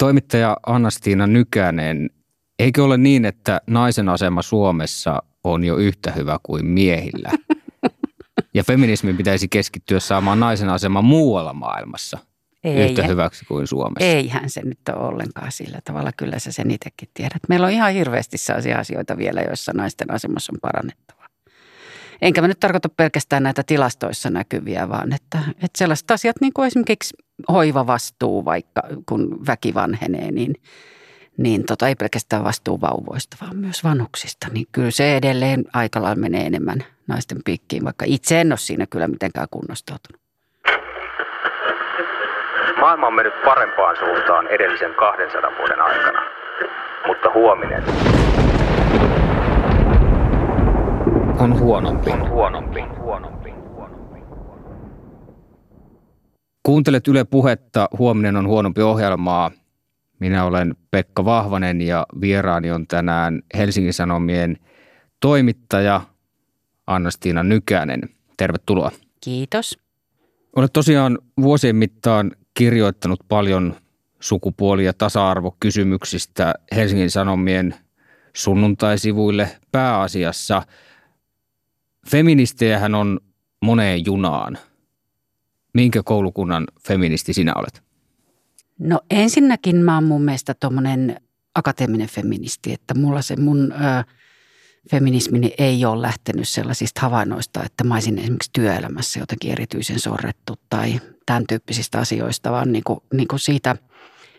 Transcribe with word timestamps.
Toimittaja 0.00 0.56
Annastiina 0.66 1.26
Nykänen, 1.26 2.10
eikö 2.58 2.84
ole 2.84 2.96
niin, 2.96 3.24
että 3.24 3.60
naisen 3.66 4.08
asema 4.08 4.42
Suomessa 4.42 5.22
on 5.44 5.64
jo 5.64 5.76
yhtä 5.76 6.12
hyvä 6.12 6.38
kuin 6.42 6.66
miehillä? 6.66 7.30
Ja 8.54 8.64
feminismin 8.64 9.16
pitäisi 9.16 9.48
keskittyä 9.48 10.00
saamaan 10.00 10.40
naisen 10.40 10.68
asema 10.68 11.02
muualla 11.02 11.52
maailmassa 11.52 12.18
ei, 12.64 12.90
yhtä 12.90 13.06
hyväksi 13.06 13.44
kuin 13.44 13.66
Suomessa. 13.66 14.06
Eihän 14.06 14.50
se 14.50 14.62
nyt 14.64 14.78
ole 14.88 15.06
ollenkaan 15.08 15.52
sillä 15.52 15.78
tavalla. 15.84 16.10
Kyllä 16.16 16.38
sä 16.38 16.52
sen 16.52 16.70
itsekin 16.70 17.08
tiedät. 17.14 17.40
Meillä 17.48 17.66
on 17.66 17.72
ihan 17.72 17.92
hirveästi 17.92 18.38
sellaisia 18.38 18.78
asioita 18.78 19.16
vielä, 19.16 19.40
joissa 19.40 19.72
naisten 19.74 20.10
asemassa 20.10 20.52
on 20.52 20.58
parannettava. 20.60 21.19
Enkä 22.22 22.40
mä 22.40 22.48
nyt 22.48 22.60
tarkoita 22.60 22.88
pelkästään 22.88 23.42
näitä 23.42 23.62
tilastoissa 23.66 24.30
näkyviä, 24.30 24.88
vaan 24.88 25.12
että, 25.12 25.38
että 25.48 25.78
sellaiset 25.78 26.10
asiat 26.10 26.36
niin 26.40 26.52
kuin 26.52 26.66
esimerkiksi 26.66 27.16
hoivavastuu, 27.52 28.44
vaikka 28.44 28.82
kun 29.08 29.46
väki 29.46 29.74
vanhenee, 29.74 30.30
niin, 30.30 30.54
niin 31.36 31.64
tota, 31.64 31.88
ei 31.88 31.94
pelkästään 31.94 32.44
vastuu 32.44 32.80
vauvoista, 32.80 33.36
vaan 33.40 33.56
myös 33.56 33.84
vanhuksista. 33.84 34.46
Niin 34.52 34.66
kyllä 34.72 34.90
se 34.90 35.16
edelleen 35.16 35.64
aika 35.72 36.14
menee 36.14 36.46
enemmän 36.46 36.84
naisten 37.06 37.38
piikkiin, 37.44 37.84
vaikka 37.84 38.04
itse 38.08 38.40
en 38.40 38.52
ole 38.52 38.58
siinä 38.58 38.86
kyllä 38.86 39.08
mitenkään 39.08 39.46
kunnostautunut. 39.50 40.20
Maailma 42.80 43.06
on 43.06 43.14
mennyt 43.14 43.42
parempaan 43.44 43.96
suuntaan 43.96 44.46
edellisen 44.46 44.94
200 44.94 45.50
vuoden 45.58 45.80
aikana, 45.80 46.22
mutta 47.06 47.30
huominen 47.34 47.84
on 51.40 51.60
huonompi. 51.60 52.10
On 52.10 52.30
huonompi. 52.30 52.80
huonompi. 53.00 53.50
Kuuntelet 56.62 57.08
Yle 57.08 57.24
Puhetta, 57.24 57.88
huominen 57.98 58.36
on 58.36 58.46
huonompi 58.46 58.82
ohjelmaa. 58.82 59.50
Minä 60.18 60.44
olen 60.44 60.74
Pekka 60.90 61.24
Vahvanen 61.24 61.80
ja 61.80 62.06
vieraani 62.20 62.70
on 62.70 62.86
tänään 62.86 63.42
Helsingin 63.54 63.92
Sanomien 63.92 64.56
toimittaja 65.20 66.00
Annastiina 66.86 67.42
Nykänen. 67.42 68.00
Tervetuloa. 68.36 68.90
Kiitos. 69.20 69.78
Olet 70.56 70.72
tosiaan 70.72 71.18
vuosien 71.40 71.76
mittaan 71.76 72.32
kirjoittanut 72.54 73.20
paljon 73.28 73.74
sukupuoli- 74.20 74.84
ja 74.84 74.92
tasa-arvokysymyksistä 74.92 76.54
Helsingin 76.76 77.10
Sanomien 77.10 77.74
sunnuntaisivuille 78.36 79.48
pääasiassa. 79.72 80.62
Feministejähän 82.06 82.94
on 82.94 83.20
moneen 83.62 84.06
junaan. 84.06 84.58
Minkä 85.74 86.02
koulukunnan 86.02 86.66
feministi 86.86 87.32
sinä 87.32 87.52
olet? 87.56 87.82
No 88.78 89.00
ensinnäkin 89.10 89.76
mä 89.76 89.94
oon 89.94 90.04
mun 90.04 90.22
mielestä 90.22 90.54
tuommoinen 90.54 91.20
akateeminen 91.54 92.08
feministi, 92.08 92.72
että 92.72 92.94
mulla 92.94 93.22
se 93.22 93.36
mun 93.36 93.72
ö, 93.72 93.76
feminismini 94.90 95.54
ei 95.58 95.84
ole 95.84 96.02
lähtenyt 96.02 96.48
sellaisista 96.48 97.00
havainnoista, 97.00 97.62
että 97.64 97.84
mä 97.84 97.94
olisin 97.94 98.18
esimerkiksi 98.18 98.50
työelämässä 98.52 99.20
jotenkin 99.20 99.52
erityisen 99.52 100.00
sorrettu 100.00 100.54
tai 100.68 101.00
tämän 101.26 101.44
tyyppisistä 101.48 101.98
asioista, 101.98 102.52
vaan 102.52 102.72
niin 102.72 102.84
kuin, 102.84 103.00
niin 103.12 103.28
kuin 103.28 103.40
siitä 103.40 103.76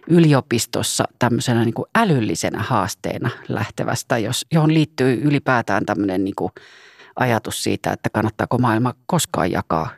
yliopistossa 0.08 1.04
tämmöisenä 1.20 1.66
niin 1.66 1.74
älyllisenä 1.96 2.64
haasteena 2.64 3.30
lähtevästä, 3.48 4.18
jos, 4.18 4.46
johon 4.52 4.74
liittyy 4.74 5.22
ylipäätään 5.24 5.86
tämmöinen 5.86 6.24
niin 6.24 6.36
kuin 6.36 6.52
ajatus 7.16 7.64
siitä, 7.64 7.92
että 7.92 8.10
kannattaako 8.10 8.58
maailma 8.58 8.94
koskaan 9.06 9.52
jakaa 9.52 9.90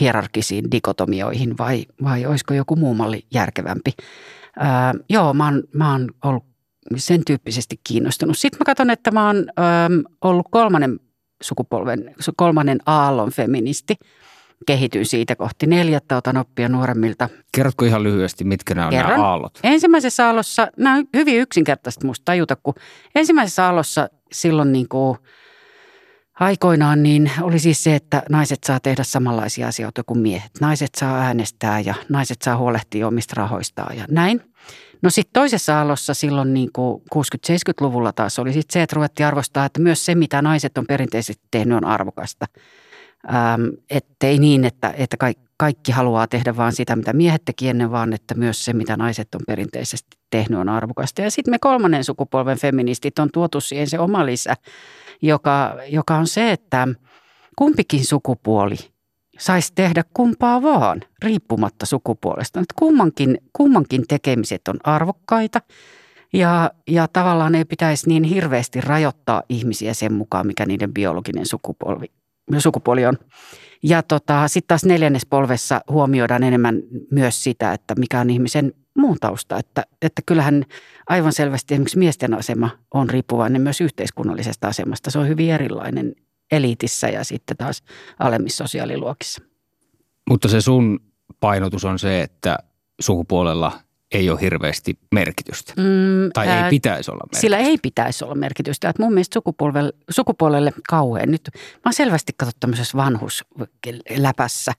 hierarkisiin 0.00 0.70
dikotomioihin 0.70 1.58
vai, 1.58 1.86
vai 2.04 2.26
olisiko 2.26 2.54
joku 2.54 2.76
muu 2.76 2.94
malli 2.94 3.26
järkevämpi. 3.34 3.90
Ää, 4.58 4.94
joo, 5.08 5.34
mä 5.34 5.44
oon, 5.44 5.62
mä 5.72 5.92
oon 5.92 6.08
ollut 6.24 6.44
sen 6.96 7.22
tyyppisesti 7.26 7.80
kiinnostunut. 7.88 8.38
Sitten 8.38 8.58
mä 8.58 8.64
katson, 8.64 8.90
että 8.90 9.10
mä 9.10 9.26
oon 9.26 9.36
äm, 9.36 10.02
ollut 10.24 10.46
kolmannen 10.50 11.00
sukupolven, 11.42 12.14
kolmannen 12.36 12.78
aallon 12.86 13.30
feministi. 13.32 13.96
Kehityin 14.66 15.06
siitä 15.06 15.36
kohti 15.36 15.66
neljättä, 15.66 16.16
otan 16.16 16.36
oppia 16.36 16.68
nuoremmilta. 16.68 17.28
Kerrotko 17.52 17.84
ihan 17.84 18.02
lyhyesti, 18.02 18.44
mitkä 18.44 18.74
nämä 18.74 18.86
on 18.86 18.90
Kerron. 18.90 19.10
nämä 19.12 19.26
aallot? 19.26 19.60
Ensimmäisessä 19.62 20.26
aallossa, 20.26 20.68
nämä 20.76 20.96
on 20.96 21.04
hyvin 21.16 21.40
yksinkertaista 21.40 22.06
musta 22.06 22.24
tajuta, 22.24 22.56
kun 22.56 22.74
ensimmäisessä 23.14 23.64
aallossa 23.64 24.08
silloin 24.32 24.72
niin 24.72 24.88
kuin 24.88 25.18
aikoinaan 26.40 27.02
niin 27.02 27.30
oli 27.42 27.58
siis 27.58 27.84
se, 27.84 27.94
että 27.94 28.22
naiset 28.30 28.64
saa 28.64 28.80
tehdä 28.80 29.04
samanlaisia 29.04 29.68
asioita 29.68 30.02
kuin 30.04 30.18
miehet. 30.18 30.50
Naiset 30.60 30.94
saa 30.96 31.18
äänestää 31.18 31.80
ja 31.80 31.94
naiset 32.08 32.42
saa 32.42 32.56
huolehtia 32.56 33.08
omista 33.08 33.34
rahoistaan 33.36 33.96
ja 33.96 34.04
näin. 34.10 34.40
No 35.02 35.10
sitten 35.10 35.32
toisessa 35.32 35.80
alossa 35.80 36.14
silloin 36.14 36.54
niin 36.54 36.70
kuin 36.72 37.02
60-70-luvulla 37.14 38.12
taas 38.12 38.38
oli 38.38 38.52
sit 38.52 38.70
se, 38.70 38.82
että 38.82 38.94
ruvettiin 38.94 39.26
arvostaa, 39.26 39.64
että 39.64 39.80
myös 39.80 40.06
se, 40.06 40.14
mitä 40.14 40.42
naiset 40.42 40.78
on 40.78 40.84
perinteisesti 40.86 41.44
tehnyt, 41.50 41.76
on 41.76 41.84
arvokasta. 41.84 42.46
Ähm, 43.34 43.62
että 43.90 44.26
ei 44.26 44.38
niin, 44.38 44.64
että, 44.64 44.94
että 44.96 45.16
kaikki 45.56 45.92
haluaa 45.92 46.26
tehdä 46.26 46.56
vaan 46.56 46.72
sitä, 46.72 46.96
mitä 46.96 47.12
miehet 47.12 47.44
teki 47.44 47.68
ennen, 47.68 47.90
vaan 47.90 48.12
että 48.12 48.34
myös 48.34 48.64
se, 48.64 48.72
mitä 48.72 48.96
naiset 48.96 49.34
on 49.34 49.40
perinteisesti 49.46 50.18
tehnyt, 50.30 50.58
on 50.58 50.68
arvokasta. 50.68 51.22
Ja 51.22 51.30
sitten 51.30 51.50
me 51.50 51.58
kolmannen 51.58 52.04
sukupolven 52.04 52.58
feministit 52.58 53.18
on 53.18 53.28
tuotu 53.32 53.60
siihen 53.60 53.88
se 53.88 53.98
oma 53.98 54.26
lisä, 54.26 54.56
joka, 55.22 55.76
joka 55.88 56.16
on 56.16 56.26
se, 56.26 56.52
että 56.52 56.88
kumpikin 57.56 58.04
sukupuoli– 58.04 58.76
saisi 59.38 59.72
tehdä 59.74 60.04
kumpaa 60.14 60.62
vaan, 60.62 61.02
riippumatta 61.22 61.86
sukupuolesta. 61.86 62.60
Että 62.60 62.74
kummankin, 62.78 63.38
kummankin 63.52 64.04
tekemiset 64.08 64.68
on 64.68 64.76
arvokkaita 64.84 65.60
ja, 66.32 66.70
ja 66.88 67.08
tavallaan 67.08 67.54
ei 67.54 67.64
pitäisi 67.64 68.08
niin 68.08 68.24
hirveästi 68.24 68.80
rajoittaa 68.80 69.42
ihmisiä 69.48 69.94
sen 69.94 70.12
mukaan, 70.12 70.46
mikä 70.46 70.66
niiden 70.66 70.94
biologinen 70.94 71.46
sukupolvi, 71.46 72.06
sukupuoli 72.58 73.06
on. 73.06 73.18
Ja 73.82 74.02
tota, 74.02 74.48
sitten 74.48 74.68
taas 74.68 74.84
neljännespolvessa 74.84 75.80
huomioidaan 75.90 76.42
enemmän 76.42 76.82
myös 77.10 77.44
sitä, 77.44 77.72
että 77.72 77.94
mikä 77.94 78.20
on 78.20 78.30
ihmisen 78.30 78.72
muun 78.96 79.16
tausta. 79.20 79.58
Että, 79.58 79.84
että 80.02 80.22
kyllähän 80.26 80.64
aivan 81.08 81.32
selvästi 81.32 81.74
esimerkiksi 81.74 81.98
miesten 81.98 82.34
asema 82.34 82.70
on 82.94 83.10
riippuvainen 83.10 83.62
myös 83.62 83.80
yhteiskunnallisesta 83.80 84.68
asemasta. 84.68 85.10
Se 85.10 85.18
on 85.18 85.28
hyvin 85.28 85.50
erilainen 85.50 86.14
eliitissä 86.50 87.08
ja 87.08 87.24
sitten 87.24 87.56
taas 87.56 87.82
alemmissa 88.18 88.64
sosiaaliluokissa. 88.64 89.42
Mutta 90.28 90.48
se 90.48 90.60
sun 90.60 91.00
painotus 91.40 91.84
on 91.84 91.98
se, 91.98 92.22
että 92.22 92.58
sukupuolella 93.00 93.72
ei 94.12 94.30
ole 94.30 94.40
hirveästi 94.40 94.98
merkitystä. 95.14 95.72
Mm, 95.76 96.30
tai 96.34 96.48
ää, 96.48 96.64
ei 96.64 96.70
pitäisi 96.70 97.10
olla 97.10 97.18
merkitystä. 97.18 97.40
Sillä 97.40 97.58
ei 97.58 97.78
pitäisi 97.82 98.24
olla 98.24 98.34
merkitystä. 98.34 98.88
Että 98.88 99.02
mun 99.02 99.12
mielestä 99.12 99.34
sukupuolelle, 99.34 99.92
sukupuolelle 100.10 100.72
kauhean. 100.88 101.30
Nyt 101.30 101.50
mä 101.54 101.80
oon 101.84 101.92
selvästi 101.92 102.32
katsottu 102.36 102.60
tämmöisessä 102.60 102.98
vanhusläpässä. 102.98 104.72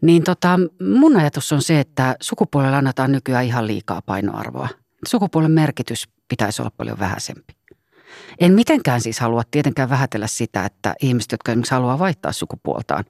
Niin 0.00 0.22
tota, 0.22 0.58
mun 0.98 1.16
ajatus 1.16 1.52
on 1.52 1.62
se, 1.62 1.80
että 1.80 2.16
sukupuolelle 2.20 2.76
annetaan 2.76 3.12
nykyään 3.12 3.44
ihan 3.44 3.66
liikaa 3.66 4.02
painoarvoa. 4.02 4.68
Sukupuolen 5.06 5.50
merkitys 5.50 6.08
pitäisi 6.28 6.62
olla 6.62 6.70
paljon 6.76 6.98
vähäisempi. 6.98 7.52
En 8.40 8.52
mitenkään 8.52 9.00
siis 9.00 9.20
halua 9.20 9.42
tietenkään 9.50 9.90
vähätellä 9.90 10.26
sitä, 10.26 10.64
että 10.64 10.94
ihmiset, 11.02 11.32
jotka 11.32 11.52
esimerkiksi 11.52 11.74
haluaa 11.74 11.98
vaihtaa 11.98 12.32
sukupuoltaan, 12.32 13.04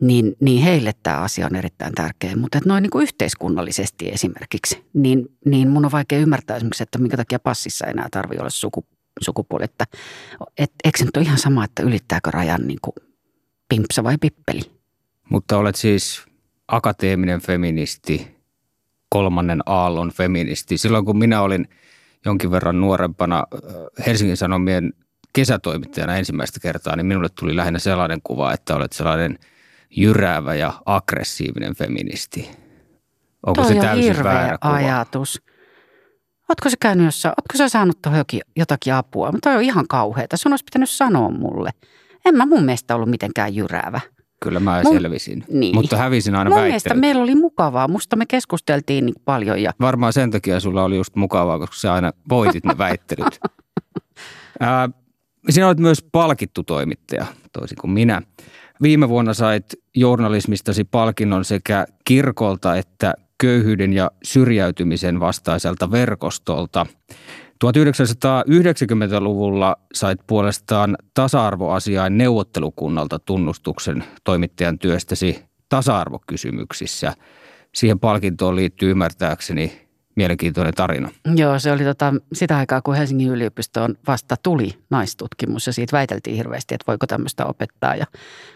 niin, 0.00 0.36
niin 0.40 0.62
heille 0.62 0.92
tämä 1.02 1.16
asia 1.16 1.46
on 1.46 1.56
erittäin 1.56 1.94
tärkeä. 1.94 2.36
Mutta 2.36 2.60
noin 2.64 2.82
niin 2.82 2.90
kuin 2.90 3.02
yhteiskunnallisesti 3.02 4.08
esimerkiksi, 4.08 4.84
niin, 4.94 5.26
niin 5.44 5.68
mun 5.68 5.84
on 5.84 5.92
vaikea 5.92 6.18
ymmärtää 6.18 6.56
esimerkiksi, 6.56 6.82
että 6.82 6.98
minkä 6.98 7.16
takia 7.16 7.38
passissa 7.38 7.86
enää 7.86 8.08
tarvitse 8.10 8.40
olla 8.40 8.50
suku, 8.50 8.86
sukupuoli. 9.20 9.64
Että, 9.64 9.84
et, 10.58 10.72
eikö 10.84 10.98
se 10.98 11.04
nyt 11.04 11.16
ole 11.16 11.24
ihan 11.24 11.38
sama, 11.38 11.64
että 11.64 11.82
ylittääkö 11.82 12.30
rajan 12.30 12.66
niin 12.66 12.78
kuin 12.82 12.94
pimpsa 13.68 14.04
vai 14.04 14.18
pippeli? 14.20 14.60
Mutta 15.30 15.58
olet 15.58 15.76
siis 15.76 16.26
akateeminen 16.68 17.40
feministi, 17.40 18.36
kolmannen 19.08 19.60
aallon 19.66 20.10
feministi. 20.10 20.78
Silloin 20.78 21.04
kun 21.04 21.18
minä 21.18 21.42
olin– 21.42 21.68
jonkin 22.24 22.50
verran 22.50 22.80
nuorempana 22.80 23.44
Helsingin 24.06 24.36
Sanomien 24.36 24.92
kesätoimittajana 25.32 26.16
ensimmäistä 26.16 26.60
kertaa, 26.60 26.96
niin 26.96 27.06
minulle 27.06 27.28
tuli 27.38 27.56
lähinnä 27.56 27.78
sellainen 27.78 28.20
kuva, 28.24 28.52
että 28.52 28.76
olet 28.76 28.92
sellainen 28.92 29.38
jyräävä 29.90 30.54
ja 30.54 30.72
aggressiivinen 30.86 31.74
feministi. 31.74 32.50
Onko 33.46 33.62
Toi 33.62 33.74
se 33.74 33.80
täysin 33.80 34.04
hirveä 34.04 34.32
väärä 34.32 34.58
kuva? 34.62 34.74
ajatus. 34.74 35.42
Ootko 36.48 36.70
se 36.70 36.76
käynyt 36.80 37.04
jossain, 37.04 37.30
ootko 37.32 37.58
sä 37.58 37.68
saanut 37.68 38.02
tuohon 38.02 38.24
jotakin 38.56 38.94
apua? 38.94 39.32
Toi 39.42 39.56
on 39.56 39.62
ihan 39.62 39.84
kauheata. 39.88 40.36
Sun 40.36 40.52
olisi 40.52 40.64
pitänyt 40.64 40.90
sanoa 40.90 41.30
mulle. 41.30 41.70
En 42.24 42.36
mä 42.36 42.46
mun 42.46 42.64
mielestä 42.64 42.94
ollut 42.94 43.10
mitenkään 43.10 43.54
jyräävä. 43.54 44.00
Kyllä 44.42 44.60
mä 44.60 44.80
Mun, 44.84 44.94
selvisin, 44.94 45.44
niin. 45.48 45.74
mutta 45.74 45.96
hävisin 45.96 46.34
aina 46.34 46.50
Mun 46.50 46.60
mielestä 46.60 46.94
meillä 46.94 47.22
oli 47.22 47.34
mukavaa. 47.34 47.88
Musta 47.88 48.16
me 48.16 48.26
keskusteltiin 48.26 49.06
niin 49.06 49.14
paljon. 49.24 49.62
Ja... 49.62 49.72
Varmaan 49.80 50.12
sen 50.12 50.30
takia 50.30 50.60
sulla 50.60 50.84
oli 50.84 50.96
just 50.96 51.16
mukavaa, 51.16 51.58
koska 51.58 51.76
sä 51.76 51.94
aina 51.94 52.12
voitit 52.28 52.64
ne 52.64 52.78
väittelyt. 52.78 53.40
Ää, 54.60 54.88
sinä 55.50 55.66
olet 55.66 55.78
myös 55.78 56.06
palkittu 56.12 56.62
toimittaja, 56.62 57.26
toisin 57.52 57.78
kuin 57.80 57.90
minä. 57.90 58.22
Viime 58.82 59.08
vuonna 59.08 59.34
sait 59.34 59.64
journalismistasi 59.94 60.84
palkinnon 60.84 61.44
sekä 61.44 61.86
kirkolta 62.04 62.76
että 62.76 63.14
köyhyyden 63.38 63.92
ja 63.92 64.10
syrjäytymisen 64.22 65.20
vastaiselta 65.20 65.90
verkostolta. 65.90 66.86
1990-luvulla 67.64 69.76
sait 69.94 70.20
puolestaan 70.26 70.96
tasa-arvoasiain 71.14 72.18
neuvottelukunnalta 72.18 73.18
tunnustuksen 73.18 74.04
toimittajan 74.24 74.78
työstäsi 74.78 75.44
tasa-arvokysymyksissä. 75.68 77.14
Siihen 77.74 78.00
palkintoon 78.00 78.56
liittyy 78.56 78.90
ymmärtääkseni 78.90 79.87
mielenkiintoinen 80.18 80.74
tarina. 80.74 81.10
Joo, 81.34 81.58
se 81.58 81.72
oli 81.72 81.84
tota, 81.84 82.14
sitä 82.32 82.56
aikaa, 82.56 82.82
kun 82.82 82.94
Helsingin 82.94 83.28
yliopistoon 83.28 83.94
vasta 84.06 84.36
tuli 84.42 84.70
naistutkimus 84.90 85.66
ja 85.66 85.72
siitä 85.72 85.96
väiteltiin 85.96 86.36
hirveästi, 86.36 86.74
että 86.74 86.84
voiko 86.86 87.06
tämmöistä 87.06 87.46
opettaa. 87.46 87.94
Ja 87.94 88.06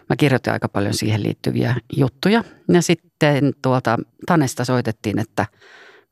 mä 0.09 0.15
kirjoitin 0.15 0.53
aika 0.53 0.69
paljon 0.69 0.93
siihen 0.93 1.23
liittyviä 1.23 1.75
juttuja. 1.97 2.43
Ja 2.73 2.81
sitten 2.81 3.53
tuolta 3.61 3.97
Tanesta 4.27 4.65
soitettiin, 4.65 5.19
että 5.19 5.45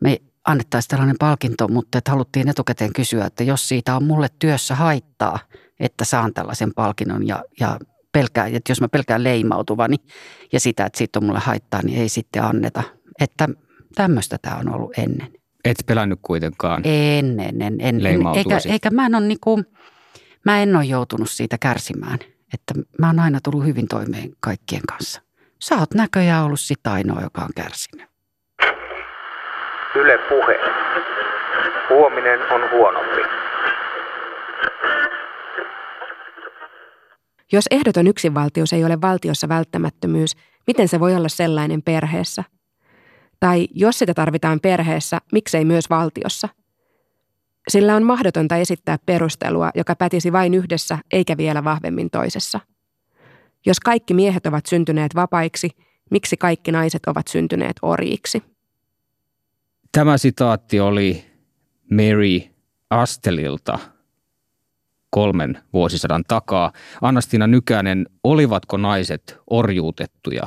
me 0.01 0.17
annettaisiin 0.47 0.89
tällainen 0.89 1.15
palkinto, 1.19 1.67
mutta 1.67 1.97
että 1.97 2.11
haluttiin 2.11 2.49
etukäteen 2.49 2.93
kysyä, 2.93 3.25
että 3.25 3.43
jos 3.43 3.69
siitä 3.69 3.95
on 3.95 4.03
mulle 4.03 4.27
työssä 4.39 4.75
haittaa, 4.75 5.39
että 5.79 6.05
saan 6.05 6.33
tällaisen 6.33 6.73
palkinnon 6.75 7.27
ja, 7.27 7.43
ja 7.59 7.79
pelkää, 8.11 8.45
että 8.45 8.71
jos 8.71 8.81
mä 8.81 8.87
pelkään 8.87 9.23
leimautuvani 9.23 9.95
ja 10.53 10.59
sitä, 10.59 10.85
että 10.85 10.97
siitä 10.97 11.19
on 11.19 11.25
mulle 11.25 11.39
haittaa, 11.39 11.81
niin 11.83 12.01
ei 12.01 12.09
sitten 12.09 12.43
anneta. 12.43 12.83
Että 13.19 13.49
tämmöistä 13.95 14.37
tämä 14.41 14.55
on 14.55 14.73
ollut 14.75 14.97
ennen. 14.97 15.40
Et 15.65 15.77
pelännyt 15.85 16.19
kuitenkaan 16.21 16.81
En, 16.85 17.39
en, 17.39 17.61
en. 17.61 17.81
en 17.81 18.01
eikä, 18.35 18.57
eikä 18.69 18.89
mä 18.89 19.05
en 19.05 19.15
ole 19.15 19.25
niinku, 19.25 19.63
mä 20.45 20.61
en 20.61 20.75
ole 20.75 20.85
joutunut 20.85 21.29
siitä 21.29 21.57
kärsimään. 21.57 22.19
Että 22.53 22.73
mä 22.99 23.07
oon 23.07 23.19
aina 23.19 23.39
tullut 23.43 23.65
hyvin 23.65 23.87
toimeen 23.87 24.31
kaikkien 24.39 24.81
kanssa. 24.87 25.21
Sä 25.59 25.75
oot 25.75 25.93
näköjään 25.93 26.45
ollut 26.45 26.59
sitä 26.59 26.91
ainoa, 26.91 27.21
joka 27.21 27.41
on 27.41 27.49
kärsinyt. 27.55 28.09
Yle 29.95 30.17
puhe. 30.29 30.59
Huominen 31.89 32.39
on 32.51 32.61
huonompi. 32.71 33.21
Jos 37.51 37.65
ehdoton 37.71 38.07
yksinvaltius 38.07 38.73
ei 38.73 38.85
ole 38.85 39.01
valtiossa 39.01 39.49
välttämättömyys, 39.49 40.31
miten 40.67 40.87
se 40.87 40.99
voi 40.99 41.15
olla 41.15 41.29
sellainen 41.29 41.81
perheessä– 41.81 42.43
tai 43.41 43.67
jos 43.75 43.99
sitä 43.99 44.13
tarvitaan 44.13 44.59
perheessä, 44.59 45.19
miksei 45.31 45.65
myös 45.65 45.89
valtiossa? 45.89 46.49
Sillä 47.67 47.95
on 47.95 48.03
mahdotonta 48.03 48.55
esittää 48.55 48.97
perustelua, 49.05 49.69
joka 49.75 49.95
pätisi 49.95 50.31
vain 50.31 50.53
yhdessä 50.53 50.97
eikä 51.11 51.37
vielä 51.37 51.63
vahvemmin 51.63 52.09
toisessa. 52.09 52.59
Jos 53.65 53.79
kaikki 53.79 54.13
miehet 54.13 54.45
ovat 54.45 54.65
syntyneet 54.65 55.15
vapaiksi, 55.15 55.69
miksi 56.11 56.37
kaikki 56.37 56.71
naiset 56.71 57.05
ovat 57.07 57.27
syntyneet 57.27 57.75
orjiksi? 57.81 58.43
Tämä 59.91 60.17
sitaatti 60.17 60.79
oli 60.79 61.25
Mary 61.91 62.39
Astelilta 62.89 63.79
kolmen 65.09 65.57
vuosisadan 65.73 66.23
takaa. 66.27 66.71
Anastina 67.01 67.47
Nykänen, 67.47 68.05
olivatko 68.23 68.77
naiset 68.77 69.37
orjuutettuja 69.49 70.43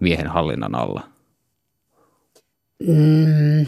miehen 0.00 0.26
hallinnan 0.26 0.74
alla? 0.74 1.15
Mm, 2.82 3.66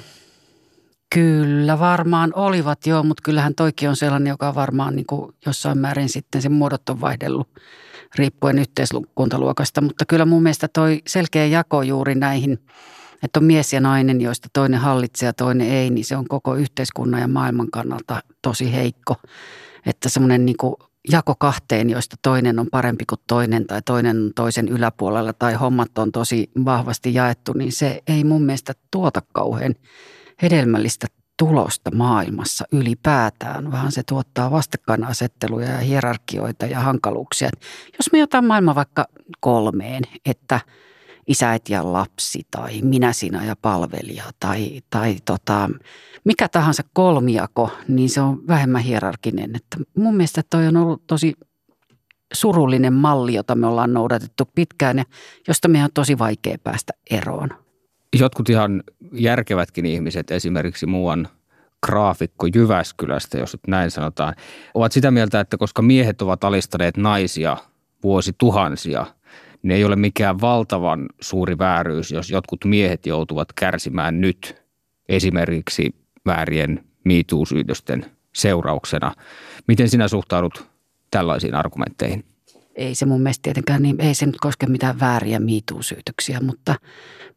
kyllä 1.14 1.78
varmaan 1.78 2.32
olivat 2.34 2.86
joo, 2.86 3.02
mutta 3.02 3.22
kyllähän 3.22 3.54
toikin 3.54 3.88
on 3.88 3.96
sellainen, 3.96 4.30
joka 4.30 4.54
varmaan 4.54 4.96
niin 4.96 5.06
kuin 5.06 5.32
jossain 5.46 5.78
määrin 5.78 6.08
sitten 6.08 6.42
se 6.42 6.48
muodot 6.48 6.88
on 6.88 7.00
vaihdellut 7.00 7.48
riippuen 8.14 8.58
yhteiskuntaluokasta. 8.58 9.80
Mutta 9.80 10.04
kyllä 10.06 10.24
mun 10.24 10.42
mielestä 10.42 10.68
toi 10.68 11.02
selkeä 11.06 11.46
jako 11.46 11.82
juuri 11.82 12.14
näihin, 12.14 12.58
että 13.22 13.40
on 13.40 13.44
mies 13.44 13.72
ja 13.72 13.80
nainen, 13.80 14.20
joista 14.20 14.48
toinen 14.52 14.80
hallitsee 14.80 15.26
ja 15.26 15.32
toinen 15.32 15.70
ei, 15.70 15.90
niin 15.90 16.04
se 16.04 16.16
on 16.16 16.28
koko 16.28 16.54
yhteiskunnan 16.54 17.20
ja 17.20 17.28
maailman 17.28 17.70
kannalta 17.70 18.22
tosi 18.42 18.72
heikko. 18.72 19.16
Että 19.86 20.08
semmoinen 20.08 20.46
niin 20.46 20.56
jako 21.10 21.34
kahteen, 21.38 21.90
joista 21.90 22.16
toinen 22.22 22.58
on 22.58 22.66
parempi 22.70 23.04
kuin 23.08 23.20
toinen 23.26 23.66
tai 23.66 23.82
toinen 23.82 24.16
on 24.16 24.30
toisen 24.34 24.68
yläpuolella 24.68 25.32
tai 25.32 25.54
hommat 25.54 25.98
on 25.98 26.12
tosi 26.12 26.50
vahvasti 26.64 27.14
jaettu, 27.14 27.52
niin 27.52 27.72
se 27.72 28.02
ei 28.06 28.24
mun 28.24 28.42
mielestä 28.42 28.72
tuota 28.90 29.22
kauhean 29.32 29.74
hedelmällistä 30.42 31.06
tulosta 31.38 31.90
maailmassa 31.94 32.64
ylipäätään, 32.72 33.72
vaan 33.72 33.92
se 33.92 34.02
tuottaa 34.02 34.50
vastakkainasetteluja 34.50 35.68
ja 35.68 35.78
hierarkioita 35.78 36.66
ja 36.66 36.80
hankaluuksia. 36.80 37.50
Jos 37.98 38.12
me 38.12 38.18
jotain 38.18 38.44
maailma 38.44 38.74
vaikka 38.74 39.06
kolmeen, 39.40 40.02
että– 40.24 40.60
isä, 41.28 41.58
ja 41.68 41.92
lapsi 41.92 42.46
tai 42.50 42.82
minä, 42.82 43.12
sinä 43.12 43.44
ja 43.44 43.56
palvelija 43.62 44.24
tai, 44.40 44.80
tai 44.90 45.16
tota, 45.24 45.70
mikä 46.24 46.48
tahansa 46.48 46.82
kolmiako, 46.92 47.70
niin 47.88 48.08
se 48.08 48.20
on 48.20 48.46
vähemmän 48.48 48.82
hierarkinen. 48.82 49.56
Että 49.56 49.76
mun 49.96 50.16
mielestä 50.16 50.42
toi 50.50 50.66
on 50.66 50.76
ollut 50.76 51.06
tosi 51.06 51.34
surullinen 52.32 52.92
malli, 52.92 53.34
jota 53.34 53.54
me 53.54 53.66
ollaan 53.66 53.92
noudatettu 53.92 54.44
pitkään 54.54 54.98
ja 54.98 55.04
josta 55.48 55.68
meidän 55.68 55.84
on 55.84 55.90
tosi 55.94 56.18
vaikea 56.18 56.56
päästä 56.64 56.92
eroon. 57.10 57.48
Jotkut 58.18 58.48
ihan 58.48 58.82
järkevätkin 59.12 59.86
ihmiset, 59.86 60.30
esimerkiksi 60.30 60.86
muuan 60.86 61.28
graafikko 61.86 62.46
Jyväskylästä, 62.54 63.38
jos 63.38 63.56
näin 63.66 63.90
sanotaan, 63.90 64.34
ovat 64.74 64.92
sitä 64.92 65.10
mieltä, 65.10 65.40
että 65.40 65.56
koska 65.56 65.82
miehet 65.82 66.22
ovat 66.22 66.44
alistaneet 66.44 66.96
naisia 66.96 67.56
vuosituhansia– 68.02 69.06
niin 69.62 69.72
ei 69.72 69.84
ole 69.84 69.96
mikään 69.96 70.40
valtavan 70.40 71.06
suuri 71.20 71.58
vääryys, 71.58 72.10
jos 72.10 72.30
jotkut 72.30 72.64
miehet 72.64 73.06
joutuvat 73.06 73.52
kärsimään 73.52 74.20
nyt 74.20 74.62
esimerkiksi 75.08 75.94
väärien 76.26 76.84
miituusyytösten 77.04 78.06
seurauksena. 78.34 79.14
Miten 79.68 79.88
sinä 79.88 80.08
suhtaudut 80.08 80.66
tällaisiin 81.10 81.54
argumentteihin? 81.54 82.24
Ei 82.74 82.94
se 82.94 83.06
mun 83.06 83.20
mielestä 83.20 83.42
tietenkään, 83.42 83.82
niin 83.82 84.00
ei 84.00 84.14
se 84.14 84.26
nyt 84.26 84.36
koske 84.40 84.66
mitään 84.66 85.00
vääriä 85.00 85.40
miituusyytöksiä, 85.40 86.40
mutta, 86.40 86.74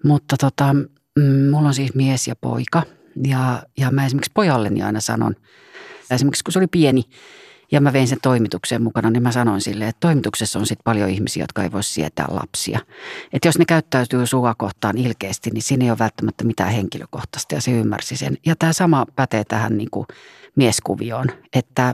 mutta 0.03 0.35
tota, 0.38 0.73
mm, 1.19 1.50
mulla 1.51 1.68
on 1.68 1.73
siis 1.73 1.95
mies 1.95 2.27
ja 2.27 2.35
poika 2.35 2.83
ja, 3.27 3.63
ja 3.77 3.91
mä 3.91 4.06
esimerkiksi 4.06 4.31
pojalleni 4.33 4.81
aina 4.83 5.00
sanon, 5.00 5.35
esimerkiksi 6.12 6.44
kun 6.44 6.53
se 6.53 6.59
oli 6.59 6.68
pieni, 6.68 7.03
ja 7.71 7.81
mä 7.81 7.94
vein 7.94 8.07
sen 8.07 8.18
toimitukseen 8.21 8.83
mukana, 8.83 9.09
niin 9.09 9.23
mä 9.23 9.31
sanoin 9.31 9.62
sille, 9.62 9.88
että 9.88 10.00
toimituksessa 10.00 10.59
on 10.59 10.65
sitten 10.68 10.83
paljon 10.83 11.09
ihmisiä, 11.09 11.44
jotka 11.44 11.63
ei 11.63 11.71
voi 11.71 11.83
sietää 11.83 12.25
lapsia. 12.29 12.79
Että 13.33 13.47
jos 13.47 13.57
ne 13.57 13.65
käyttäytyy 13.65 14.27
sua 14.27 14.56
kohtaan 14.57 14.97
ilkeästi, 14.97 15.50
niin 15.50 15.62
siinä 15.62 15.85
ei 15.85 15.91
ole 15.91 16.00
välttämättä 16.00 16.44
mitään 16.44 16.71
henkilökohtaista 16.71 17.56
ja 17.56 17.62
se 17.62 17.71
ymmärsi 17.71 18.18
sen. 18.18 18.38
Ja 18.45 18.56
tämä 18.56 18.73
sama 18.73 19.06
pätee 19.15 19.44
tähän 19.44 19.77
niin 19.77 19.89
kuin 19.91 20.07
mieskuvioon, 20.56 21.28
että 21.54 21.94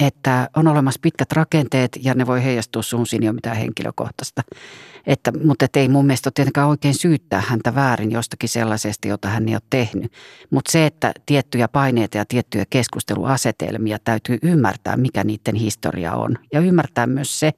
että 0.00 0.48
on 0.56 0.68
olemassa 0.68 1.00
pitkät 1.02 1.32
rakenteet 1.32 1.98
ja 2.02 2.14
ne 2.14 2.26
voi 2.26 2.44
heijastua 2.44 2.82
sun 2.82 3.06
siinä 3.06 3.24
ei 3.24 3.28
ole 3.28 3.34
mitään 3.34 3.56
henkilökohtaista. 3.56 4.42
Että, 5.06 5.32
mutta 5.44 5.64
et 5.64 5.76
ei 5.76 5.88
mun 5.88 6.06
mielestä 6.06 6.28
ole 6.28 6.32
tietenkään 6.34 6.68
oikein 6.68 6.94
syyttää 6.94 7.42
häntä 7.46 7.74
väärin 7.74 8.12
jostakin 8.12 8.48
sellaisesta, 8.48 9.08
jota 9.08 9.28
hän 9.28 9.48
ei 9.48 9.54
ole 9.54 9.62
tehnyt. 9.70 10.12
Mutta 10.50 10.72
se, 10.72 10.86
että 10.86 11.12
tiettyjä 11.26 11.68
paineita 11.68 12.18
ja 12.18 12.24
tiettyjä 12.28 12.64
keskusteluasetelmia 12.70 13.98
täytyy 14.04 14.38
ymmärtää, 14.42 14.96
mikä 14.96 15.24
niiden 15.24 15.54
historia 15.54 16.14
on. 16.14 16.38
Ja 16.52 16.60
ymmärtää 16.60 17.06
myös 17.06 17.40
se, 17.40 17.52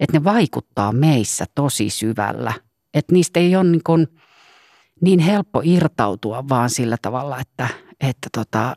että 0.00 0.18
ne 0.18 0.24
vaikuttaa 0.24 0.92
meissä 0.92 1.44
tosi 1.54 1.90
syvällä. 1.90 2.52
Että 2.94 3.12
niistä 3.12 3.40
ei 3.40 3.56
ole 3.56 3.64
niin, 3.64 3.84
kuin 3.86 4.06
niin 5.00 5.20
helppo 5.20 5.60
irtautua 5.64 6.48
vaan 6.48 6.70
sillä 6.70 6.96
tavalla, 7.02 7.40
että, 7.40 7.68
että 8.00 8.28
tota, 8.32 8.76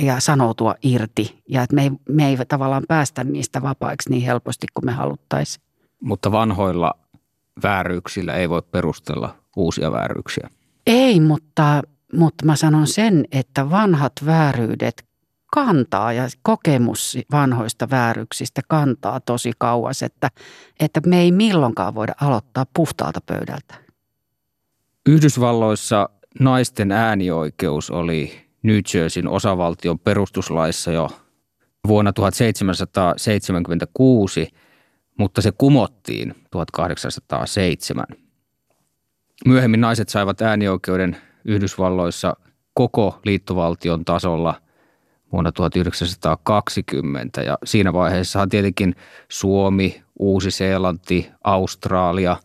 ja 0.00 0.20
sanoutua 0.20 0.74
irti. 0.82 1.42
Ja 1.48 1.62
että 1.62 1.74
me 1.74 1.82
ei, 1.82 1.90
me 2.08 2.28
ei 2.28 2.36
tavallaan 2.48 2.84
päästä 2.88 3.24
niistä 3.24 3.62
vapaiksi 3.62 4.10
niin 4.10 4.22
helposti 4.22 4.66
kuin 4.74 4.84
me 4.84 4.92
haluttaisiin. 4.92 5.64
Mutta 6.02 6.32
vanhoilla 6.32 6.94
vääryyksillä 7.62 8.34
ei 8.34 8.48
voi 8.48 8.62
perustella 8.62 9.36
uusia 9.56 9.92
vääryyksiä. 9.92 10.50
Ei, 10.86 11.20
mutta, 11.20 11.82
mutta 12.12 12.44
mä 12.44 12.56
sanon 12.56 12.86
sen, 12.86 13.24
että 13.32 13.70
vanhat 13.70 14.12
vääryydet 14.26 15.08
kantaa 15.54 16.12
ja 16.12 16.28
kokemus 16.42 17.18
vanhoista 17.30 17.90
vääryyksistä 17.90 18.60
kantaa 18.68 19.20
tosi 19.20 19.52
kauas, 19.58 20.02
että, 20.02 20.30
että 20.80 21.00
me 21.06 21.20
ei 21.20 21.32
milloinkaan 21.32 21.94
voida 21.94 22.14
aloittaa 22.20 22.66
puhtaalta 22.74 23.20
pöydältä. 23.26 23.74
Yhdysvalloissa 25.06 26.08
naisten 26.40 26.92
äänioikeus 26.92 27.90
oli 27.90 28.47
New 28.62 28.80
Jerseyn 28.94 29.28
osavaltion 29.28 29.98
perustuslaissa 29.98 30.92
jo 30.92 31.08
vuonna 31.86 32.12
1776, 32.12 34.48
mutta 35.18 35.42
se 35.42 35.52
kumottiin 35.58 36.34
1807. 36.50 38.04
Myöhemmin 39.46 39.80
naiset 39.80 40.08
saivat 40.08 40.42
äänioikeuden 40.42 41.16
Yhdysvalloissa 41.44 42.36
koko 42.74 43.20
liittovaltion 43.24 44.04
tasolla 44.04 44.54
vuonna 45.32 45.52
1920 45.52 47.42
ja 47.42 47.58
siinä 47.64 47.92
vaiheessa 47.92 48.46
tietenkin 48.46 48.94
Suomi, 49.28 50.02
Uusi-Seelanti, 50.18 51.30
Australia, 51.44 52.36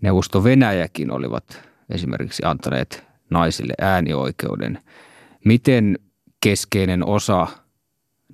Neuvosto 0.00 0.44
Venäjäkin 0.44 1.10
olivat 1.10 1.62
esimerkiksi 1.90 2.42
antaneet 2.44 3.04
naisille 3.30 3.74
äänioikeuden. 3.80 4.78
Miten 5.44 5.98
keskeinen 6.40 7.06
osa 7.06 7.46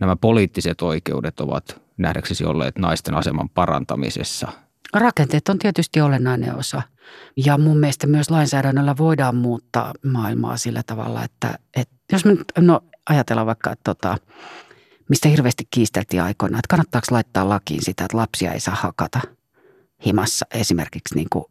nämä 0.00 0.16
poliittiset 0.16 0.82
oikeudet 0.82 1.40
ovat 1.40 1.80
nähdäksesi 1.96 2.44
olleet 2.44 2.78
naisten 2.78 3.14
aseman 3.14 3.48
parantamisessa? 3.48 4.48
Rakenteet 4.94 5.48
on 5.48 5.58
tietysti 5.58 6.00
olennainen 6.00 6.56
osa. 6.56 6.82
Ja 7.36 7.58
mun 7.58 7.78
mielestä 7.78 8.06
myös 8.06 8.30
lainsäädännöllä 8.30 8.96
voidaan 8.98 9.36
muuttaa 9.36 9.94
maailmaa 10.06 10.56
sillä 10.56 10.82
tavalla, 10.86 11.24
että, 11.24 11.58
että 11.76 11.94
jos 12.12 12.24
me 12.24 12.30
nyt, 12.30 12.52
no 12.58 12.80
ajatellaan 13.08 13.46
vaikka, 13.46 13.72
että 13.72 13.94
tota, 13.94 14.16
mistä 15.08 15.28
hirveästi 15.28 15.64
kiisteltiin 15.70 16.22
aikoina, 16.22 16.58
että 16.58 16.68
kannattaako 16.68 17.06
laittaa 17.10 17.48
lakiin 17.48 17.84
sitä, 17.84 18.04
että 18.04 18.16
lapsia 18.16 18.52
ei 18.52 18.60
saa 18.60 18.74
hakata 18.74 19.20
himassa 20.06 20.46
esimerkiksi 20.54 21.14
niin 21.14 21.28
kuin, 21.32 21.44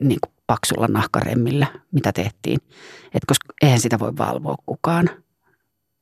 niin 0.00 0.18
kuin 0.20 0.35
paksulla 0.46 0.86
nahkaremmillä, 0.88 1.66
mitä 1.92 2.12
tehtiin. 2.12 2.58
Et 3.14 3.22
koska 3.26 3.46
eihän 3.62 3.80
sitä 3.80 3.98
voi 3.98 4.12
valvoa 4.18 4.56
kukaan. 4.66 5.10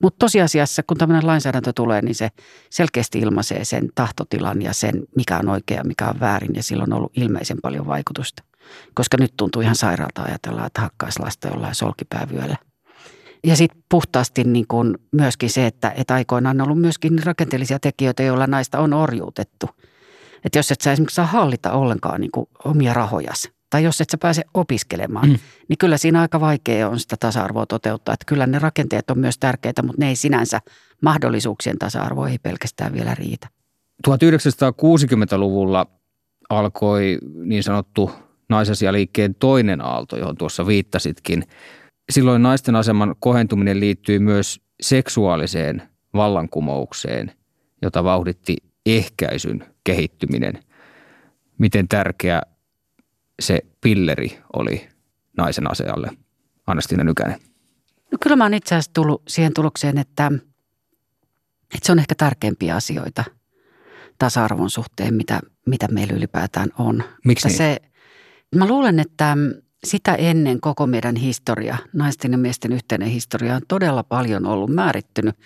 Mutta 0.03 0.19
tosiasiassa, 0.19 0.83
kun 0.87 0.97
tämmöinen 0.97 1.27
lainsäädäntö 1.27 1.73
tulee, 1.73 2.03
niin 2.03 2.15
se 2.15 2.29
selkeästi 2.71 3.19
ilmaisee 3.19 3.65
sen 3.65 3.89
tahtotilan 3.95 4.63
ja 4.63 4.73
sen, 4.73 5.03
mikä 5.17 5.39
on 5.39 5.49
oikea 5.49 5.85
mikä 5.85 6.09
on 6.09 6.21
väärin. 6.21 6.55
Ja 6.55 6.63
sillä 6.63 6.83
on 6.83 6.93
ollut 6.93 7.13
ilmeisen 7.17 7.59
paljon 7.63 7.87
vaikutusta. 7.87 8.43
Koska 8.95 9.17
nyt 9.21 9.35
tuntuu 9.37 9.63
ihan 9.63 9.77
sairaalta 9.77 10.23
ajatella, 10.23 10.67
että 10.67 10.81
hakkaisi 10.81 11.21
lasta 11.21 11.49
jollain 11.49 11.75
solkipäävyöllä. 11.75 12.57
Ja 13.45 13.57
sitten 13.57 13.83
puhtaasti 13.91 14.45
niin 14.45 14.65
kun 14.69 14.99
myöskin 15.13 15.51
se, 15.51 15.67
että, 15.67 15.93
että 15.97 16.15
aikoinaan 16.15 16.61
on 16.61 16.65
ollut 16.67 16.81
myöskin 16.81 17.23
rakenteellisia 17.25 17.79
tekijöitä, 17.79 18.23
joilla 18.23 18.47
naista 18.47 18.79
on 18.79 18.93
orjuutettu. 18.95 19.71
Että 20.45 20.59
jos 20.59 20.71
et 20.71 20.81
sä 20.81 20.93
esimerkiksi 20.93 21.15
saa 21.15 21.27
hallita 21.27 21.73
ollenkaan 21.73 22.21
niin 22.21 22.31
omia 22.65 22.95
rahojas, 22.95 23.51
tai 23.75 23.85
jos 23.85 24.01
et 24.01 24.11
sä 24.11 24.19
pääse 24.19 24.45
opiskelemaan, 24.55 25.29
mm. 25.29 25.39
niin 25.69 25.79
kyllä 25.79 25.97
siinä 25.97 26.21
aika 26.21 26.41
vaikea 26.41 26.89
on 26.89 27.01
sitä 27.01 27.17
tasa-arvoa 27.21 27.67
toteuttaa. 27.67 28.13
Että 28.13 28.25
kyllä 28.27 28.47
ne 28.47 28.59
rakenteet 28.59 29.11
on 29.11 29.19
myös 29.19 29.39
tärkeitä, 29.39 29.83
mutta 29.83 30.01
ne 30.01 30.09
ei 30.09 30.17
sinänsä 30.17 30.61
mahdollisuuksien 31.03 31.79
tasa-arvo 31.79 32.27
ei 32.27 32.39
pelkästään 32.39 32.93
vielä 32.93 33.15
riitä. 33.15 33.49
1960-luvulla 34.09 35.87
alkoi 36.51 37.19
niin 37.45 37.63
sanottu 37.63 38.11
naisasialiikkeen 38.49 39.35
toinen 39.35 39.81
aalto, 39.81 40.17
johon 40.17 40.37
tuossa 40.37 40.67
viittasitkin. 40.67 41.43
Silloin 42.13 42.43
naisten 42.43 42.77
aseman 42.77 43.15
kohentuminen 43.19 43.81
liittyy 43.81 44.19
myös 44.19 44.61
seksuaaliseen 44.81 45.83
vallankumoukseen, 46.15 47.33
jota 47.83 48.05
vauhditti 48.05 48.57
ehkäisyn 48.87 49.65
kehittyminen. 49.85 50.59
Miten 51.59 51.89
tärkeä 51.89 52.43
se 53.43 53.59
pilleri 53.81 54.39
oli 54.57 54.89
naisen 55.37 55.71
asealle? 55.71 56.11
Anna-Stina 56.67 57.05
Nykänen. 57.05 57.41
No 58.13 58.19
kyllä 58.23 58.37
mä 58.37 58.45
oon 58.45 58.55
itse 58.55 58.75
asiassa 58.75 58.91
tullut 58.95 59.23
siihen 59.29 59.55
tulokseen, 59.55 59.99
että, 59.99 60.31
että 61.75 61.87
se 61.87 61.93
on 61.93 61.99
ehkä 61.99 62.15
tärkeimpiä 62.15 62.77
asioita 62.77 63.25
tasa-arvon 64.19 64.71
suhteen, 64.71 65.15
mitä, 65.15 65.41
mitä 65.67 65.89
meillä 65.89 66.15
ylipäätään 66.15 66.69
on. 66.79 67.05
Miksi 67.25 67.49
niin? 67.49 67.57
se, 67.57 67.81
Mä 68.55 68.69
luulen, 68.69 69.01
että 69.01 69.37
sitä 69.85 70.15
ennen 70.15 70.61
koko 70.61 70.87
meidän 70.87 71.17
historia, 71.17 71.77
naisten 71.93 72.33
ja 72.33 72.39
miesten 72.39 72.73
yhteinen 72.73 73.09
historia 73.09 73.57
on 73.57 73.63
todella 73.69 74.03
paljon 74.03 74.47
ollut 74.47 74.71
määrittynyt 74.71 75.37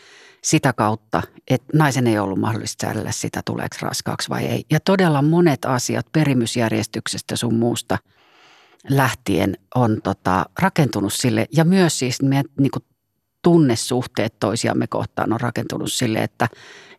sitä 0.44 0.72
kautta, 0.72 1.22
että 1.50 1.76
naisen 1.76 2.06
ei 2.06 2.18
ollut 2.18 2.38
mahdollista 2.38 2.86
säädellä 2.86 3.12
sitä, 3.12 3.42
tuleeko 3.44 3.76
raskaaksi 3.80 4.28
vai 4.28 4.44
ei. 4.44 4.64
Ja 4.70 4.80
todella 4.80 5.22
monet 5.22 5.64
asiat 5.64 6.06
perimysjärjestyksestä 6.12 7.36
sun 7.36 7.54
muusta 7.54 7.98
lähtien 8.90 9.56
on 9.74 10.00
tota, 10.04 10.46
rakentunut 10.58 11.12
sille, 11.12 11.46
ja 11.52 11.64
myös 11.64 11.98
siis 11.98 12.22
meidän 12.22 12.44
niin 12.58 12.70
kuin, 12.70 12.82
tunnesuhteet 13.42 14.34
toisiamme 14.40 14.86
kohtaan 14.86 15.32
on 15.32 15.40
rakentunut 15.40 15.92
sille, 15.92 16.18
että, 16.18 16.48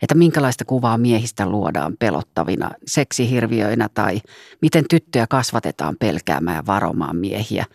että 0.02 0.16
minkälaista 0.16 0.66
kuvaa 0.66 0.98
miehistä 0.98 1.46
luodaan 1.46 1.96
pelottavina 2.00 2.72
seksihirviöinä 2.88 3.90
tai 3.94 4.22
miten 4.62 4.86
tyttöjä 4.90 5.28
kasvatetaan 5.28 5.96
pelkäämään 6.00 6.58
ja 6.58 6.66
varomaan 6.66 7.16
miehiä. 7.16 7.66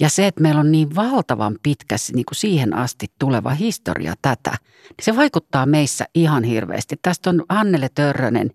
Ja 0.00 0.08
se, 0.08 0.26
että 0.26 0.42
meillä 0.42 0.60
on 0.60 0.72
niin 0.72 0.94
valtavan 0.94 1.56
pitkä 1.62 1.96
niin 2.14 2.24
kuin 2.24 2.36
siihen 2.36 2.76
asti 2.76 3.06
tuleva 3.18 3.50
historia 3.50 4.14
tätä, 4.22 4.50
niin 4.50 5.04
se 5.04 5.16
vaikuttaa 5.16 5.66
meissä 5.66 6.04
ihan 6.14 6.44
hirveästi. 6.44 6.96
Tästä 7.02 7.30
on 7.30 7.44
Annele 7.48 7.88
Törrönen 7.94 8.50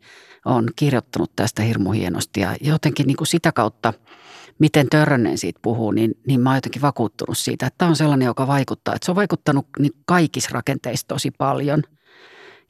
on 0.45 0.69
kirjoittanut 0.75 1.31
tästä 1.35 1.61
hirmu 1.61 1.91
hienosti 1.91 2.39
ja 2.39 2.55
jotenkin 2.61 3.07
niin 3.07 3.17
kuin 3.17 3.27
sitä 3.27 3.51
kautta– 3.51 3.93
miten 4.59 4.89
Törrönen 4.89 5.37
siitä 5.37 5.59
puhuu, 5.61 5.91
niin, 5.91 6.11
niin 6.27 6.39
mä 6.39 6.49
oon 6.49 6.57
jotenkin 6.57 6.81
vakuuttunut 6.81 7.37
siitä, 7.37 7.67
että 7.67 7.77
tämä 7.77 7.89
on 7.89 7.95
sellainen, 7.95 8.25
joka 8.25 8.47
vaikuttaa. 8.47 8.95
Että 8.95 9.05
se 9.05 9.11
on 9.11 9.15
vaikuttanut 9.15 9.67
niin 9.79 9.93
kaikissa 10.05 10.49
rakenteissa 10.53 11.07
tosi 11.07 11.31
paljon. 11.31 11.83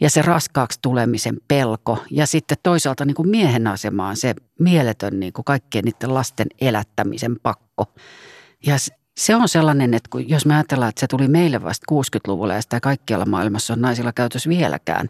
Ja 0.01 0.09
se 0.09 0.21
raskaaksi 0.21 0.79
tulemisen 0.81 1.37
pelko 1.47 1.97
ja 2.11 2.27
sitten 2.27 2.57
toisaalta 2.63 3.05
niin 3.05 3.15
kuin 3.15 3.29
miehen 3.29 3.67
asemaan 3.67 4.17
se 4.17 4.35
mieletön 4.59 5.19
niin 5.19 5.33
kuin 5.33 5.45
kaikkien 5.45 5.85
niiden 5.85 6.13
lasten 6.13 6.47
elättämisen 6.61 7.35
pakko. 7.43 7.85
Ja 8.65 8.75
se 9.17 9.35
on 9.35 9.49
sellainen, 9.49 9.93
että 9.93 10.09
kun, 10.09 10.29
jos 10.29 10.45
me 10.45 10.55
ajatellaan, 10.55 10.89
että 10.89 10.99
se 10.99 11.07
tuli 11.07 11.27
meille 11.27 11.63
vasta 11.63 11.85
60-luvulla 11.91 12.53
ja 12.53 12.61
sitä 12.61 12.79
kaikkialla 12.79 13.25
maailmassa 13.25 13.73
on 13.73 13.81
naisilla 13.81 14.13
käytössä 14.13 14.49
vieläkään, 14.49 15.07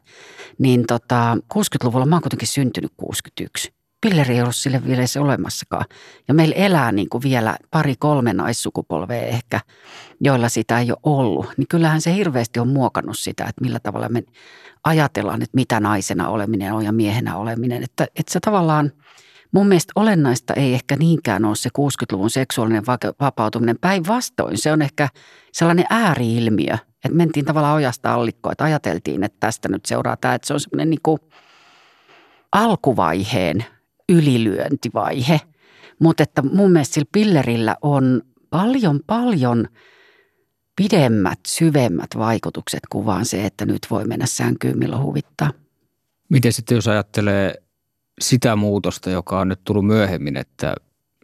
niin 0.58 0.86
tota, 0.88 1.38
60-luvulla 1.54 2.06
mä 2.06 2.16
oon 2.16 2.22
kuitenkin 2.22 2.48
syntynyt 2.48 2.92
61 2.98 3.76
pilleri 4.10 4.34
ei 4.34 4.42
ollut 4.42 4.56
sille 4.56 4.86
vielä 4.86 5.02
edes 5.02 5.18
olemassakaan. 5.18 5.86
Ja 6.28 6.34
meillä 6.34 6.56
elää 6.56 6.92
niin 6.92 7.10
kuin 7.10 7.24
vielä 7.24 7.58
pari-kolme 7.72 8.34
naissukupolvea 8.34 9.22
ehkä, 9.22 9.60
joilla 10.22 10.50
sitä 10.50 10.80
ei 10.80 10.92
ole 10.92 11.00
ollut. 11.04 11.46
Niin 11.58 11.68
kyllähän 11.68 12.02
se 12.02 12.14
hirveästi 12.14 12.60
on 12.60 12.68
muokannut 12.68 13.20
sitä, 13.20 13.44
että 13.44 13.62
millä 13.62 13.80
tavalla 13.80 14.10
me 14.10 14.24
ajatellaan, 14.84 15.42
että 15.42 15.56
mitä 15.56 15.80
naisena 15.80 16.30
oleminen 16.30 16.74
on 16.74 16.86
ja 16.86 16.92
miehenä 16.92 17.38
oleminen. 17.38 17.84
Että, 17.84 18.08
että 18.16 18.34
se 18.34 18.40
tavallaan, 18.40 18.92
mun 19.52 19.68
mielestä 19.68 19.94
olennaista 19.96 20.54
ei 20.54 20.74
ehkä 20.74 20.96
niinkään 20.96 21.46
ole 21.46 21.56
se 21.56 21.70
60-luvun 21.80 22.30
seksuaalinen 22.30 22.84
vapautuminen. 23.20 23.78
Päinvastoin 23.82 24.58
se 24.58 24.72
on 24.72 24.82
ehkä 24.82 25.10
sellainen 25.52 25.86
ääriilmiö, 25.90 26.74
että 26.74 27.18
mentiin 27.18 27.46
tavallaan 27.46 27.75
ojasta 27.75 28.14
allikkoa, 28.14 28.52
että 28.52 28.64
ajateltiin, 28.64 29.24
että 29.24 29.38
tästä 29.40 29.70
nyt 29.70 29.86
seuraa 29.86 30.18
tämä, 30.18 30.34
että 30.34 30.48
se 30.48 30.54
on 30.54 30.60
semmoinen 30.60 30.90
niin 30.90 31.00
kuin 31.04 31.20
alkuvaiheen 32.52 33.66
ylilyöntivaihe. 34.10 35.42
Mutta 36.00 36.24
että 36.24 36.42
mun 36.42 36.72
mielestä 36.72 36.94
sillä 36.94 37.10
pillerillä 37.12 37.75
on 37.82 38.22
paljon, 38.50 39.00
paljon 39.08 39.68
pidemmät, 40.75 41.40
syvemmät 41.48 42.10
vaikutukset 42.18 42.80
kuin 42.90 43.06
vaan 43.06 43.25
se, 43.25 43.46
että 43.46 43.66
nyt 43.66 43.88
voi 43.90 44.06
mennä 44.06 44.25
sänkyyn 44.25 44.80
milloin 44.80 45.04
huvittaa. 45.04 45.52
Miten 46.30 46.54
sitten 46.54 46.75
jos 46.75 46.88
ajattelee 46.88 47.56
sitä 48.22 48.55
muutosta, 48.55 49.10
joka 49.10 49.39
on 49.39 49.48
nyt 49.48 49.60
tullut 49.63 49.86
myöhemmin, 49.86 50.38
että 50.38 50.75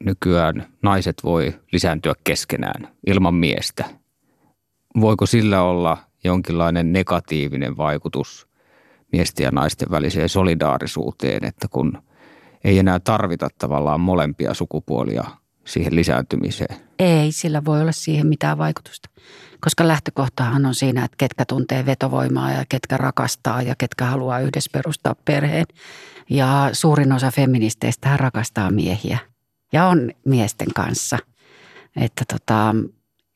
nykyään 0.05 0.67
naiset 0.81 1.15
voi 1.23 1.53
lisääntyä 1.71 2.13
keskenään 2.23 2.87
ilman 3.07 3.33
miestä. 3.33 3.85
Voiko 5.01 5.25
sillä 5.25 5.61
olla 5.61 5.97
jonkinlainen 6.23 6.93
negatiivinen 6.93 7.77
vaikutus 7.77 8.47
miesten 9.11 9.43
ja 9.43 9.51
naisten 9.51 9.91
väliseen 9.91 10.29
solidaarisuuteen, 10.29 11.45
että 11.45 11.67
kun– 11.71 11.97
ei 12.63 12.79
enää 12.79 12.99
tarvita 12.99 13.47
tavallaan 13.57 14.01
molempia 14.01 14.53
sukupuolia 14.53 15.23
siihen 15.65 15.95
lisääntymiseen. 15.95 16.75
Ei, 16.99 17.31
sillä 17.31 17.65
voi 17.65 17.81
olla 17.81 17.91
siihen 17.91 18.27
mitään 18.27 18.57
vaikutusta. 18.57 19.09
Koska 19.61 19.87
lähtökohtahan 19.87 20.65
on 20.65 20.75
siinä, 20.75 21.05
että 21.05 21.17
ketkä 21.17 21.45
tuntee 21.45 21.85
vetovoimaa 21.85 22.51
ja 22.51 22.63
ketkä 22.69 22.97
rakastaa 22.97 23.61
ja 23.61 23.75
ketkä 23.77 24.05
haluaa 24.05 24.39
yhdessä 24.39 24.69
perustaa 24.73 25.15
perheen. 25.25 25.65
Ja 26.29 26.69
suurin 26.73 27.11
osa 27.11 27.31
feministeistä 27.31 28.17
rakastaa 28.17 28.71
miehiä 28.71 29.17
ja 29.73 29.85
on 29.85 30.11
miesten 30.25 30.67
kanssa. 30.75 31.17
Että 31.95 32.23
tota, 32.33 32.75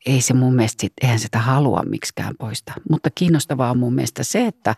ei 0.06 0.20
se 0.20 0.34
mun 0.34 0.54
mielestä, 0.54 0.80
sit, 0.80 0.92
eihän 1.02 1.18
sitä 1.18 1.38
halua 1.38 1.82
miksikään 1.88 2.34
poistaa. 2.38 2.74
Mutta 2.90 3.10
kiinnostavaa 3.14 3.70
on 3.70 3.78
mun 3.78 3.94
mielestä 3.94 4.24
se, 4.24 4.46
että, 4.46 4.74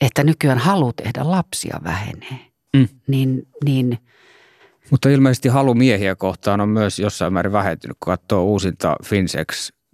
että 0.00 0.24
nykyään 0.24 0.58
halu 0.58 0.92
tehdä 0.92 1.30
lapsia 1.30 1.80
vähenee. 1.84 2.38
Mm. 2.76 2.88
Niin, 3.06 3.48
niin 3.64 3.98
mutta 4.90 5.08
ilmeisesti 5.08 5.48
halu 5.48 5.74
miehiä 5.74 6.14
kohtaan 6.14 6.60
on 6.60 6.68
myös 6.68 6.98
jossain 6.98 7.32
määrin 7.32 7.52
vähentynyt. 7.52 7.96
Kun 8.00 8.10
katsoo 8.12 8.44
uusinta 8.44 8.96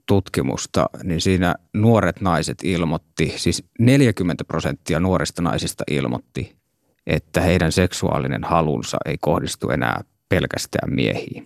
Finsex-tutkimusta, 0.02 0.86
niin 1.02 1.20
siinä 1.20 1.54
nuoret 1.74 2.20
naiset 2.20 2.58
ilmoitti, 2.64 3.34
siis 3.36 3.64
40 3.78 4.44
prosenttia 4.44 5.00
nuorista 5.00 5.42
naisista 5.42 5.84
ilmoitti, 5.90 6.56
että 7.06 7.40
heidän 7.40 7.72
seksuaalinen 7.72 8.44
halunsa 8.44 8.98
ei 9.04 9.16
kohdistu 9.20 9.70
enää 9.70 10.00
pelkästään 10.28 10.94
miehiin. 10.94 11.44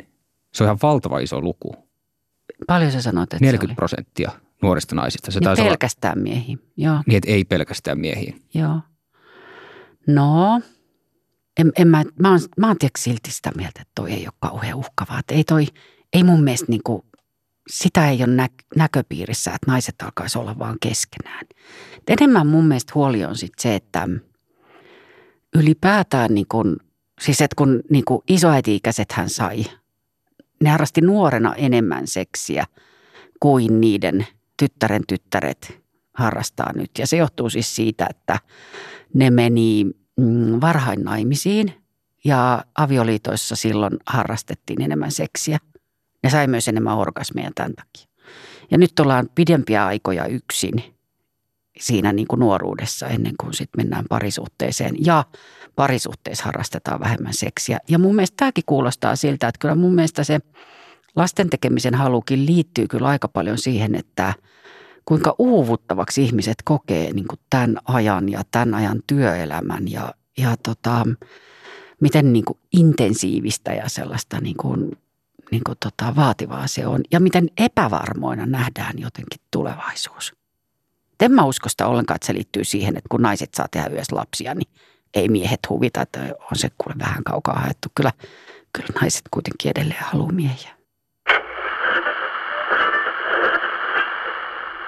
Se 0.54 0.64
on 0.64 0.66
ihan 0.66 0.78
valtava 0.82 1.18
iso 1.18 1.40
luku. 1.40 1.74
Paljon 2.66 2.92
sä 2.92 3.02
sanoit, 3.02 3.32
että 3.32 3.44
40 3.44 3.76
prosenttia 3.76 4.30
nuorista 4.62 4.94
naisista. 4.94 5.30
Se 5.30 5.40
niin 5.40 5.56
pelkästään 5.56 6.18
olla, 6.18 6.22
miehiin, 6.22 6.58
joo. 6.76 7.02
Niin, 7.06 7.16
että 7.16 7.30
ei 7.30 7.44
pelkästään 7.44 8.00
miehiin. 8.00 8.42
Joo. 8.54 8.80
No, 10.06 10.60
en, 11.60 11.72
en 11.78 11.88
mä, 11.88 12.04
mä, 12.20 12.30
oon, 12.30 12.40
mä 12.60 12.66
oon 12.66 12.76
silti 12.98 13.32
sitä 13.32 13.50
mieltä, 13.56 13.80
että 13.80 13.92
toi 13.94 14.12
ei 14.12 14.26
ole 14.26 14.34
kauhean 14.40 14.78
uhkavaa. 14.78 15.18
Että 15.18 15.34
ei 15.34 15.44
toi, 15.44 15.66
ei 16.12 16.24
mun 16.24 16.44
mielestä 16.44 16.66
niin 16.68 16.82
kuin, 16.84 17.02
sitä 17.70 18.10
ei 18.10 18.18
ole 18.18 18.26
nä- 18.26 18.48
näköpiirissä, 18.76 19.50
että 19.50 19.70
naiset 19.70 19.94
alkaisi 20.02 20.38
olla 20.38 20.58
vaan 20.58 20.76
keskenään. 20.80 21.46
Enemmän 22.08 22.46
mun 22.46 22.64
mielestä 22.64 22.92
huoli 22.94 23.24
on 23.24 23.36
sitten 23.36 23.62
se, 23.62 23.74
että 23.74 24.08
ylipäätään 25.56 26.34
niin 26.34 26.46
kun, 26.48 26.76
siis 27.20 27.40
että 27.40 27.56
kun 27.56 27.82
niin 27.90 28.04
kun 28.04 28.22
isoäiti-ikäiset 28.28 29.12
hän 29.12 29.30
sai, 29.30 29.64
ne 30.60 30.70
harrasti 30.70 31.00
nuorena 31.00 31.54
enemmän 31.54 32.06
seksiä 32.06 32.66
kuin 33.40 33.80
niiden 33.80 34.26
tyttären 34.56 35.02
tyttäret 35.08 35.80
harrastaa 36.14 36.72
nyt. 36.72 36.90
Ja 36.98 37.06
se 37.06 37.16
johtuu 37.16 37.50
siis 37.50 37.76
siitä, 37.76 38.06
että 38.10 38.38
ne 39.14 39.30
meni 39.30 39.84
mm, 40.16 40.60
varhain 40.60 41.02
naimisiin 41.02 41.74
ja 42.24 42.64
avioliitoissa 42.74 43.56
silloin 43.56 43.96
harrastettiin 44.06 44.82
enemmän 44.82 45.12
seksiä. 45.12 45.58
Ne 46.22 46.30
sai 46.30 46.46
myös 46.46 46.68
enemmän 46.68 46.96
orgasmeja 46.96 47.50
tämän 47.54 47.72
takia. 47.74 48.08
Ja 48.70 48.78
nyt 48.78 49.00
ollaan 49.00 49.28
pidempiä 49.34 49.86
aikoja 49.86 50.26
yksin 50.26 50.82
siinä 51.80 52.12
niin 52.12 52.28
kuin 52.28 52.40
nuoruudessa 52.40 53.08
ennen 53.08 53.34
kuin 53.40 53.54
sitten 53.54 53.84
mennään 53.84 54.04
parisuhteeseen. 54.08 54.94
Ja 55.04 55.24
parisuhteessa 55.76 56.44
harrastetaan 56.44 57.00
vähemmän 57.00 57.34
seksiä. 57.34 57.78
Ja 57.88 57.98
mun 57.98 58.14
mielestä 58.14 58.36
tämäkin 58.36 58.64
kuulostaa 58.66 59.16
siltä, 59.16 59.48
että 59.48 59.58
kyllä 59.58 59.74
mun 59.74 59.94
mielestä 59.94 60.24
se 60.24 60.40
lasten 61.16 61.50
tekemisen 61.50 61.94
halukin 61.94 62.46
liittyy 62.46 62.88
kyllä 62.88 63.08
aika 63.08 63.28
paljon 63.28 63.58
siihen, 63.58 63.94
että 63.94 64.34
kuinka 65.04 65.34
uuvuttavaksi 65.38 66.22
ihmiset 66.24 66.56
kokee 66.64 67.12
niin 67.12 67.28
kuin 67.28 67.40
tämän 67.50 67.76
ajan 67.84 68.28
ja 68.28 68.42
tämän 68.50 68.74
ajan 68.74 69.02
työelämän 69.06 69.90
ja, 69.90 70.14
ja 70.38 70.56
tota, 70.62 71.06
miten 72.00 72.32
niin 72.32 72.44
kuin 72.44 72.58
intensiivistä 72.72 73.72
ja 73.72 73.88
sellaista 73.88 74.40
niin 74.40 74.56
kuin, 74.56 74.98
niin 75.50 75.62
kuin 75.66 75.78
tota 75.84 76.16
vaativaa 76.16 76.66
se 76.66 76.86
on 76.86 77.00
ja 77.12 77.20
miten 77.20 77.48
epävarmoina 77.58 78.46
nähdään 78.46 78.94
jotenkin 78.96 79.40
tulevaisuus. 79.50 80.34
En 81.20 81.32
mä 81.32 81.44
usko 81.44 81.68
sitä 81.68 81.86
ollenkaan, 81.86 82.16
että 82.16 82.26
se 82.26 82.34
liittyy 82.34 82.64
siihen, 82.64 82.96
että 82.96 83.08
kun 83.08 83.22
naiset 83.22 83.54
saa 83.54 83.66
tehdä 83.70 83.88
yhdessä 83.88 84.16
lapsia, 84.16 84.54
niin 84.54 84.68
ei 85.14 85.28
miehet 85.28 85.60
huvita, 85.68 86.02
että 86.02 86.20
on 86.20 86.54
se 86.54 86.68
kuule 86.78 86.94
vähän 86.98 87.24
kaukaa 87.24 87.54
haettu. 87.54 87.88
Kyllä, 87.94 88.12
kyllä 88.72 88.88
naiset 89.00 89.22
kuitenkin 89.30 89.70
edelleen 89.70 90.04
haluaa 90.04 90.32
miehiä. 90.32 90.70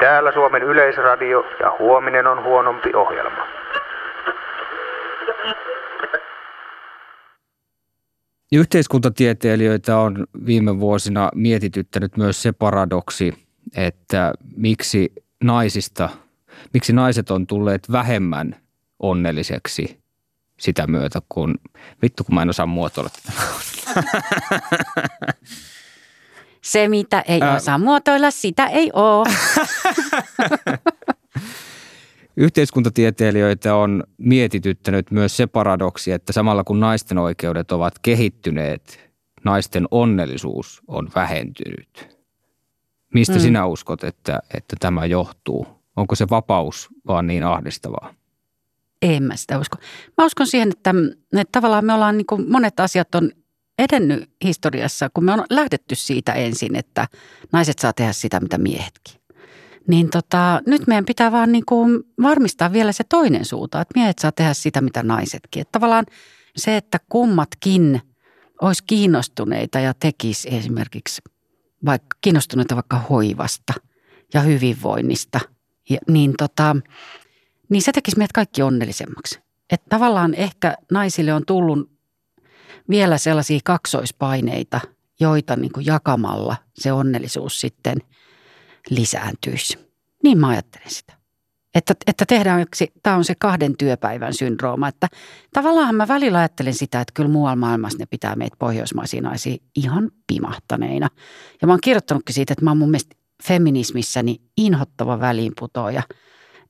Täällä 0.00 0.32
Suomen 0.32 0.62
Yleisradio 0.62 1.44
ja 1.60 1.76
huominen 1.78 2.26
on 2.26 2.44
huonompi 2.44 2.94
ohjelma. 2.94 3.46
Yhteiskuntatieteilijöitä 8.52 9.98
on 9.98 10.26
viime 10.46 10.80
vuosina 10.80 11.30
mietityttänyt 11.34 12.16
myös 12.16 12.42
se 12.42 12.52
paradoksi, 12.52 13.34
että 13.76 14.32
miksi 14.56 15.12
naisista, 15.44 16.08
miksi 16.74 16.92
naiset 16.92 17.30
on 17.30 17.46
tulleet 17.46 17.92
vähemmän 17.92 18.56
onnelliseksi 18.98 19.98
sitä 20.60 20.86
myötä, 20.86 21.22
kun 21.28 21.54
vittu 22.02 22.24
kun 22.24 22.34
mä 22.34 22.42
en 22.42 22.50
osaa 22.50 22.66
muotoilla 22.66 23.10
tätä. 23.10 23.32
Se, 26.62 26.88
mitä 26.88 27.20
ei 27.20 27.42
Ää... 27.42 27.56
osaa 27.56 27.78
muotoilla, 27.78 28.30
sitä 28.30 28.66
ei 28.66 28.90
ole. 28.92 29.28
Yhteiskuntatieteilijöitä 32.40 33.74
on 33.74 34.04
mietityttänyt 34.18 35.10
myös 35.10 35.36
se 35.36 35.46
paradoksi, 35.46 36.12
että 36.12 36.32
samalla 36.32 36.64
kun 36.64 36.80
naisten 36.80 37.18
oikeudet 37.18 37.72
ovat 37.72 37.98
kehittyneet, 37.98 39.10
naisten 39.44 39.86
onnellisuus 39.90 40.82
on 40.86 41.08
vähentynyt. 41.14 42.18
Mistä 43.14 43.34
mm. 43.34 43.40
sinä 43.40 43.66
uskot, 43.66 44.04
että, 44.04 44.40
että 44.54 44.76
tämä 44.80 45.06
johtuu? 45.06 45.66
Onko 45.96 46.14
se 46.14 46.26
vapaus 46.30 46.88
vaan 47.06 47.26
niin 47.26 47.44
ahdistavaa? 47.44 48.14
En 49.02 49.22
mä 49.22 49.36
sitä 49.36 49.58
usko. 49.58 49.76
Mä 50.18 50.26
uskon 50.26 50.46
siihen, 50.46 50.68
että, 50.68 50.94
että 51.32 51.52
tavallaan 51.52 51.84
me 51.84 51.94
ollaan, 51.94 52.16
niin 52.16 52.26
kuin 52.26 52.50
monet 52.50 52.80
asiat 52.80 53.14
on 53.14 53.30
edennyt 53.78 54.30
historiassa, 54.44 55.10
kun 55.14 55.24
me 55.24 55.32
on 55.32 55.44
lähdetty 55.50 55.94
siitä 55.94 56.32
ensin, 56.32 56.76
että 56.76 57.08
naiset 57.52 57.78
saa 57.78 57.92
tehdä 57.92 58.12
sitä, 58.12 58.40
mitä 58.40 58.58
miehetkin. 58.58 59.17
Niin 59.88 60.10
tota, 60.10 60.60
nyt 60.66 60.86
meidän 60.86 61.04
pitää 61.04 61.32
vaan 61.32 61.52
niin 61.52 61.64
kuin 61.66 62.02
varmistaa 62.22 62.72
vielä 62.72 62.92
se 62.92 63.04
toinen 63.08 63.44
suunta, 63.44 63.80
että 63.80 63.98
miehet 63.98 64.18
saa 64.18 64.32
tehdä 64.32 64.54
sitä, 64.54 64.80
mitä 64.80 65.02
naisetkin. 65.02 65.60
Että 65.60 65.72
tavallaan 65.72 66.06
se, 66.56 66.76
että 66.76 67.00
kummatkin 67.08 68.02
olisi 68.62 68.84
kiinnostuneita 68.86 69.80
ja 69.80 69.94
tekisi 69.94 70.48
esimerkiksi 70.56 71.22
vaikka 71.84 72.16
kiinnostuneita 72.20 72.74
vaikka 72.74 72.98
hoivasta 73.10 73.74
ja 74.34 74.40
hyvinvoinnista, 74.40 75.40
ja, 75.90 75.98
niin, 76.08 76.34
tota, 76.38 76.76
niin 77.68 77.82
se 77.82 77.92
tekisi 77.92 78.18
meidät 78.18 78.32
kaikki 78.32 78.62
onnellisemmaksi. 78.62 79.40
Että 79.70 79.86
tavallaan 79.88 80.34
ehkä 80.34 80.76
naisille 80.92 81.34
on 81.34 81.46
tullut 81.46 81.90
vielä 82.90 83.18
sellaisia 83.18 83.60
kaksoispaineita, 83.64 84.80
joita 85.20 85.56
niin 85.56 85.72
kuin 85.72 85.86
jakamalla 85.86 86.56
se 86.74 86.92
onnellisuus 86.92 87.60
sitten 87.60 87.98
lisääntyisi. 88.90 89.78
Niin 90.24 90.38
mä 90.38 90.48
ajattelen 90.48 90.90
sitä. 90.90 91.12
Että, 91.74 91.94
että 92.06 92.24
tehdään, 92.26 92.66
tämä 93.02 93.16
on 93.16 93.24
se 93.24 93.34
kahden 93.34 93.76
työpäivän 93.76 94.34
syndrooma, 94.34 94.88
että 94.88 95.08
tavallaan 95.52 95.94
mä 95.94 96.08
välillä 96.08 96.38
ajattelen 96.38 96.74
sitä, 96.74 97.00
että 97.00 97.12
kyllä 97.14 97.28
muualla 97.28 97.56
maailmassa 97.56 97.98
ne 97.98 98.06
pitää 98.06 98.36
meitä 98.36 98.56
pohjoismaisia 98.58 99.22
naisia 99.22 99.56
ihan 99.76 100.10
pimahtaneina. 100.26 101.08
Ja 101.60 101.66
mä 101.66 101.72
oon 101.72 101.80
kirjoittanutkin 101.82 102.34
siitä, 102.34 102.52
että 102.52 102.64
mä 102.64 102.70
oon 102.70 102.78
mun 102.78 102.90
mielestä 102.90 103.16
feminismissäni 103.44 104.40
inhottava 104.56 105.20
väliinputoja, 105.20 106.02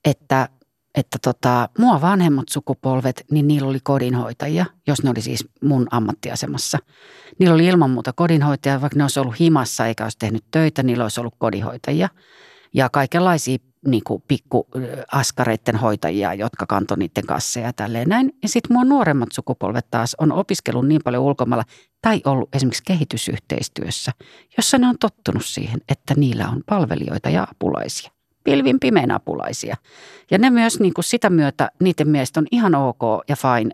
että 0.04 0.48
että 0.98 1.18
tota, 1.22 1.68
mua 1.78 2.00
vanhemmat 2.00 2.48
sukupolvet, 2.48 3.24
niin 3.30 3.48
niillä 3.48 3.68
oli 3.68 3.80
kodinhoitajia, 3.82 4.66
jos 4.86 5.02
ne 5.02 5.10
oli 5.10 5.22
siis 5.22 5.48
mun 5.62 5.86
ammattiasemassa. 5.90 6.78
Niillä 7.38 7.54
oli 7.54 7.66
ilman 7.66 7.90
muuta 7.90 8.12
kodinhoitajia, 8.12 8.80
vaikka 8.80 8.98
ne 8.98 9.04
olisi 9.04 9.20
ollut 9.20 9.40
himassa 9.40 9.86
eikä 9.86 10.04
olisi 10.04 10.18
tehnyt 10.18 10.44
töitä, 10.50 10.82
niillä 10.82 11.04
olisi 11.04 11.20
ollut 11.20 11.34
kodinhoitajia. 11.38 12.08
Ja 12.74 12.88
kaikenlaisia 12.88 13.58
niin 13.86 14.04
kuin 14.04 14.22
pikkuaskareiden 14.28 15.76
hoitajia, 15.76 16.34
jotka 16.34 16.66
kantoi 16.66 16.98
niiden 16.98 17.26
kasseja 17.26 17.66
ja 17.66 17.72
tälleen 17.72 18.08
näin. 18.08 18.32
Ja 18.42 18.48
sitten 18.48 18.72
mua 18.72 18.84
nuoremmat 18.84 19.28
sukupolvet 19.32 19.90
taas 19.90 20.16
on 20.18 20.32
opiskellut 20.32 20.88
niin 20.88 21.00
paljon 21.04 21.22
ulkomailla 21.22 21.64
tai 22.02 22.20
ollut 22.24 22.54
esimerkiksi 22.54 22.82
kehitysyhteistyössä, 22.86 24.12
jossa 24.56 24.78
ne 24.78 24.88
on 24.88 24.98
tottunut 25.00 25.44
siihen, 25.44 25.80
että 25.88 26.14
niillä 26.16 26.48
on 26.48 26.62
palvelijoita 26.66 27.30
ja 27.30 27.46
apulaisia 27.50 28.17
pilvin 28.44 28.80
pimeän 28.80 29.10
apulaisia. 29.10 29.76
Ja 30.30 30.38
ne 30.38 30.50
myös 30.50 30.80
niin 30.80 30.94
kuin 30.94 31.04
sitä 31.04 31.30
myötä, 31.30 31.70
niiden 31.80 32.08
mielestä 32.08 32.40
on 32.40 32.46
ihan 32.50 32.74
ok 32.74 33.02
ja 33.28 33.36
fine 33.36 33.70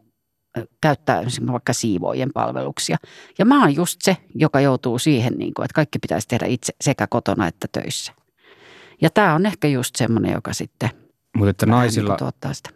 käyttää 0.81 1.23
vaikka 1.53 1.73
siivoojien 1.73 2.31
palveluksia. 2.35 2.97
Ja 3.39 3.45
mä 3.45 3.61
oon 3.61 3.75
just 3.75 4.03
se, 4.03 4.17
joka 4.35 4.61
joutuu 4.61 4.99
siihen, 4.99 5.33
niin 5.39 5.55
kuin, 5.55 5.65
että 5.65 5.75
kaikki 5.75 5.99
pitäisi 5.99 6.29
tehdä 6.29 6.47
itse 6.47 6.73
sekä 6.81 7.07
kotona 7.07 7.47
että 7.47 7.69
töissä. 7.73 8.13
Ja 9.03 9.11
tämä 9.11 9.35
on 9.35 9.47
ehkä 9.47 9.69
just 9.69 9.97
semmoinen, 9.97 10.33
joka 10.33 10.53
sitten 10.53 10.91
Mutta 11.37 11.51
että 11.51 11.67
naisilla, 11.67 12.17
niin 12.21 12.55
sitä. 12.55 12.71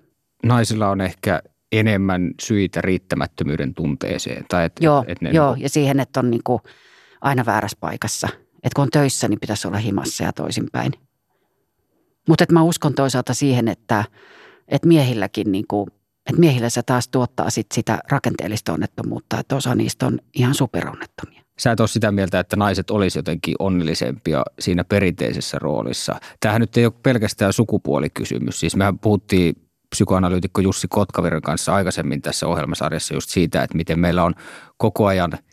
naisilla 0.44 0.88
on 0.88 1.00
ehkä 1.00 1.42
enemmän 1.72 2.30
syitä 2.40 2.80
riittämättömyyden 2.80 3.74
tunteeseen. 3.74 4.44
Tai 4.48 4.64
et, 4.64 4.72
joo, 4.80 5.04
et 5.06 5.20
ne 5.20 5.30
joo 5.30 5.46
niin 5.46 5.54
kuin... 5.54 5.62
ja 5.62 5.68
siihen, 5.68 6.00
että 6.00 6.20
on 6.20 6.30
niin 6.30 6.42
kuin 6.44 6.62
aina 7.20 7.46
väärässä 7.46 7.76
paikassa. 7.80 8.28
Että 8.62 8.74
kun 8.76 8.82
on 8.82 8.90
töissä, 8.90 9.28
niin 9.28 9.40
pitäisi 9.40 9.68
olla 9.68 9.78
himassa 9.78 10.24
ja 10.24 10.32
toisinpäin. 10.32 10.92
Mutta 12.28 12.44
mä 12.52 12.62
uskon 12.62 12.94
toisaalta 12.94 13.34
siihen, 13.34 13.68
että, 13.68 14.04
että 14.68 14.88
miehilläkin 14.88 15.52
niin 15.52 15.64
kuin, 15.68 15.90
että 16.30 16.40
miehillä 16.40 16.70
se 16.70 16.82
taas 16.82 17.08
tuottaa 17.08 17.50
sit 17.50 17.66
sitä 17.74 17.98
rakenteellista 18.10 18.72
onnettomuutta, 18.72 19.40
että 19.40 19.56
osa 19.56 19.74
niistä 19.74 20.06
on 20.06 20.18
ihan 20.34 20.54
superonnettomia. 20.54 21.42
Sä 21.58 21.72
et 21.72 21.80
ole 21.80 21.88
sitä 21.88 22.12
mieltä, 22.12 22.40
että 22.40 22.56
naiset 22.56 22.90
olisi 22.90 23.18
jotenkin 23.18 23.54
onnellisempia 23.58 24.42
siinä 24.58 24.84
perinteisessä 24.84 25.58
roolissa. 25.58 26.20
Tämähän 26.40 26.60
nyt 26.60 26.76
ei 26.76 26.84
ole 26.84 26.92
pelkästään 27.02 27.52
sukupuolikysymys. 27.52 28.60
Siis 28.60 28.76
mehän 28.76 28.98
puhuttiin 28.98 29.54
psykoanalyytikko 29.90 30.60
Jussi 30.60 30.88
Kotkaviren 30.88 31.42
kanssa 31.42 31.74
aikaisemmin 31.74 32.22
tässä 32.22 32.46
ohjelmasarjassa 32.46 33.14
just 33.14 33.30
siitä, 33.30 33.62
että 33.62 33.76
miten 33.76 33.98
meillä 33.98 34.24
on 34.24 34.34
koko 34.76 35.06
ajan– 35.06 35.32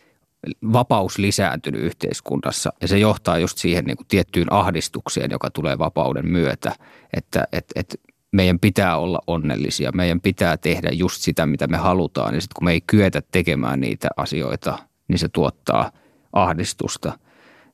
vapaus 0.72 1.18
lisääntynyt 1.18 1.80
yhteiskunnassa 1.80 2.72
ja 2.82 2.88
se 2.88 2.98
johtaa 2.98 3.38
just 3.38 3.58
siihen 3.58 3.84
niin 3.84 3.96
kuin 3.96 4.06
tiettyyn 4.08 4.52
ahdistukseen, 4.52 5.30
joka 5.30 5.50
tulee 5.50 5.78
vapauden 5.78 6.26
myötä, 6.28 6.72
että 7.16 7.44
et, 7.52 7.64
et 7.74 8.00
meidän 8.32 8.58
pitää 8.58 8.96
olla 8.96 9.20
onnellisia, 9.26 9.92
meidän 9.92 10.20
pitää 10.20 10.56
tehdä 10.56 10.90
just 10.92 11.22
sitä, 11.22 11.46
mitä 11.46 11.66
me 11.66 11.76
halutaan 11.76 12.34
ja 12.34 12.40
sitten 12.40 12.54
kun 12.54 12.64
me 12.64 12.72
ei 12.72 12.80
kyetä 12.80 13.22
tekemään 13.32 13.80
niitä 13.80 14.08
asioita, 14.16 14.78
niin 15.08 15.18
se 15.18 15.28
tuottaa 15.28 15.90
ahdistusta. 16.32 17.18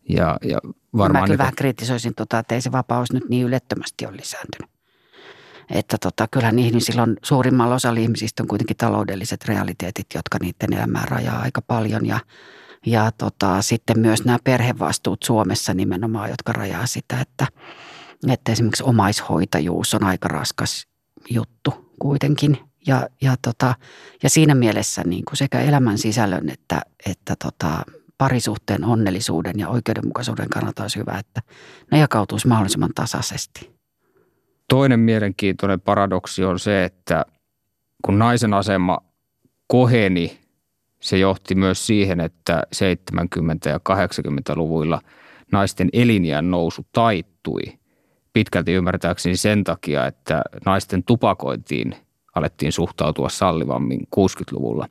Ja, 0.08 0.36
ja 0.44 0.58
varmaan 0.96 1.22
Mä 1.22 1.26
kyllä 1.26 1.38
vähän 1.38 1.54
kritisoisin, 1.56 2.14
tota, 2.14 2.38
että 2.38 2.54
ei 2.54 2.60
se 2.60 2.72
vapaus 2.72 3.12
nyt 3.12 3.28
niin 3.28 3.46
ylettömästi 3.46 4.06
ole 4.06 4.16
lisääntynyt. 4.16 4.70
Että 5.70 5.96
tota, 5.98 6.28
kyllähän 6.30 6.58
ihmisillä 6.58 7.02
on, 7.02 7.16
suurimmalla 7.22 7.74
osalla 7.74 8.00
ihmisistä 8.00 8.42
on 8.42 8.48
kuitenkin 8.48 8.76
taloudelliset 8.76 9.44
realiteetit, 9.44 10.06
jotka 10.14 10.38
niiden 10.40 10.78
elämää 10.78 11.04
rajaa 11.10 11.40
aika 11.40 11.62
paljon 11.62 12.06
ja 12.06 12.20
ja 12.86 13.12
tota, 13.18 13.62
sitten 13.62 13.98
myös 13.98 14.24
nämä 14.24 14.38
perhevastuut 14.44 15.22
Suomessa 15.22 15.74
nimenomaan, 15.74 16.30
jotka 16.30 16.52
rajaa 16.52 16.86
sitä, 16.86 17.20
että, 17.20 17.46
että 18.28 18.52
esimerkiksi 18.52 18.82
omaishoitajuus 18.82 19.94
on 19.94 20.04
aika 20.04 20.28
raskas 20.28 20.86
juttu 21.30 21.92
kuitenkin. 21.98 22.58
Ja, 22.86 23.08
ja, 23.20 23.34
tota, 23.42 23.74
ja 24.22 24.30
siinä 24.30 24.54
mielessä 24.54 25.02
niin 25.04 25.24
kuin 25.24 25.36
sekä 25.36 25.60
elämän 25.60 25.98
sisällön 25.98 26.48
että, 26.50 26.82
että 27.06 27.34
tota, 27.44 27.82
parisuhteen 28.18 28.84
onnellisuuden 28.84 29.58
ja 29.58 29.68
oikeudenmukaisuuden 29.68 30.48
kannalta 30.48 30.82
olisi 30.82 30.98
hyvä, 30.98 31.18
että 31.18 31.40
ne 31.92 31.98
jakautuisi 31.98 32.48
mahdollisimman 32.48 32.90
tasaisesti. 32.94 33.70
Toinen 34.68 35.00
mielenkiintoinen 35.00 35.80
paradoksi 35.80 36.44
on 36.44 36.58
se, 36.58 36.84
että 36.84 37.24
kun 38.04 38.18
naisen 38.18 38.54
asema 38.54 38.98
koheni, 39.66 40.41
se 41.02 41.18
johti 41.18 41.54
myös 41.54 41.86
siihen, 41.86 42.20
että 42.20 42.62
70- 42.76 43.70
ja 43.70 43.78
80-luvuilla 43.78 45.00
naisten 45.52 45.88
elinjään 45.92 46.50
nousu 46.50 46.86
taittui 46.92 47.62
pitkälti 48.32 48.72
ymmärtääkseni 48.72 49.36
sen 49.36 49.64
takia, 49.64 50.06
että 50.06 50.42
naisten 50.66 51.04
tupakointiin 51.04 51.96
alettiin 52.34 52.72
suhtautua 52.72 53.28
sallivammin 53.28 54.00
60-luvulla. 54.16 54.88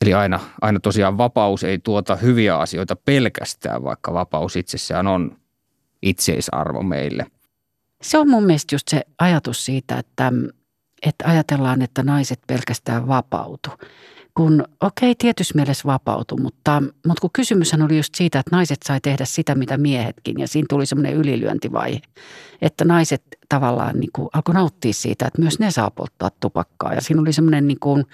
Eli 0.00 0.14
aina, 0.14 0.40
aina 0.60 0.80
tosiaan 0.80 1.18
vapaus 1.18 1.64
ei 1.64 1.78
tuota 1.78 2.16
hyviä 2.16 2.58
asioita 2.58 2.96
pelkästään, 2.96 3.84
vaikka 3.84 4.12
vapaus 4.12 4.56
itsessään 4.56 5.06
on 5.06 5.36
itseisarvo 6.02 6.82
meille. 6.82 7.26
Se 8.02 8.18
on 8.18 8.30
mun 8.30 8.44
mielestä 8.44 8.74
just 8.74 8.88
se 8.88 9.02
ajatus 9.18 9.64
siitä, 9.64 9.98
että, 9.98 10.32
että 11.02 11.24
ajatellaan, 11.28 11.82
että 11.82 12.02
naiset 12.02 12.40
pelkästään 12.46 13.08
vapautu. 13.08 13.70
Kun 14.34 14.64
okei, 14.80 15.10
okay, 15.10 15.14
tietyssä 15.18 15.54
mielessä 15.54 15.82
vapautu, 15.86 16.36
mutta, 16.36 16.82
mutta 17.06 17.20
kun 17.20 17.30
kysymyshän 17.32 17.82
oli 17.82 17.96
just 17.96 18.14
siitä, 18.14 18.38
että 18.38 18.56
naiset 18.56 18.78
sai 18.84 19.00
tehdä 19.00 19.24
sitä, 19.24 19.54
mitä 19.54 19.76
miehetkin. 19.76 20.40
Ja 20.40 20.48
siinä 20.48 20.66
tuli 20.68 20.86
semmoinen 20.86 21.14
ylilyöntivaihe, 21.14 22.00
että 22.62 22.84
naiset 22.84 23.22
tavallaan 23.48 24.00
niin 24.00 24.10
kuin 24.12 24.28
alkoi 24.32 24.54
nauttia 24.54 24.92
siitä, 24.92 25.26
että 25.26 25.42
myös 25.42 25.58
ne 25.58 25.70
saa 25.70 25.90
polttaa 25.90 26.30
tupakkaa. 26.40 26.94
Ja 26.94 27.00
siinä 27.00 27.20
oli 27.20 27.32
semmoinen 27.32 27.68
niin 27.68 27.80
kuin, 27.80 28.04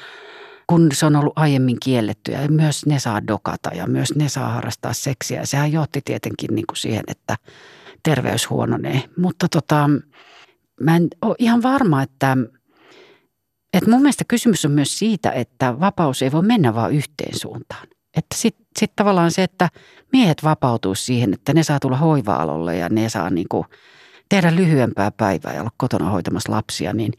kun 0.67 0.89
se 0.93 1.07
on 1.07 1.17
ollut 1.17 1.33
aiemmin 1.37 1.77
kielletty 1.83 2.33
ja 2.33 2.49
myös 2.49 2.87
ne 2.87 2.99
saa 2.99 3.27
dokata 3.27 3.71
ja 3.75 3.87
myös 3.87 4.15
ne 4.15 4.29
saa 4.29 4.49
harrastaa 4.49 4.93
seksiä. 4.93 5.47
Sehän 5.47 5.73
johti 5.73 6.01
tietenkin 6.05 6.55
niin 6.55 6.67
kuin 6.67 6.77
siihen, 6.77 7.05
että 7.09 7.37
terveys 8.03 8.51
huononee. 8.51 9.03
Mutta 9.17 9.49
tota, 9.49 9.91
mä 10.81 10.97
en 10.97 11.09
ole 11.23 11.37
ihan 11.39 11.63
varma, 11.63 12.03
että, 12.03 12.37
että 13.73 13.91
mun 13.91 14.03
mielestä 14.03 14.25
kysymys 14.29 14.65
on 14.65 14.71
myös 14.71 14.99
siitä, 14.99 15.31
että 15.31 15.81
vapaus 15.81 16.23
ei 16.23 16.33
voi 16.33 16.43
mennä 16.43 16.75
vaan 16.75 16.93
yhteen 16.93 17.39
suuntaan. 17.39 17.89
Että 18.17 18.37
sitten 18.37 18.67
sit 18.79 18.97
tavallaan 18.97 19.31
se, 19.31 19.43
että 19.43 19.69
miehet 20.13 20.45
vapautuu 20.45 20.95
siihen, 20.95 21.35
että 21.35 21.55
ne 21.55 21.63
saa 21.63 21.81
tulla 21.81 21.97
hoiva-alolle 21.97 22.77
ja 22.77 22.89
ne 22.89 23.09
saa 23.09 23.31
niin 23.31 23.47
kuin– 23.49 23.65
tehdä 24.29 24.57
lyhyempää 24.57 25.11
päivää 25.11 25.55
ja 25.55 25.61
olla 25.61 25.71
kotona 25.77 26.11
hoitamassa 26.11 26.53
lapsia, 26.53 26.93
niin 26.93 27.13